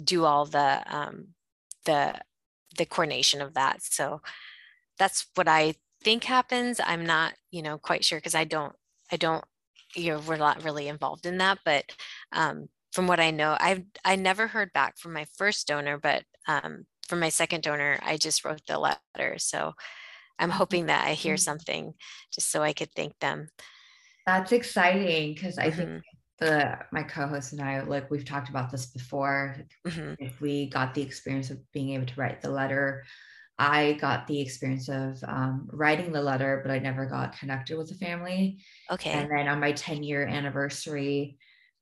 do 0.03 0.25
all 0.25 0.47
the 0.47 0.83
um, 0.87 1.29
the 1.85 2.15
the 2.77 2.87
coordination 2.87 3.41
of 3.41 3.55
that. 3.55 3.83
So 3.83 4.21
that's 4.99 5.27
what 5.35 5.49
I 5.49 5.75
think 6.03 6.25
happens. 6.25 6.81
I'm 6.85 7.05
not, 7.05 7.35
you 7.51 7.63
know, 7.63 7.79
quite 7.79 8.05
sure 8.05 8.19
because 8.19 8.35
I 8.35 8.45
don't 8.45 8.75
I 9.13 9.17
don't 9.17 9.45
you 9.95 10.13
know 10.13 10.21
we're 10.27 10.37
not 10.37 10.65
really 10.65 10.89
involved 10.89 11.27
in 11.27 11.39
that 11.39 11.59
but 11.65 11.85
um, 12.33 12.69
from 12.93 13.07
what 13.07 13.21
i 13.21 13.31
know 13.31 13.57
i've 13.61 13.83
i 14.05 14.17
never 14.17 14.47
heard 14.47 14.73
back 14.73 14.99
from 14.99 15.13
my 15.13 15.27
first 15.37 15.67
donor 15.67 15.99
but 15.99 16.25
um, 16.49 16.85
from 17.09 17.21
my 17.21 17.29
second 17.29 17.63
donor 17.63 17.99
i 18.03 18.17
just 18.17 18.45
wrote 18.45 18.63
the 18.67 18.79
letter 18.79 19.39
so 19.39 19.73
i'm 20.41 20.51
hoping 20.51 20.87
that 20.87 21.07
i 21.07 21.13
hear 21.13 21.35
mm-hmm. 21.35 21.41
something 21.41 21.95
just 22.33 22.51
so 22.51 22.63
i 22.63 22.73
could 22.73 22.93
thank 22.95 23.17
them 23.21 23.49
that's 24.27 24.53
exciting 24.53 25.35
because 25.35 25.59
i 25.59 25.69
mm-hmm. 25.69 25.79
think 25.79 26.03
the 26.39 26.79
my 26.91 27.03
co-host 27.03 27.53
and 27.53 27.61
i 27.61 27.81
like 27.83 28.11
we've 28.11 28.25
talked 28.25 28.49
about 28.49 28.71
this 28.71 28.87
before 28.87 29.57
mm-hmm. 29.87 30.15
if 30.19 30.41
we 30.41 30.69
got 30.71 30.95
the 30.95 31.03
experience 31.03 31.51
of 31.51 31.59
being 31.73 31.91
able 31.91 32.07
to 32.07 32.21
write 32.21 32.41
the 32.41 32.51
letter 32.51 33.05
I 33.61 33.93
got 34.01 34.27
the 34.27 34.41
experience 34.41 34.89
of 34.89 35.23
um, 35.29 35.69
writing 35.71 36.13
the 36.13 36.23
letter, 36.23 36.63
but 36.65 36.73
I 36.73 36.79
never 36.79 37.05
got 37.05 37.39
connected 37.39 37.77
with 37.77 37.91
the 37.91 37.95
family. 37.95 38.61
Okay. 38.91 39.11
And 39.11 39.31
then 39.31 39.49
on 39.49 39.61
my 39.61 39.73
10 39.73 40.03
year 40.03 40.27
anniversary, 40.27 41.37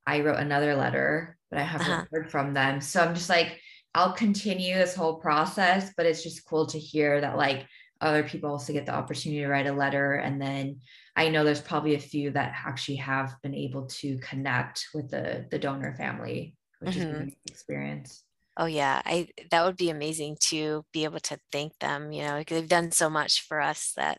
I 0.04 0.22
wrote 0.22 0.40
another 0.40 0.74
letter, 0.74 1.38
but 1.50 1.60
I 1.60 1.62
haven't 1.62 1.88
uh-huh. 1.88 2.04
heard 2.10 2.30
from 2.32 2.52
them. 2.52 2.80
So 2.80 3.00
I'm 3.00 3.14
just 3.14 3.28
like, 3.28 3.60
I'll 3.94 4.12
continue 4.12 4.74
this 4.74 4.96
whole 4.96 5.20
process, 5.20 5.92
but 5.96 6.04
it's 6.04 6.24
just 6.24 6.44
cool 6.46 6.66
to 6.66 6.78
hear 6.80 7.20
that 7.20 7.36
like 7.36 7.64
other 8.00 8.22
people 8.22 8.50
also 8.50 8.72
get 8.72 8.86
the 8.86 8.94
opportunity 8.94 9.42
to 9.42 9.48
write 9.48 9.66
a 9.66 9.72
letter. 9.72 10.14
And 10.14 10.40
then 10.40 10.80
I 11.16 11.28
know 11.28 11.44
there's 11.44 11.60
probably 11.60 11.94
a 11.94 12.00
few 12.00 12.30
that 12.30 12.54
actually 12.66 12.96
have 12.96 13.34
been 13.42 13.54
able 13.54 13.86
to 13.86 14.18
connect 14.18 14.86
with 14.94 15.10
the 15.10 15.46
the 15.50 15.58
donor 15.58 15.94
family, 15.94 16.54
which 16.80 16.94
mm-hmm. 16.94 17.10
is 17.10 17.16
an 17.16 17.32
experience. 17.48 18.24
Oh 18.56 18.66
yeah, 18.66 19.02
I 19.04 19.28
that 19.50 19.64
would 19.64 19.76
be 19.76 19.90
amazing 19.90 20.36
to 20.48 20.84
be 20.92 21.04
able 21.04 21.20
to 21.20 21.38
thank 21.52 21.78
them. 21.78 22.12
You 22.12 22.22
know, 22.22 22.42
they've 22.46 22.68
done 22.68 22.90
so 22.90 23.10
much 23.10 23.42
for 23.42 23.60
us 23.60 23.92
that 23.96 24.18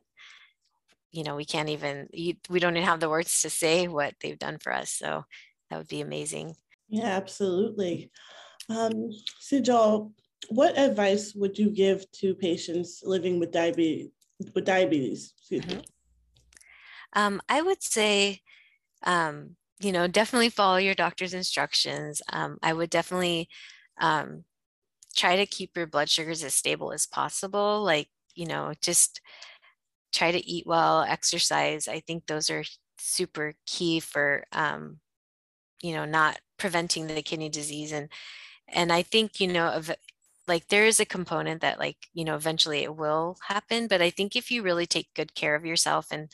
you 1.11 1.23
know 1.23 1.36
we 1.36 1.45
can't 1.45 1.69
even 1.69 2.07
we 2.13 2.59
don't 2.59 2.75
even 2.75 2.88
have 2.88 2.99
the 2.99 3.09
words 3.09 3.41
to 3.41 3.49
say 3.49 3.88
what 3.88 4.13
they've 4.21 4.39
done 4.39 4.57
for 4.59 4.73
us. 4.73 4.91
So 4.91 5.25
that 5.69 5.77
would 5.77 5.88
be 5.88 6.01
amazing. 6.01 6.55
Yeah, 6.89 7.05
absolutely. 7.05 8.11
Um, 8.69 9.11
Sejal, 9.41 10.11
what 10.48 10.78
advice 10.78 11.34
would 11.36 11.60
you 11.60 11.70
give 11.70 12.10
to 12.14 12.34
patients 12.34 13.02
living 13.04 13.40
with 13.40 13.52
diabetes? 13.52 14.12
With 14.56 14.66
diabetes, 14.66 15.34
mm-hmm. 15.52 15.80
Um, 17.14 17.42
I 17.50 17.62
would 17.62 17.84
say, 17.84 18.42
um, 19.04 19.56
you 19.80 19.92
know, 19.92 20.08
definitely 20.08 20.50
follow 20.50 20.78
your 20.78 20.96
doctor's 20.96 21.34
instructions. 21.34 22.22
Um, 22.32 22.58
I 22.62 22.74
would 22.74 22.90
definitely 22.90 23.50
um, 24.00 24.44
try 25.16 25.36
to 25.38 25.46
keep 25.46 25.76
your 25.76 25.88
blood 25.88 26.10
sugars 26.10 26.44
as 26.44 26.54
stable 26.54 26.94
as 26.94 27.06
possible. 27.06 27.84
Like, 27.84 28.10
you 28.36 28.46
know, 28.46 28.74
just 28.82 29.22
try 30.14 30.32
to 30.32 30.46
eat 30.46 30.68
well, 30.68 31.02
exercise. 31.02 31.88
I 31.88 32.00
think 32.00 32.28
those 32.28 32.50
are 32.50 32.64
super 32.98 33.54
key 33.66 34.00
for, 34.00 34.44
um, 34.52 35.00
you 35.82 35.94
know, 35.94 36.06
not 36.06 36.40
preventing 36.58 37.08
the 37.08 37.22
kidney 37.22 37.50
disease. 37.50 37.92
And, 37.92 38.10
and 38.68 38.92
I 38.92 39.02
think, 39.02 39.40
you 39.40 39.48
know, 39.48 39.68
of 39.68 39.92
like 40.50 40.68
there 40.68 40.86
is 40.86 41.00
a 41.00 41.06
component 41.06 41.62
that 41.62 41.80
like, 41.80 41.95
you 42.14 42.26
know, 42.26 42.36
eventually 42.36 42.80
it 42.84 42.95
will 42.97 43.38
happen. 43.47 43.88
But 43.88 44.02
I 44.02 44.10
think 44.10 44.36
if 44.36 44.52
you 44.52 44.64
really 44.64 44.86
take 44.86 45.14
good 45.14 45.34
care 45.34 45.56
of 45.56 45.66
yourself 45.66 46.08
and, 46.12 46.30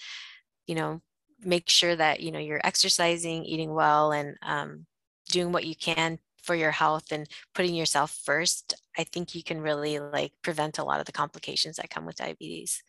you 0.66 0.74
know, 0.74 1.02
make 1.44 1.70
sure 1.70 1.96
that, 1.96 2.22
you 2.22 2.32
know, 2.32 2.40
you're 2.40 2.66
exercising, 2.66 3.46
eating 3.46 3.74
well, 3.74 4.12
and 4.12 4.38
um, 4.42 4.88
doing 5.30 5.52
what 5.52 5.66
you 5.66 5.76
can 5.76 6.18
for 6.42 6.56
your 6.56 6.72
health 6.72 7.12
and 7.12 7.28
putting 7.54 7.76
yourself 7.76 8.18
first, 8.24 8.74
I 8.98 9.04
think 9.04 9.36
you 9.36 9.44
can 9.44 9.62
really 9.62 10.00
like 10.00 10.32
prevent 10.42 10.78
a 10.78 10.84
lot 10.84 11.00
of 11.00 11.06
the 11.06 11.12
complications 11.12 11.76
that 11.76 11.90
come 11.90 12.06
with 12.06 12.16
diabetes. 12.16 12.82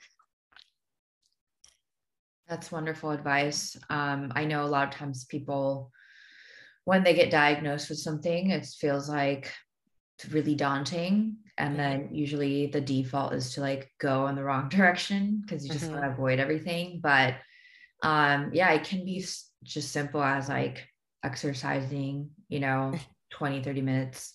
That's 2.48 2.70
wonderful 2.70 3.10
advice. 3.10 3.76
Um, 3.90 4.32
I 4.36 4.44
know 4.44 4.64
a 4.64 4.66
lot 4.66 4.86
of 4.86 4.94
times 4.94 5.24
people, 5.24 5.90
when 6.84 7.02
they 7.02 7.14
get 7.14 7.30
diagnosed 7.30 7.88
with 7.88 7.98
something, 7.98 8.50
it 8.50 8.64
feels 8.66 9.08
like 9.08 9.52
really 10.30 10.54
daunting. 10.54 11.36
And 11.58 11.78
then 11.78 12.10
usually 12.12 12.66
the 12.66 12.80
default 12.80 13.32
is 13.32 13.54
to 13.54 13.60
like 13.60 13.90
go 13.98 14.26
in 14.26 14.34
the 14.34 14.44
wrong 14.44 14.68
direction 14.70 15.42
because 15.42 15.64
you 15.64 15.72
just 15.72 15.86
mm-hmm. 15.86 15.94
want 15.94 16.04
to 16.04 16.10
avoid 16.10 16.38
everything. 16.38 17.00
But 17.02 17.34
um, 18.02 18.50
yeah, 18.52 18.72
it 18.72 18.84
can 18.84 19.04
be 19.04 19.24
just 19.64 19.92
simple 19.92 20.22
as 20.22 20.48
like 20.48 20.86
exercising, 21.24 22.30
you 22.48 22.60
know, 22.60 22.94
20, 23.30 23.62
30 23.62 23.80
minutes. 23.82 24.32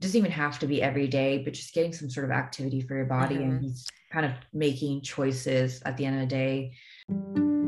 It 0.00 0.02
doesn't 0.02 0.18
even 0.18 0.30
have 0.30 0.58
to 0.60 0.66
be 0.66 0.82
every 0.82 1.06
day, 1.06 1.38
but 1.38 1.54
just 1.54 1.74
getting 1.74 1.92
some 1.92 2.10
sort 2.10 2.24
of 2.24 2.32
activity 2.32 2.80
for 2.80 2.96
your 2.96 3.06
body 3.06 3.36
mm-hmm. 3.36 3.64
and 3.64 3.76
kind 4.12 4.26
of 4.26 4.32
making 4.52 5.02
choices 5.02 5.82
at 5.84 5.96
the 5.96 6.04
end 6.04 6.16
of 6.16 6.28
the 6.28 6.34
day. 6.34 7.63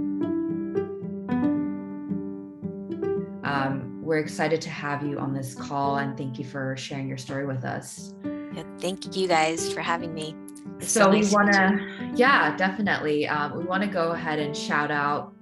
We're 4.07 4.19
excited 4.19 4.61
to 4.61 4.71
have 4.71 5.05
you 5.05 5.19
on 5.19 5.35
this 5.35 5.53
call 5.53 5.97
and 5.97 6.17
thank 6.17 6.39
you 6.39 6.45
for 6.45 6.77
sharing 6.77 7.09
your 7.09 7.19
story 7.19 7.45
with 7.45 7.65
us. 7.65 8.15
Yeah, 8.55 8.63
thank 8.79 9.17
you 9.17 9.27
guys 9.27 9.73
for 9.73 9.81
having 9.81 10.15
me. 10.15 10.33
so, 10.79 10.87
so 10.87 11.11
nice 11.11 11.29
we 11.29 11.35
want 11.35 11.53
to, 11.53 12.13
yeah, 12.15 12.57
definitely. 12.57 13.27
Um, 13.27 13.59
we 13.59 13.65
want 13.65 13.83
to 13.83 13.89
go 13.89 14.13
ahead 14.13 14.39
and 14.39 14.57
shout 14.57 14.93
out 14.93 15.35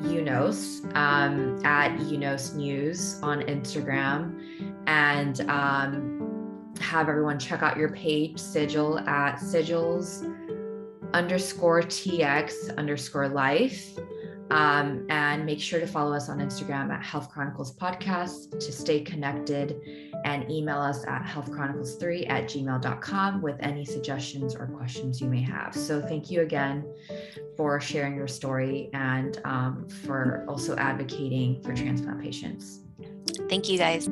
UNOS 0.00 0.90
um, 0.96 1.62
at 1.66 1.98
UNOS 1.98 2.54
News 2.54 3.20
on 3.22 3.42
Instagram 3.42 4.40
and 4.86 5.42
um, 5.50 6.72
have 6.80 7.10
everyone 7.10 7.38
check 7.38 7.62
out 7.62 7.76
your 7.76 7.90
page, 7.90 8.38
Sejal, 8.38 9.06
at 9.06 9.36
sigils 9.36 10.24
underscore 11.12 11.82
TX 11.82 12.74
underscore 12.78 13.28
life. 13.28 13.98
Um, 14.50 15.06
and 15.10 15.44
make 15.44 15.60
sure 15.60 15.78
to 15.78 15.86
follow 15.86 16.14
us 16.14 16.28
on 16.28 16.38
Instagram 16.38 16.90
at 16.90 17.04
Health 17.04 17.30
Chronicles 17.30 17.74
Podcast 17.74 18.50
to 18.50 18.72
stay 18.72 19.00
connected 19.00 19.80
and 20.24 20.50
email 20.50 20.78
us 20.78 21.04
at 21.06 21.22
healthchronicles3 21.24 22.30
at 22.30 22.44
gmail.com 22.44 23.42
with 23.42 23.56
any 23.60 23.84
suggestions 23.84 24.54
or 24.54 24.66
questions 24.66 25.20
you 25.20 25.28
may 25.28 25.42
have. 25.42 25.74
So 25.74 26.00
thank 26.00 26.30
you 26.30 26.40
again 26.40 26.84
for 27.56 27.80
sharing 27.80 28.14
your 28.16 28.28
story 28.28 28.90
and 28.94 29.40
um, 29.44 29.88
for 29.88 30.44
also 30.48 30.76
advocating 30.76 31.62
for 31.62 31.74
transplant 31.74 32.20
patients. 32.20 32.80
Thank 33.48 33.68
you 33.68 33.78
guys. 33.78 34.08